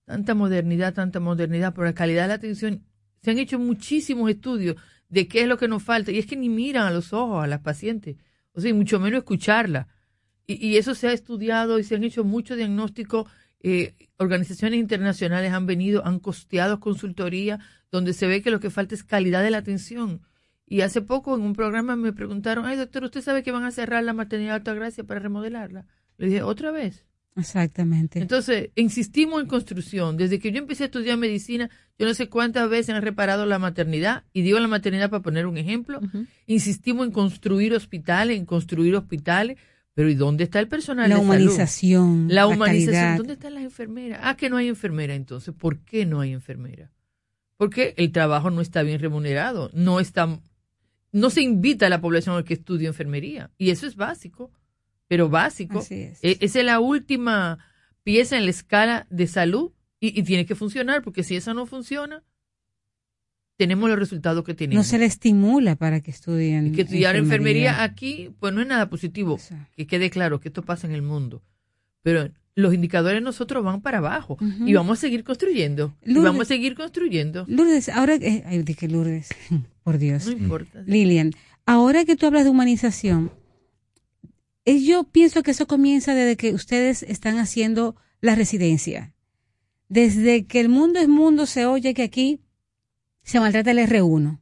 [0.04, 2.84] Tanta modernidad, tanta modernidad, por la calidad de la atención.
[3.22, 4.76] Se han hecho muchísimos estudios
[5.08, 6.10] de qué es lo que nos falta.
[6.10, 8.16] Y es que ni miran a los ojos a las pacientes.
[8.52, 9.88] O sea, y mucho menos escucharla.
[10.60, 13.28] Y, eso se ha estudiado y se han hecho muchos diagnósticos.
[13.60, 18.94] Eh, organizaciones internacionales han venido, han costeado consultoría, donde se ve que lo que falta
[18.94, 20.22] es calidad de la atención.
[20.66, 23.70] Y hace poco en un programa me preguntaron, ay doctor, ¿usted sabe que van a
[23.70, 25.86] cerrar la maternidad de Altagracia para remodelarla?
[26.16, 27.04] Le dije, ¿otra vez?
[27.36, 28.18] Exactamente.
[28.18, 30.16] Entonces, insistimos en construcción.
[30.16, 33.58] Desde que yo empecé a estudiar medicina, yo no sé cuántas veces han reparado la
[33.58, 36.00] maternidad, y digo la maternidad para poner un ejemplo,
[36.46, 39.58] insistimos en construir hospitales, en construir hospitales,
[39.94, 43.18] pero ¿y dónde está el personal la de humanización, La, humanización.
[43.18, 44.20] ¿Dónde están las enfermeras?
[44.22, 45.54] Ah, que no hay enfermera entonces.
[45.54, 46.90] ¿Por qué no hay enfermera?
[47.58, 50.40] Porque el trabajo no está bien remunerado, no está,
[51.12, 53.50] no se invita a la población a que estudie enfermería.
[53.58, 54.50] Y eso es básico,
[55.08, 55.80] pero básico.
[55.80, 55.90] es.
[55.92, 57.58] E, esa es la última
[58.02, 61.66] pieza en la escala de salud y, y tiene que funcionar, porque si esa no
[61.66, 62.24] funciona,
[63.56, 64.84] tenemos los resultados que tenemos.
[64.84, 66.72] No se le estimula para que estudien.
[66.72, 67.82] que estudiar enfermería.
[67.82, 69.38] aquí, pues no es nada positivo.
[69.76, 71.42] Que quede claro que esto pasa en el mundo.
[72.02, 75.96] Pero los indicadores nosotros van para abajo y vamos a seguir construyendo.
[76.04, 77.44] y vamos a seguir construyendo.
[77.48, 78.42] Lourdes, ahora que.
[78.46, 79.30] ay, dije Lourdes,
[79.82, 80.26] por Dios.
[80.26, 80.82] No importa.
[80.86, 81.32] Lilian,
[81.64, 83.30] ahora que tú hablas de humanización,
[84.64, 89.14] eh, yo pienso que eso comienza desde que ustedes están haciendo la residencia.
[89.88, 92.40] Desde que el mundo es mundo se oye que aquí
[93.22, 94.38] se maltrata el R1.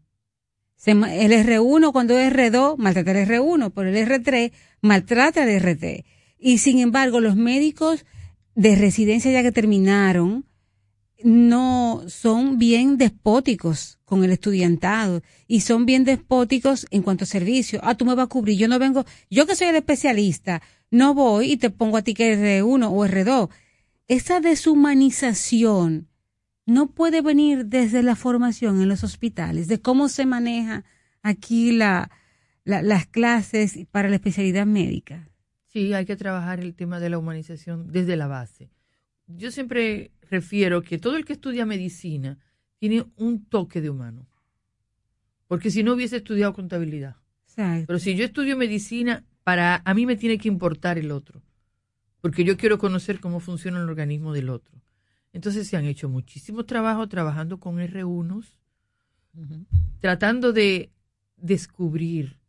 [0.86, 6.04] el R1 cuando es R2 maltrata el R1, pero el R3 maltrata el RT.
[6.38, 8.06] Y sin embargo, los médicos
[8.54, 10.46] de residencia ya que terminaron
[11.22, 17.80] no son bien despóticos con el estudiantado y son bien despóticos en cuanto a servicio.
[17.82, 21.14] Ah, tú me vas a cubrir, yo no vengo, yo que soy el especialista, no
[21.14, 23.50] voy y te pongo a ti que R1 o R2.
[24.08, 26.09] Esa deshumanización
[26.66, 30.84] no puede venir desde la formación en los hospitales, de cómo se maneja
[31.22, 32.10] aquí la,
[32.64, 35.28] las clases para la especialidad médica.
[35.66, 38.70] Sí, hay que trabajar el tema de la humanización desde la base.
[39.26, 42.38] Yo siempre refiero que todo el que estudia medicina
[42.78, 44.26] tiene un toque de humano,
[45.46, 47.16] porque si no hubiese estudiado contabilidad.
[47.54, 51.42] Pero si yo estudio medicina, para a mí me tiene que importar el otro,
[52.20, 54.79] porque yo quiero conocer cómo funciona el organismo del otro.
[55.32, 58.44] Entonces se han hecho muchísimo trabajo trabajando con R1,
[60.00, 60.90] tratando de
[61.36, 62.40] descubrir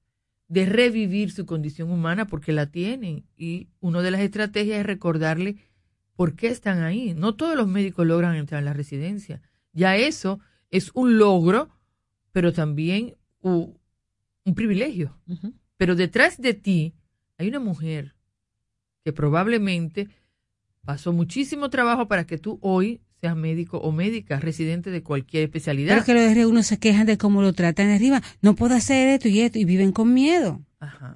[0.51, 3.23] de revivir su condición humana porque la tienen.
[3.37, 5.55] Y una de las estrategias es recordarle
[6.17, 7.13] por qué están ahí.
[7.13, 9.41] No todos los médicos logran entrar en la residencia.
[9.71, 11.69] Ya eso es un logro,
[12.33, 13.79] pero también un,
[14.53, 15.17] privilegio.
[15.77, 16.95] Pero detrás de ti
[17.37, 18.13] hay una mujer
[19.05, 20.09] que probablemente
[20.85, 25.93] pasó muchísimo trabajo para que tú hoy seas médico o médica, residente de cualquier especialidad.
[25.93, 28.21] Pero que los de uno se quejan de cómo lo tratan arriba.
[28.41, 30.61] No puedo hacer esto y esto y viven con miedo.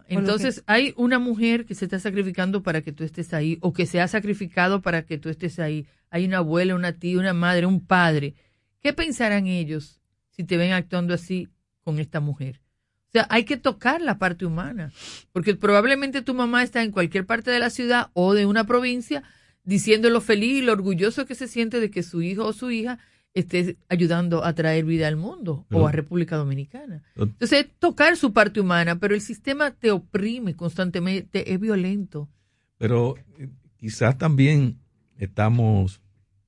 [0.08, 3.88] Entonces hay una mujer que se está sacrificando para que tú estés ahí o que
[3.88, 5.88] se ha sacrificado para que tú estés ahí.
[6.12, 8.36] Hay una abuela, una tía, una madre, un padre.
[8.82, 11.50] ¿Qué pensarán ellos si te ven actuando así
[11.82, 12.62] con esta mujer?
[13.08, 14.92] O sea, hay que tocar la parte humana,
[15.32, 19.24] porque probablemente tu mamá está en cualquier parte de la ciudad o de una provincia
[19.66, 22.72] diciendo lo feliz y lo orgulloso que se siente de que su hijo o su
[22.72, 23.00] hija
[23.34, 27.04] esté ayudando a traer vida al mundo o a República Dominicana.
[27.18, 32.30] Entonces, tocar su parte humana, pero el sistema te oprime constantemente, es violento.
[32.78, 34.80] Pero eh, quizás también
[35.18, 36.02] estamos,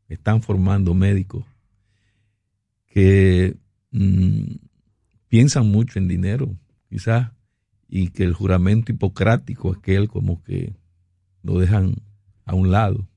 [0.07, 1.43] están formando médicos
[2.85, 3.57] que
[3.91, 4.55] mm,
[5.27, 6.57] piensan mucho en dinero,
[6.89, 7.31] quizás,
[7.89, 10.73] y que el juramento hipocrático, aquel como que
[11.43, 11.95] lo dejan
[12.47, 13.07] a un lado.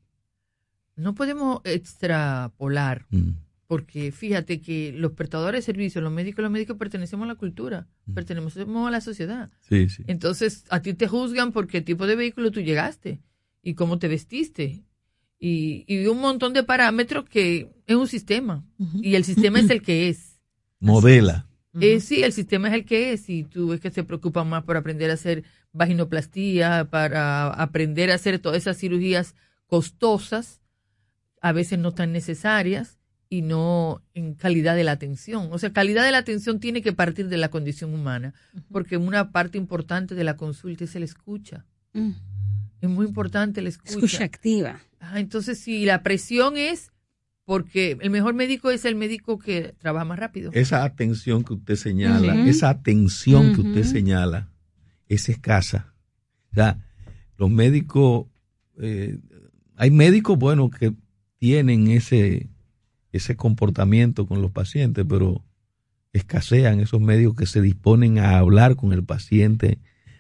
[0.97, 3.31] No podemos extrapolar, mm.
[3.67, 7.87] porque fíjate que los prestadores de servicios, los médicos, los médicos pertenecemos a la cultura,
[8.07, 8.13] mm.
[8.13, 9.51] pertenecemos a la sociedad.
[9.61, 10.03] Sí, sí.
[10.09, 13.23] Entonces, a ti te juzgan por qué tipo de vehículo tú llegaste
[13.63, 14.85] y cómo te vestiste.
[15.39, 18.63] Y, y un montón de parámetros que es un sistema.
[19.01, 20.39] Y el sistema es el que es.
[20.81, 21.47] Modela.
[21.81, 23.31] Eh, sí, el sistema es el que es.
[23.31, 28.15] Y tú ves que se preocupan más por aprender a hacer vaginoplastía, para aprender a
[28.15, 29.35] hacer todas esas cirugías
[29.67, 30.61] costosas,
[31.41, 35.49] a veces no tan necesarias y no en calidad de la atención.
[35.53, 38.35] O sea, calidad de la atención tiene que partir de la condición humana,
[38.71, 41.65] porque una parte importante de la consulta es el escucha.
[41.93, 42.11] Mm.
[42.81, 43.95] Es muy importante el escucha.
[43.95, 44.81] Escucha activa.
[45.15, 46.91] entonces, si la presión es
[47.45, 50.53] porque el mejor médico es el médico que trabaja más rápido.
[50.55, 54.50] Esa atención que usted señala, esa atención que usted señala,
[55.11, 55.93] es escasa.
[56.53, 56.79] O sea,
[57.37, 58.27] los médicos,
[58.81, 59.19] eh,
[59.77, 60.95] hay médicos, bueno, que
[61.39, 62.49] tienen ese,
[63.13, 65.45] ese comportamiento con los pacientes, pero
[66.13, 69.79] escasean esos médicos que se disponen a hablar con el paciente,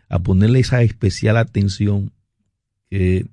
[0.08, 2.12] a ponerle esa especial atención
[2.90, 3.26] que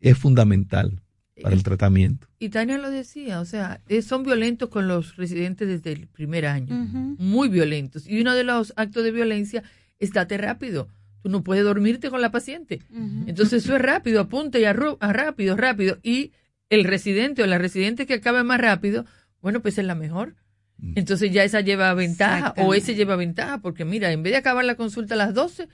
[0.00, 1.02] es fundamental
[1.42, 2.28] para el tratamiento.
[2.38, 6.74] Y Tania lo decía, o sea, son violentos con los residentes desde el primer año,
[7.18, 8.06] muy violentos.
[8.06, 9.64] Y uno de los actos de violencia
[9.98, 10.88] estate rápido.
[11.22, 12.80] Tú no puedes dormirte con la paciente.
[13.26, 15.98] Entonces eso es rápido, apunta y a, rápido, rápido.
[16.02, 16.32] Y
[16.70, 19.04] el residente o la residente que acabe más rápido,
[19.40, 20.36] bueno, pues es la mejor.
[20.76, 20.92] Mm.
[20.96, 24.64] Entonces ya esa lleva ventaja o ese lleva ventaja, porque mira, en vez de acabar
[24.64, 25.68] la consulta a las 12,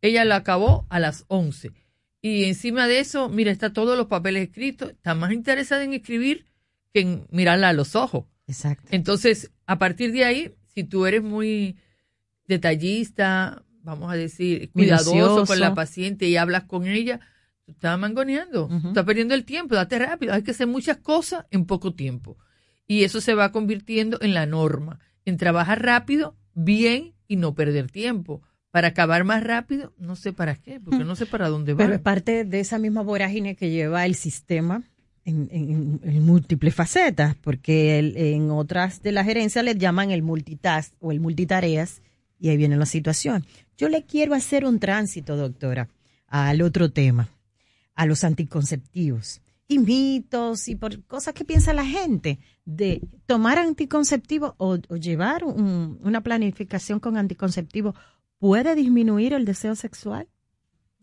[0.00, 1.72] ella la acabó a las 11.
[2.20, 6.46] Y encima de eso, mira, está todos los papeles escritos, está más interesada en escribir
[6.92, 8.24] que en mirarla a los ojos.
[8.48, 8.88] Exacto.
[8.90, 11.76] Entonces, a partir de ahí, si tú eres muy
[12.46, 17.20] detallista, vamos a decir, cuidadoso con la paciente y hablas con ella,
[17.64, 21.64] tú estás mangoneando, estás perdiendo el tiempo, date rápido, hay que hacer muchas cosas en
[21.64, 22.36] poco tiempo.
[22.86, 27.90] Y eso se va convirtiendo en la norma, en trabajar rápido, bien y no perder
[27.90, 28.42] tiempo.
[28.70, 31.78] Para acabar más rápido, no sé para qué, porque no sé para dónde va.
[31.78, 34.82] Pero es parte de esa misma vorágine que lleva el sistema
[35.24, 41.20] en, múltiples facetas, porque en otras de la gerencia le llaman el multitask o el
[41.20, 42.02] multitareas,
[42.38, 43.44] y ahí viene la situación.
[43.76, 45.88] Yo le quiero hacer un tránsito, doctora,
[46.26, 47.28] al otro tema,
[47.94, 54.54] a los anticonceptivos y mitos y por cosas que piensa la gente de tomar anticonceptivos
[54.56, 57.94] o, llevar una planificación con anticonceptivos
[58.38, 60.28] puede disminuir el deseo sexual.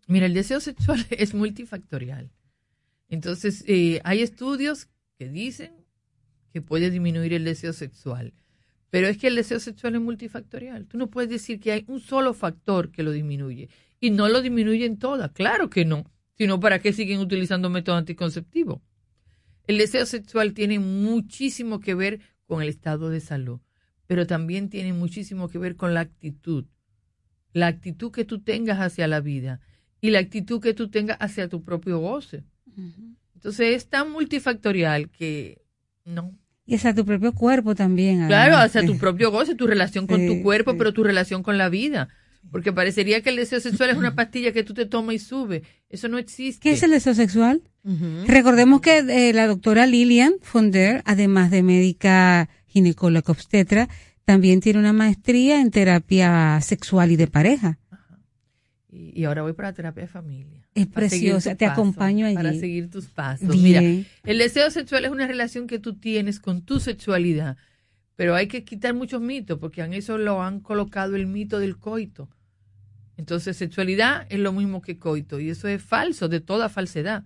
[0.08, 2.32] Mira, el deseo sexual es multifactorial.
[3.08, 5.72] Entonces, eh, hay estudios que dicen
[6.52, 8.34] que puede disminuir el deseo sexual.
[8.90, 10.88] Pero es que el deseo sexual es multifactorial.
[10.88, 13.70] Tú no puedes decir que hay un solo factor que lo disminuye.
[14.00, 15.32] Y no lo disminuyen todas.
[15.32, 16.06] Claro que no.
[16.38, 18.82] Sino para qué siguen utilizando métodos anticonceptivos.
[19.68, 23.60] El deseo sexual tiene muchísimo que ver con el estado de salud,
[24.06, 26.66] pero también tiene muchísimo que ver con la actitud.
[27.54, 29.62] La actitud que tú tengas hacia la vida
[30.02, 32.44] y la actitud que tú tengas hacia tu propio goce.
[33.34, 35.64] Entonces es tan multifactorial que
[36.04, 38.28] no, y hacia tu propio cuerpo también.
[38.28, 41.70] Claro, hacia tu propio goce, tu relación con tu cuerpo, pero tu relación con la
[41.70, 42.10] vida.
[42.52, 45.64] Porque parecería que el deseo sexual es una pastilla que tú te tomas y sube.
[45.90, 46.62] Eso no existe.
[46.62, 47.62] ¿Qué es el deseo sexual?
[48.26, 53.90] Recordemos que eh, la doctora Lilian Fonder, además de médica ginecóloga obstetra,
[54.26, 57.78] también tiene una maestría en terapia sexual y de pareja.
[58.90, 60.65] Y, y ahora voy para la terapia de familia.
[60.76, 62.36] Es preciosa, te acompaño allí.
[62.36, 63.48] Para seguir tus pasos.
[63.48, 63.64] Bien.
[63.64, 67.56] Mira, el deseo sexual es una relación que tú tienes con tu sexualidad,
[68.18, 71.78] pero hay que quitar muchos mitos, porque en eso lo han colocado el mito del
[71.78, 72.30] coito.
[73.16, 77.24] Entonces, sexualidad es lo mismo que coito, y eso es falso, de toda falsedad.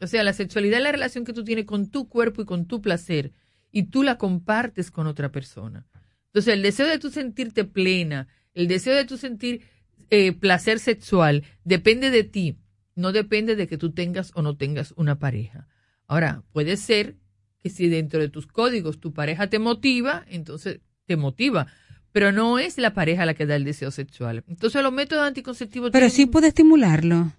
[0.00, 2.66] O sea, la sexualidad es la relación que tú tienes con tu cuerpo y con
[2.66, 3.32] tu placer,
[3.72, 5.84] y tú la compartes con otra persona.
[6.26, 9.62] Entonces, el deseo de tú sentirte plena, el deseo de tú sentir
[10.10, 12.56] eh, placer sexual, depende de ti,
[12.94, 15.66] no depende de que tú tengas o no tengas una pareja.
[16.06, 17.16] Ahora, puede ser
[17.62, 21.66] que si dentro de tus códigos tu pareja te motiva, entonces te motiva,
[22.12, 24.44] pero no es la pareja la que da el deseo sexual.
[24.46, 25.90] Entonces los métodos anticonceptivos...
[25.90, 27.32] Pero tienen- sí puede estimularlo.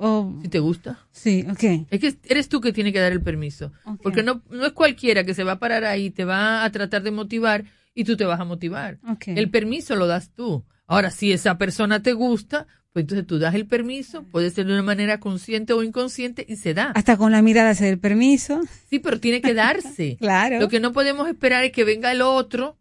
[0.00, 1.00] O, si te gusta.
[1.10, 1.86] Sí, ok.
[1.90, 3.72] Es que eres tú que tiene que dar el permiso.
[4.02, 7.02] Porque no, no es cualquiera que se va a parar ahí, te va a tratar
[7.02, 9.00] de motivar y tú te vas a motivar.
[9.08, 9.28] Ok.
[9.28, 10.64] El permiso lo das tú.
[10.86, 14.72] Ahora, si esa persona te gusta, pues entonces tú das el permiso, puede ser de
[14.72, 16.92] una manera consciente o inconsciente y se da.
[16.94, 18.60] Hasta con la mirada se da el permiso.
[18.88, 20.16] Sí, pero tiene que darse.
[20.20, 20.58] claro.
[20.58, 22.78] Lo que no podemos esperar es que venga el otro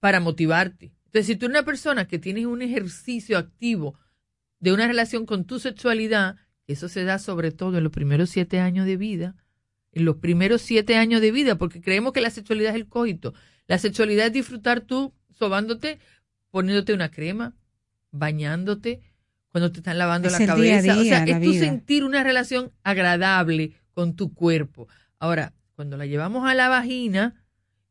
[0.00, 0.92] para motivarte.
[1.06, 3.98] Entonces, si tú eres una persona que tienes un ejercicio activo
[4.60, 6.36] de una relación con tu sexualidad,
[6.66, 9.34] eso se da sobre todo en los primeros siete años de vida,
[9.92, 13.34] en los primeros siete años de vida, porque creemos que la sexualidad es el coito.
[13.66, 16.00] La sexualidad es disfrutar tú sobándote,
[16.50, 17.54] poniéndote una crema,
[18.18, 19.00] bañándote,
[19.48, 20.98] cuando te están lavando Es la día cabeza.
[21.00, 21.64] o sea, es tú vida.
[21.64, 24.88] sentir una relación agradable con tu cuerpo.
[25.18, 27.34] Ahora, cuando la llevamos a la vagina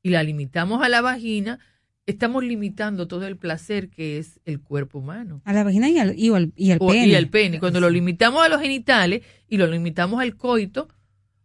[0.04, 1.60] y la limitamos a la vagina,
[2.06, 5.42] estamos limitando todo el placer que es el cuerpo humano.
[5.46, 7.08] A la vagina y al, y al, y al O- pene.
[7.08, 7.60] Y al pene.
[7.60, 10.88] Cuando lo limitamos a los genitales y lo limitamos al coito,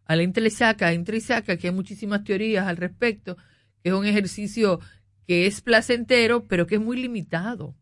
[0.05, 3.37] a la entra y saca, entra y saca, que hay muchísimas teorías al respecto,
[3.83, 4.81] que es un ejercicio
[5.27, 7.75] que es placentero, pero que es muy limitado.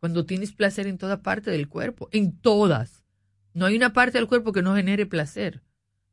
[0.00, 3.04] Cuando tienes placer en toda parte del cuerpo, en todas.
[3.52, 5.62] No hay una parte del cuerpo que no genere placer.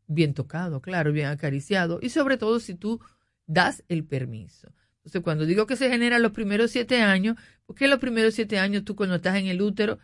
[0.08, 2.00] Bien tocado, claro, bien acariciado.
[2.02, 3.02] Y sobre todo si tú
[3.46, 4.74] das el permiso.
[4.98, 8.84] Entonces, cuando digo que se genera los primeros siete años, porque los primeros siete años
[8.84, 10.00] tú cuando estás en el útero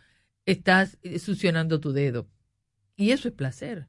[0.46, 2.26] estás eh, succionando tu dedo.
[2.96, 3.88] Y eso es placer.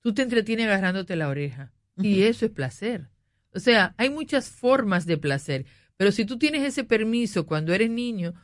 [0.00, 1.72] Tú te entretienes agarrándote la oreja.
[1.96, 3.08] Y eso es placer.
[3.52, 5.66] O sea, hay muchas formas de placer.
[5.96, 8.34] Pero si tú tienes ese permiso cuando eres niño,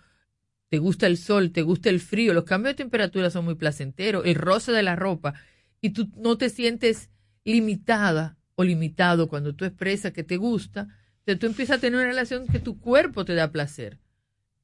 [0.75, 4.27] te gusta el sol, te gusta el frío, los cambios de temperatura son muy placenteros,
[4.27, 5.35] el roce de la ropa,
[5.81, 7.11] y tú no te sientes
[7.44, 10.89] limitada o limitado cuando tú expresas que te gusta,
[11.19, 14.01] entonces tú empiezas a tener una relación que tu cuerpo te da placer.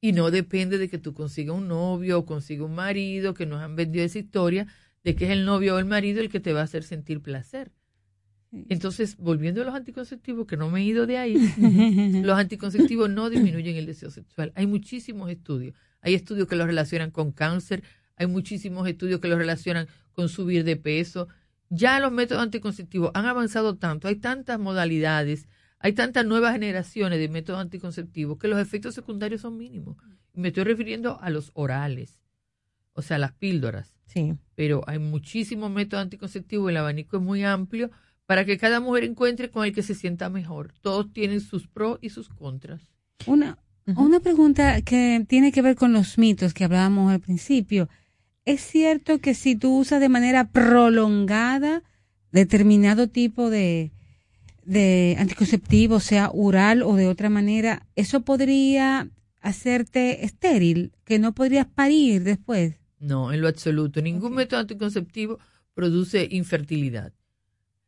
[0.01, 3.61] Y no depende de que tú consigas un novio o consigas un marido, que nos
[3.61, 4.67] han vendido esa historia
[5.05, 7.21] de que es el novio o el marido el que te va a hacer sentir
[7.21, 7.71] placer.
[8.51, 11.35] Entonces, volviendo a los anticonceptivos, que no me he ido de ahí,
[12.21, 14.51] los anticonceptivos no disminuyen el deseo sexual.
[14.55, 15.73] Hay muchísimos estudios.
[16.01, 17.83] Hay estudios que los relacionan con cáncer,
[18.15, 21.27] hay muchísimos estudios que los relacionan con subir de peso.
[21.69, 25.47] Ya los métodos anticonceptivos han avanzado tanto, hay tantas modalidades,
[25.79, 29.97] hay tantas nuevas generaciones de métodos anticonceptivos que los efectos secundarios son mínimos.
[30.33, 32.19] Me estoy refiriendo a los orales,
[32.93, 33.95] o sea, las píldoras.
[34.05, 34.35] Sí.
[34.55, 37.89] Pero hay muchísimos métodos anticonceptivos, el abanico es muy amplio
[38.25, 40.73] para que cada mujer encuentre con el que se sienta mejor.
[40.81, 42.81] Todos tienen sus pros y sus contras.
[43.25, 43.57] Una,
[43.97, 47.89] una pregunta que tiene que ver con los mitos que hablábamos al principio.
[48.45, 51.83] ¿Es cierto que si tú usas de manera prolongada
[52.31, 53.91] determinado tipo de,
[54.63, 59.09] de anticonceptivo, sea oral o de otra manera, eso podría
[59.41, 62.75] hacerte estéril, que no podrías parir después?
[62.99, 64.01] No, en lo absoluto.
[64.01, 65.39] Ningún método anticonceptivo
[65.73, 67.13] produce infertilidad.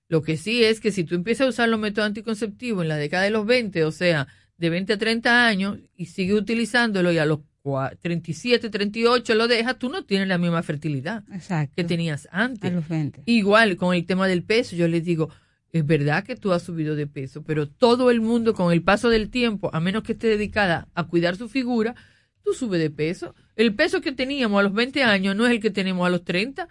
[0.08, 2.98] Lo que sí es que si tú empiezas a usar los métodos anticonceptivos en la
[2.98, 4.28] década de los 20, o sea,
[4.64, 9.48] de 20 a 30 años, y sigues utilizándolo y a los cua- 37, 38 lo
[9.48, 11.74] dejas, tú no tienes la misma fertilidad Exacto.
[11.76, 12.72] que tenías antes.
[12.72, 13.24] A los 20.
[13.26, 15.30] Igual con el tema del peso, yo les digo,
[15.72, 19.10] es verdad que tú has subido de peso, pero todo el mundo con el paso
[19.10, 21.96] del tiempo, a menos que esté dedicada a cuidar su figura,
[22.44, 23.34] tú subes de peso.
[23.56, 26.24] El peso que teníamos a los 20 años no es el que tenemos a los
[26.24, 26.68] 30,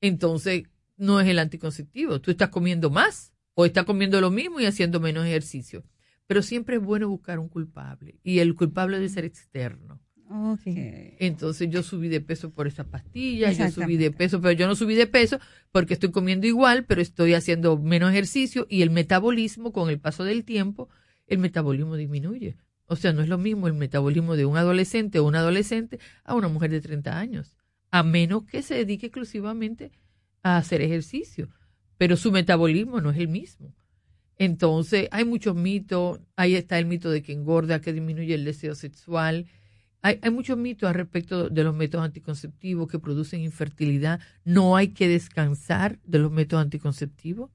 [0.00, 0.64] entonces
[0.96, 2.20] no es el anticonceptivo.
[2.20, 5.84] Tú estás comiendo más o estás comiendo lo mismo y haciendo menos ejercicio.
[6.26, 10.00] Pero siempre es bueno buscar un culpable y el culpable debe ser externo.
[11.20, 14.74] Entonces yo subí de peso por esa pastilla, yo subí de peso, pero yo no
[14.74, 15.38] subí de peso
[15.70, 20.24] porque estoy comiendo igual, pero estoy haciendo menos ejercicio y el metabolismo con el paso
[20.24, 20.88] del tiempo,
[21.28, 22.56] el metabolismo disminuye.
[22.86, 26.34] O sea, no es lo mismo el metabolismo de un adolescente o una adolescente a
[26.34, 27.56] una mujer de 30 años,
[27.90, 29.92] a menos que se dedique exclusivamente
[30.42, 31.48] a hacer ejercicio,
[31.98, 33.74] pero su metabolismo no es el mismo.
[34.38, 38.74] Entonces, hay muchos mitos, ahí está el mito de que engorda, que disminuye el deseo
[38.74, 39.46] sexual,
[40.02, 44.20] Hay, hay muchos mitos al respecto de los métodos anticonceptivos que producen infertilidad.
[44.44, 47.50] No hay que descansar de los métodos anticonceptivos.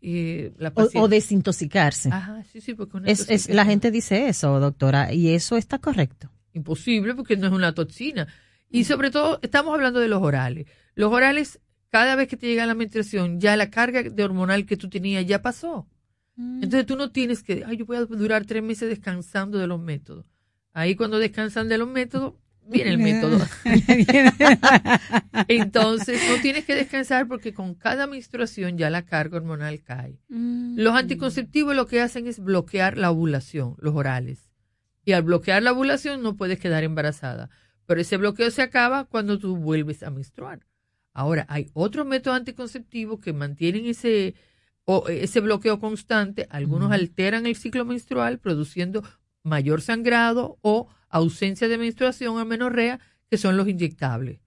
[0.00, 2.10] Eh, la O, desintoxicarse.
[2.12, 5.78] Ajá, sí, sí, porque una Es, es, la gente dice eso, doctora, y eso está
[5.78, 6.30] correcto.
[6.52, 8.26] imposible porque no es una toxina.
[8.68, 10.66] Y sobre todo, estamos hablando de los orales.
[10.94, 14.76] Los orales, cada vez que te llega la menstruación, ya la carga de hormonal que
[14.76, 15.86] tú tenías ya pasó.
[16.36, 19.80] Entonces tú no tienes que, ay, yo voy a durar tres meses descansando de los
[19.80, 20.24] métodos.
[20.72, 22.34] Ahí cuando descansan de los métodos,
[22.66, 23.38] viene el método.
[25.48, 30.18] Entonces no tienes que descansar porque con cada menstruación ya la carga hormonal cae.
[30.28, 34.50] Los anticonceptivos lo que hacen es bloquear la ovulación, los orales.
[35.04, 37.50] Y al bloquear la ovulación no puedes quedar embarazada.
[37.86, 40.60] Pero ese bloqueo se acaba cuando tú vuelves a menstruar.
[41.12, 44.34] Ahora, hay otros métodos anticonceptivos que mantienen ese,
[44.84, 46.46] o, ese bloqueo constante.
[46.50, 49.02] Algunos alteran el ciclo menstrual, produciendo
[49.42, 54.40] mayor sangrado o ausencia de menstruación, amenorrea, que son los inyectables.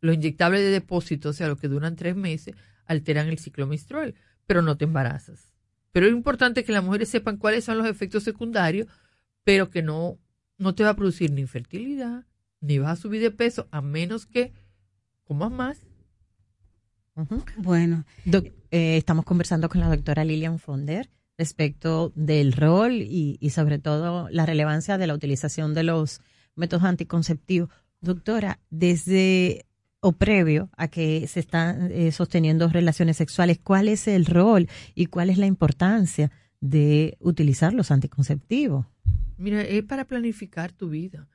[0.00, 2.54] Los inyectables de depósito, o sea, los que duran tres meses,
[2.86, 4.14] alteran el ciclo menstrual,
[4.46, 5.52] pero no te embarazas.
[5.92, 8.88] Pero es importante que las mujeres sepan cuáles son los efectos secundarios,
[9.44, 10.18] pero que no,
[10.58, 12.26] no te va a producir ni infertilidad,
[12.60, 14.52] ni vas a subir de peso, a menos que
[15.24, 15.86] comas más.
[17.58, 18.04] Bueno.
[18.74, 24.46] Eh, estamos conversando con la doctora Lilian Fonder respecto del rol y, sobre todo la
[24.46, 26.20] relevancia de la utilización de los
[26.56, 27.68] métodos anticonceptivos.
[28.00, 29.64] Doctora, desde
[30.00, 35.06] o previo a que se están eh, sosteniendo relaciones sexuales, ¿cuál es el rol y
[35.06, 38.86] cuál es la importancia de utilizar los anticonceptivos?
[39.36, 41.28] Mira, es para planificar tu vida,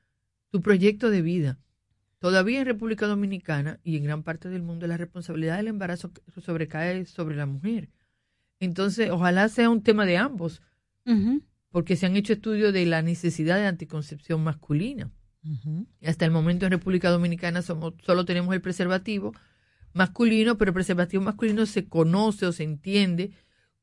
[0.51, 1.57] tu proyecto de vida.
[2.19, 7.05] Todavía en República Dominicana y en gran parte del mundo la responsabilidad del embarazo sobrecae
[7.05, 7.89] sobre la mujer.
[8.59, 10.61] Entonces, ojalá sea un tema de ambos,
[11.71, 15.11] porque se han hecho estudios de la necesidad de anticoncepción masculina.
[16.01, 19.33] Y hasta el momento en República Dominicana somos, solo tenemos el preservativo
[19.93, 23.31] masculino, pero el preservativo masculino se conoce o se entiende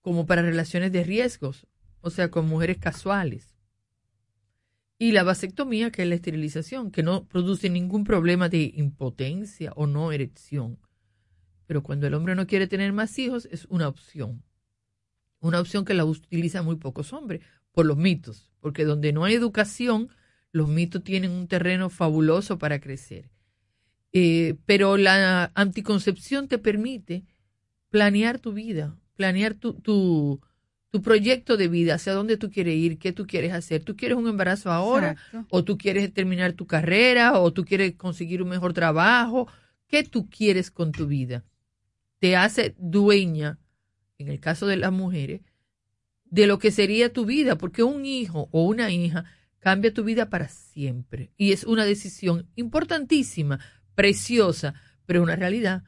[0.03, 1.67] como para relaciones de riesgos,
[2.03, 3.56] o sea, con mujeres casuales.
[4.99, 9.87] Y la vasectomía, que es la esterilización, que no produce ningún problema de impotencia o
[9.87, 10.79] no erección.
[11.67, 14.43] Pero cuando el hombre no quiere tener más hijos, es una opción.
[15.41, 17.43] Una opción que la utilizan muy pocos hombres,
[17.73, 20.09] por los mitos, porque donde no hay educación,
[20.51, 23.31] los mitos tienen un terreno fabuloso para crecer.
[24.13, 27.27] Eh, pero la anticoncepción te permite
[27.91, 30.41] planear tu vida, planear tu, tu,
[30.97, 33.85] tu proyecto de vida, hacia dónde tú quieres ir, qué tú quieres hacer.
[33.85, 35.11] ¿Tú quieres un embarazo ahora?
[35.11, 35.47] Exacto.
[35.51, 37.39] ¿O tú quieres terminar tu carrera?
[37.39, 39.47] ¿O tú quieres conseguir un mejor trabajo?
[39.89, 41.45] ¿Qué tú quieres con tu vida?
[42.19, 43.59] Te hace dueña,
[44.17, 45.43] en el caso de las mujeres,
[46.25, 49.27] de lo que sería tu vida, porque un hijo o una hija
[49.59, 51.31] cambia tu vida para siempre.
[51.37, 53.61] Y es una decisión importantísima,
[53.95, 54.73] preciosa,
[55.05, 55.83] pero es una realidad.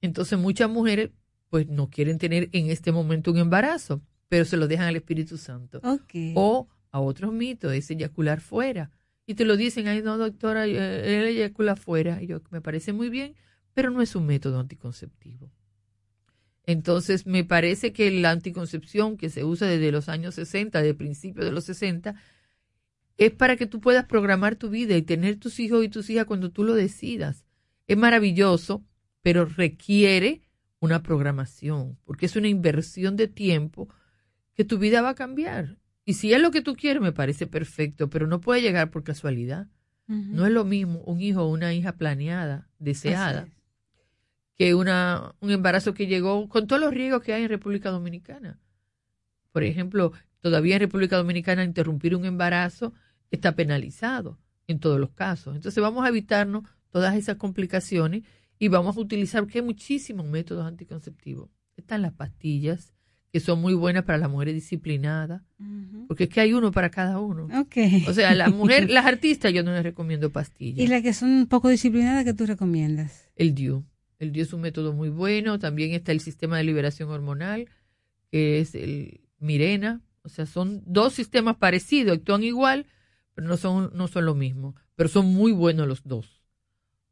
[0.00, 1.10] Entonces muchas mujeres
[1.48, 5.38] pues no quieren tener en este momento un embarazo, pero se lo dejan al Espíritu
[5.38, 5.80] Santo.
[6.34, 8.90] O a otros mitos, es eyacular fuera.
[9.26, 12.22] Y te lo dicen, ay no doctora, eh, él eyacula fuera.
[12.22, 13.34] Y yo, me parece muy bien,
[13.74, 15.50] pero no es un método anticonceptivo.
[16.64, 21.46] Entonces, me parece que la anticoncepción que se usa desde los años 60, de principios
[21.46, 22.14] de los 60,
[23.16, 26.26] es para que tú puedas programar tu vida y tener tus hijos y tus hijas
[26.26, 27.44] cuando tú lo decidas.
[27.86, 28.84] Es maravilloso,
[29.22, 30.42] pero requiere
[30.80, 33.88] una programación, porque es una inversión de tiempo
[34.58, 35.76] que tu vida va a cambiar.
[36.04, 39.04] Y si es lo que tú quieres, me parece perfecto, pero no puede llegar por
[39.04, 39.68] casualidad.
[40.08, 43.46] No es lo mismo un hijo o una hija planeada, deseada,
[44.56, 48.58] que una, un embarazo que llegó con todos los riesgos que hay en República Dominicana.
[49.52, 52.92] Por ejemplo, todavía en República Dominicana interrumpir un embarazo
[53.30, 55.54] está penalizado en todos los casos.
[55.54, 58.24] Entonces vamos a evitarnos todas esas complicaciones
[58.58, 61.48] y vamos a utilizar que hay muchísimos métodos anticonceptivos.
[61.76, 62.92] Están las pastillas,
[63.32, 65.42] que son muy buenas para las mujeres disciplinadas,
[66.06, 67.48] porque es que hay uno para cada uno.
[67.60, 67.76] Ok.
[68.08, 70.78] O sea, la mujer, las artistas yo no les recomiendo pastillas.
[70.78, 73.28] ¿Y las que son un poco disciplinadas que tú recomiendas?
[73.36, 73.84] El DIU.
[74.18, 75.58] El DIU es un método muy bueno.
[75.58, 77.68] También está el sistema de liberación hormonal,
[78.30, 80.00] que es el Mirena.
[80.22, 82.86] O sea, son dos sistemas parecidos, actúan igual,
[83.34, 84.74] pero no son, no son lo mismo.
[84.94, 86.42] Pero son muy buenos los dos.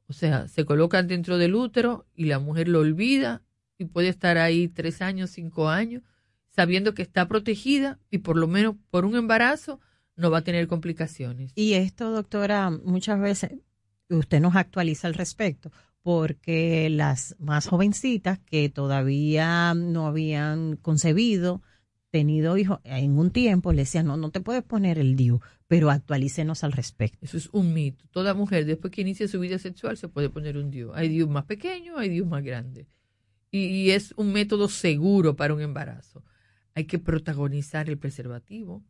[0.08, 3.42] O sea, se colocan dentro del útero y la mujer lo olvida
[3.78, 6.02] y puede estar ahí tres años, cinco años,
[6.48, 9.80] sabiendo que está protegida y por lo menos por un embarazo
[10.16, 11.52] no va a tener complicaciones.
[11.54, 13.52] Y esto, doctora, muchas veces
[14.08, 15.70] usted nos actualiza al respecto,
[16.02, 21.62] porque las más jovencitas que todavía no habían concebido
[22.10, 25.90] tenido hijos, en un tiempo le decían, no, no te puedes poner el DIU, pero
[25.90, 27.18] actualícenos al respecto.
[27.20, 28.06] Eso es un mito.
[28.10, 30.94] Toda mujer, después que inicia su vida sexual, se puede poner un DIU.
[30.94, 32.86] Hay DIU más pequeños, hay DIU más grandes.
[33.56, 36.24] Y, y, es un método seguro para un embarazo.
[36.74, 38.84] Hay que protagonizar el preservativo,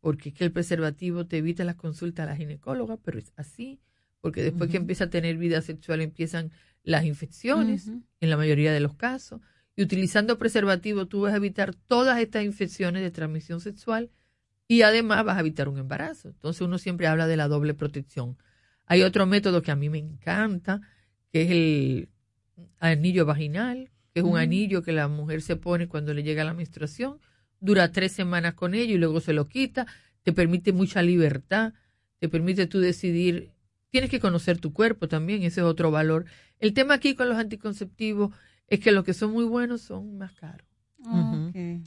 [0.00, 3.80] porque es que el preservativo te evita las consultas a la ginecóloga, pero es así,
[4.20, 6.50] porque después que empieza a tener vida sexual empiezan
[6.82, 9.40] las infecciones, en la mayoría de los casos,
[9.76, 14.10] y utilizando preservativo tú vas a evitar todas estas infecciones de transmisión sexual
[14.66, 16.28] y además vas a evitar un embarazo.
[16.28, 18.36] Entonces uno siempre habla de la doble protección.
[18.86, 20.80] Hay otro método que a mí me encanta,
[21.30, 22.08] que es el
[22.78, 26.54] anillo vaginal, que es un anillo que la mujer se pone cuando le llega la
[26.54, 27.18] menstruación,
[27.60, 29.86] dura tres semanas con ello y luego se lo quita,
[30.22, 31.74] te permite mucha libertad,
[32.18, 33.52] te permite tú decidir,
[33.90, 36.26] tienes que conocer tu cuerpo también, ese es otro valor.
[36.58, 38.34] El tema aquí con los anticonceptivos
[38.66, 40.66] es que los que son muy buenos son más caros.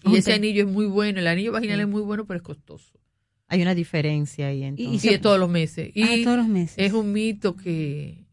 [0.06, 3.00] Y ese anillo es muy bueno, el anillo vaginal es muy bueno, pero es costoso.
[3.48, 5.03] Hay una diferencia ahí entonces.
[5.03, 5.91] Y, es todos los meses.
[5.93, 6.77] Y Ah, todos los meses.
[6.77, 8.25] es un mito que,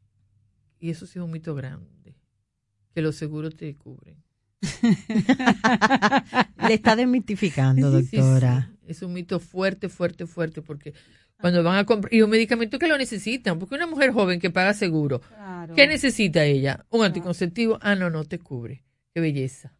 [0.79, 1.91] y eso sí es un mito grande,
[2.99, 4.17] que los seguros te cubren.
[6.67, 8.73] Le está desmitificando, sí, doctora.
[8.73, 8.79] sí.
[8.89, 10.95] Es un mito fuerte, fuerte, fuerte, porque
[11.41, 14.51] cuando van a comprar, y un medicamento que lo necesitan, porque una mujer joven que
[14.51, 15.23] paga seguro,
[15.77, 16.87] ¿qué necesita ella?
[16.91, 18.83] Un anticonceptivo, ah, no, no te cubre.
[19.15, 19.77] Qué belleza.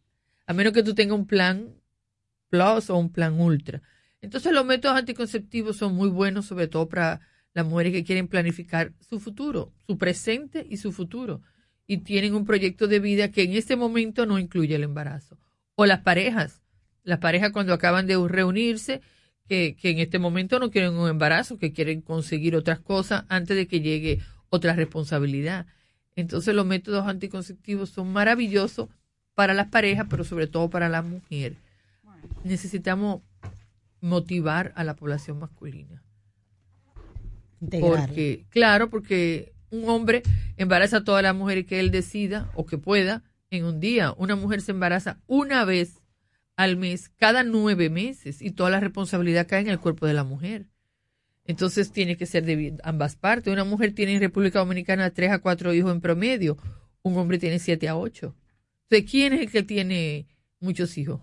[0.47, 1.73] A menos que tú tengas un plan
[2.47, 3.81] plus o un plan ultra.
[4.21, 7.19] Entonces los métodos anticonceptivos son muy buenos, sobre todo para
[7.53, 11.41] las mujeres que quieren planificar su futuro, su presente y su futuro.
[11.89, 15.39] Y tienen un proyecto de vida que en este momento no incluye el embarazo.
[15.73, 16.61] O las parejas.
[17.03, 19.01] Las parejas cuando acaban de reunirse,
[19.47, 23.57] que, que en este momento no quieren un embarazo, que quieren conseguir otras cosas antes
[23.57, 24.19] de que llegue
[24.49, 25.65] otra responsabilidad.
[26.15, 28.89] Entonces los métodos anticonceptivos son maravillosos
[29.33, 31.55] para las parejas, pero sobre todo para la mujer.
[32.43, 33.23] Necesitamos
[33.99, 36.03] motivar a la población masculina.
[37.61, 38.05] Integrarla.
[38.05, 40.23] Porque, claro, porque un hombre
[40.57, 44.13] embaraza a todas las mujeres que él decida o que pueda en un día.
[44.17, 46.01] Una mujer se embaraza una vez
[46.55, 50.23] al mes, cada nueve meses, y toda la responsabilidad cae en el cuerpo de la
[50.23, 50.67] mujer.
[51.45, 53.51] Entonces tiene que ser de ambas partes.
[53.51, 56.57] Una mujer tiene en República Dominicana tres a cuatro hijos en promedio,
[57.01, 58.35] un hombre tiene siete a ocho.
[58.89, 60.27] Entonces, ¿quién es el que tiene
[60.59, 61.21] muchos hijos?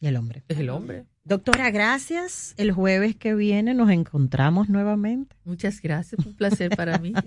[0.00, 0.44] El hombre.
[0.48, 1.06] Es el hombre.
[1.26, 2.52] Doctora, gracias.
[2.58, 5.34] El jueves que viene nos encontramos nuevamente.
[5.44, 7.14] Muchas gracias, un placer para mí.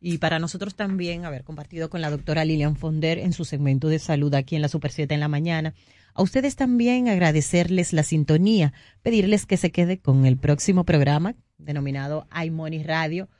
[0.00, 3.98] Y para nosotros también haber compartido con la doctora Lilian Fonder en su segmento de
[3.98, 5.72] salud aquí en la Super 7 en la mañana.
[6.12, 12.26] A ustedes también agradecerles la sintonía, pedirles que se quede con el próximo programa denominado
[12.44, 13.30] iMoney Radio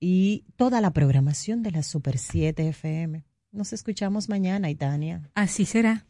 [0.00, 3.24] y toda la programación de la Super 7 FM.
[3.52, 5.30] Nos escuchamos mañana, Itania.
[5.34, 6.06] Así será.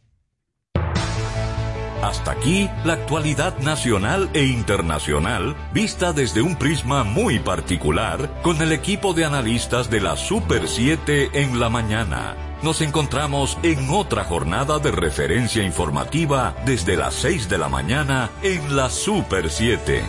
[2.05, 8.73] Hasta aquí la actualidad nacional e internacional vista desde un prisma muy particular con el
[8.73, 12.36] equipo de analistas de la Super 7 en la mañana.
[12.62, 18.76] Nos encontramos en otra jornada de referencia informativa desde las 6 de la mañana en
[18.76, 20.05] la Super 7.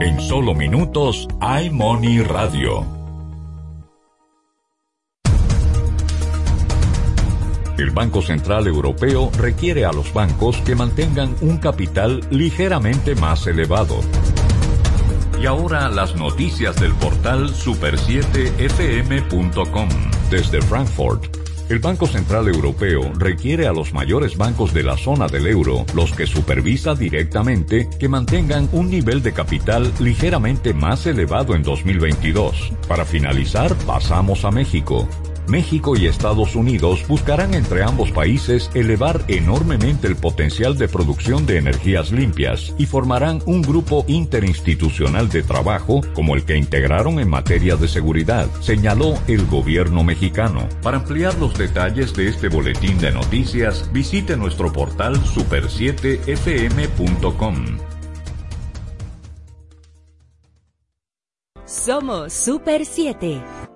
[0.00, 2.95] En solo minutos, iMoney Radio.
[7.78, 14.00] El Banco Central Europeo requiere a los bancos que mantengan un capital ligeramente más elevado.
[15.38, 19.88] Y ahora las noticias del portal super7fm.com.
[20.30, 21.26] Desde Frankfurt,
[21.68, 26.12] el Banco Central Europeo requiere a los mayores bancos de la zona del euro, los
[26.12, 32.72] que supervisa directamente, que mantengan un nivel de capital ligeramente más elevado en 2022.
[32.88, 35.06] Para finalizar, pasamos a México.
[35.48, 41.58] México y Estados Unidos buscarán entre ambos países elevar enormemente el potencial de producción de
[41.58, 47.76] energías limpias y formarán un grupo interinstitucional de trabajo como el que integraron en materia
[47.76, 50.68] de seguridad, señaló el gobierno mexicano.
[50.82, 57.78] Para ampliar los detalles de este boletín de noticias, visite nuestro portal super7fm.com.
[61.64, 63.75] Somos Super 7.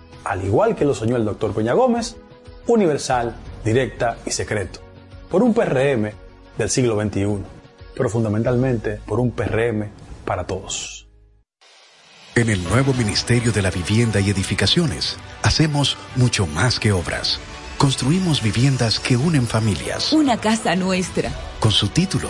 [0.23, 2.17] al igual que lo soñó el doctor Peña Gómez,
[2.67, 4.79] universal, directa y secreto,
[5.29, 6.11] por un PRM
[6.57, 7.43] del siglo XXI,
[7.95, 9.89] pero fundamentalmente por un PRM
[10.25, 11.07] para todos.
[12.35, 17.39] En el nuevo Ministerio de la Vivienda y Edificaciones, hacemos mucho más que obras.
[17.77, 20.13] Construimos viviendas que unen familias.
[20.13, 21.31] Una casa nuestra.
[21.59, 22.29] Con su título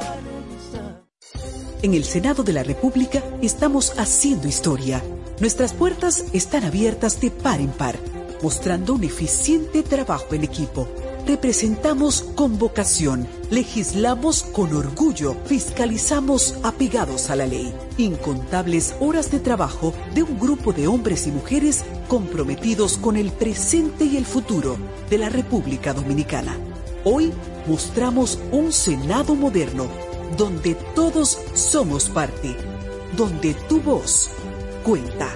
[1.83, 5.03] En el Senado de la República estamos haciendo historia.
[5.39, 7.97] Nuestras puertas están abiertas de par en par,
[8.43, 10.87] mostrando un eficiente trabajo en equipo.
[11.25, 17.73] Representamos con vocación, legislamos con orgullo, fiscalizamos apegados a la ley.
[17.97, 24.05] Incontables horas de trabajo de un grupo de hombres y mujeres comprometidos con el presente
[24.05, 24.77] y el futuro
[25.09, 26.55] de la República Dominicana.
[27.05, 27.31] Hoy
[27.65, 32.55] mostramos un Senado moderno donde todos somos parte,
[33.15, 34.29] donde tu voz
[34.83, 35.29] cuenta.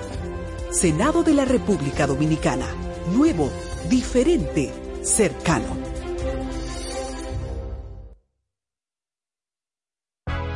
[0.71, 2.67] Senado de la República Dominicana,
[3.13, 3.51] nuevo,
[3.89, 5.85] diferente, cercano.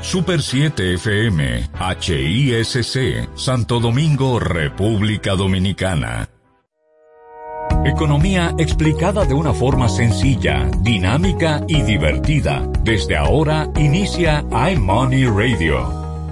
[0.02, 1.70] Super 7 FM,
[2.02, 6.39] HISC, Santo Domingo, República Dominicana.
[7.86, 12.70] Economía explicada de una forma sencilla, dinámica y divertida.
[12.84, 15.88] Desde ahora inicia iMoney Radio.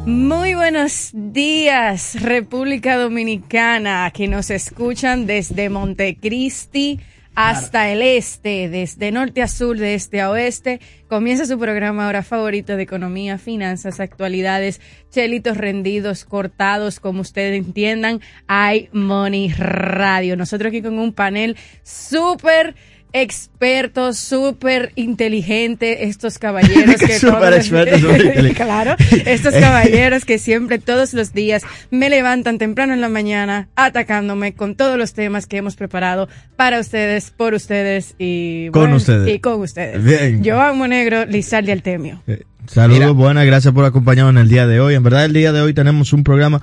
[0.05, 6.99] Muy buenos días, República Dominicana, que nos escuchan desde Montecristi
[7.37, 10.81] hasta el este, desde norte a sur, de este a oeste.
[11.07, 18.21] Comienza su programa ahora favorito de economía, finanzas, actualidades, chelitos rendidos, cortados, como ustedes entiendan.
[18.47, 20.35] Hay Money Radio.
[20.35, 22.73] Nosotros aquí con un panel súper
[23.21, 28.01] expertos, súper inteligentes, estos caballeros que súper expertos,
[28.55, 34.53] claro, estos caballeros que siempre, todos los días, me levantan temprano en la mañana atacándome
[34.53, 39.35] con todos los temas que hemos preparado para ustedes, por ustedes y con ustedes.
[39.35, 40.03] Y con ustedes.
[40.03, 40.41] Bien.
[40.43, 42.21] Joan Monegro, Lizardi Altemio.
[42.27, 44.95] Eh, saludos, buenas, gracias por acompañarnos en el día de hoy.
[44.95, 46.61] En verdad, el día de hoy tenemos un programa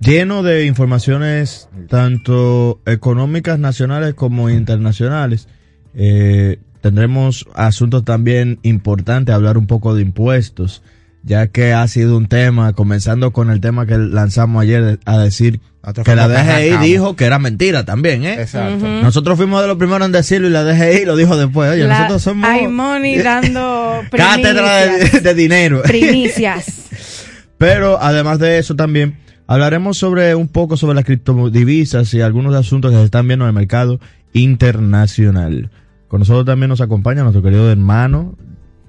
[0.00, 5.48] lleno de informaciones tanto económicas nacionales como internacionales.
[5.94, 10.82] Eh, tendremos asuntos también importantes, hablar un poco de impuestos,
[11.22, 15.60] ya que ha sido un tema, comenzando con el tema que lanzamos ayer a decir
[16.04, 18.34] que la DGI dijo que era mentira también, ¿eh?
[18.40, 18.86] Exacto.
[18.86, 21.70] Nosotros fuimos de los primeros en decirlo y la DGI lo dijo después.
[21.72, 22.48] Oye, La- nosotros somos...
[22.48, 25.82] Hay money dando Cátedra de dinero.
[25.82, 26.88] Primicias.
[27.58, 32.90] Pero además de eso también hablaremos sobre un poco sobre las criptodivisas y algunos asuntos
[32.90, 34.00] que se están viendo en el mercado
[34.32, 35.70] internacional.
[36.10, 38.34] Con nosotros también nos acompaña nuestro querido hermano.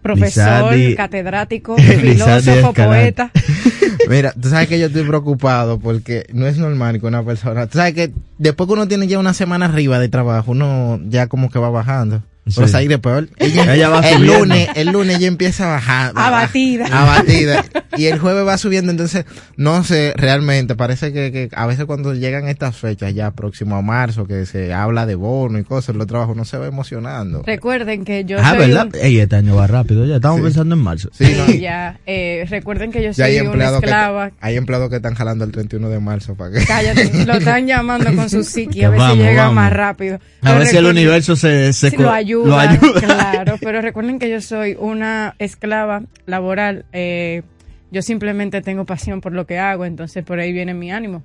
[0.02, 3.30] Profesor, Lizardi- catedrático, filósofo, poeta.
[4.10, 7.78] Mira, tú sabes que yo estoy preocupado porque no es normal que una persona, tú
[7.78, 11.52] sabes que después que uno tiene ya una semana arriba de trabajo, uno ya como
[11.52, 12.24] que va bajando.
[12.74, 14.40] Ahí después ella, Ella va el subiendo.
[14.40, 16.12] lunes, el lunes ella empieza a bajar.
[16.16, 16.86] Abatida.
[16.92, 17.64] Abatida.
[17.98, 19.26] Y el jueves va subiendo, entonces
[19.58, 23.82] no sé realmente, parece que, que a veces cuando llegan estas fechas ya próximo a
[23.82, 27.44] marzo, que se habla de bono y cosas, los trabajos no se va emocionando.
[27.46, 28.88] Recuerden que yo Ah, soy ¿verdad?
[28.88, 30.44] un- Ey, este año va rápido, ya estamos Sí.
[30.44, 31.10] pensando en marzo.
[31.14, 34.32] Sí, no, ya, eh, recuerden que yo ya hay soy una empleados que, esclava.
[34.42, 36.66] hay empleados que están jalando el 31 de marzo para que...
[36.66, 39.56] Cállate, lo están llamando con su psiqui, a ver Vamos, si llega vamos.
[39.56, 40.16] más rápido.
[40.16, 43.00] A Pero ver si el universo se, se lo ayuda, lo ayuda.
[43.02, 47.44] claro, pero recuerden que yo soy una esclava laboral, eh,
[47.92, 51.24] yo simplemente tengo pasión por lo que hago, entonces por ahí viene mi ánimo.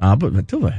[0.00, 0.74] Ah, pues tú ves.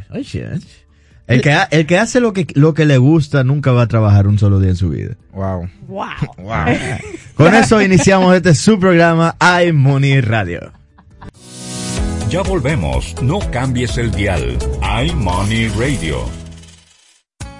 [1.28, 3.88] El que, ha- el que hace lo que, lo que le gusta nunca va a
[3.88, 5.16] trabajar un solo día en su vida.
[5.34, 5.70] Wow.
[5.88, 6.08] Wow.
[7.36, 10.72] Con eso iniciamos este su programa iMoney Radio.
[12.30, 14.58] Ya volvemos, no cambies el dial.
[15.06, 16.39] iMoney Radio.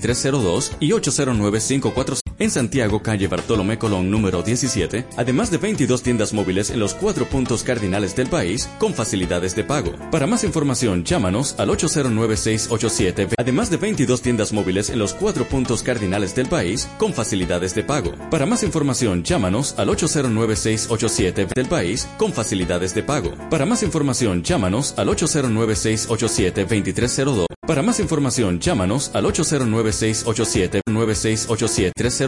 [0.00, 2.20] 809-687-2302 y 809-545.
[2.38, 7.24] En Santiago, calle Bartolomé Colón número 17, además de 22 tiendas móviles en los cuatro
[7.24, 9.94] puntos cardinales del país con facilidades de pago.
[10.10, 15.82] Para más información, llámanos al 809-687, además de 22 tiendas móviles en los cuatro puntos
[15.82, 18.12] cardinales del país con facilidades de pago.
[18.30, 23.32] Para más información, llámanos al 809-687 del país con facilidades de pago.
[23.48, 27.46] Para más información, llámanos al 809-687-2302.
[27.66, 29.24] Para más información, llámanos al
[29.86, 32.24] 809-687-9687-30.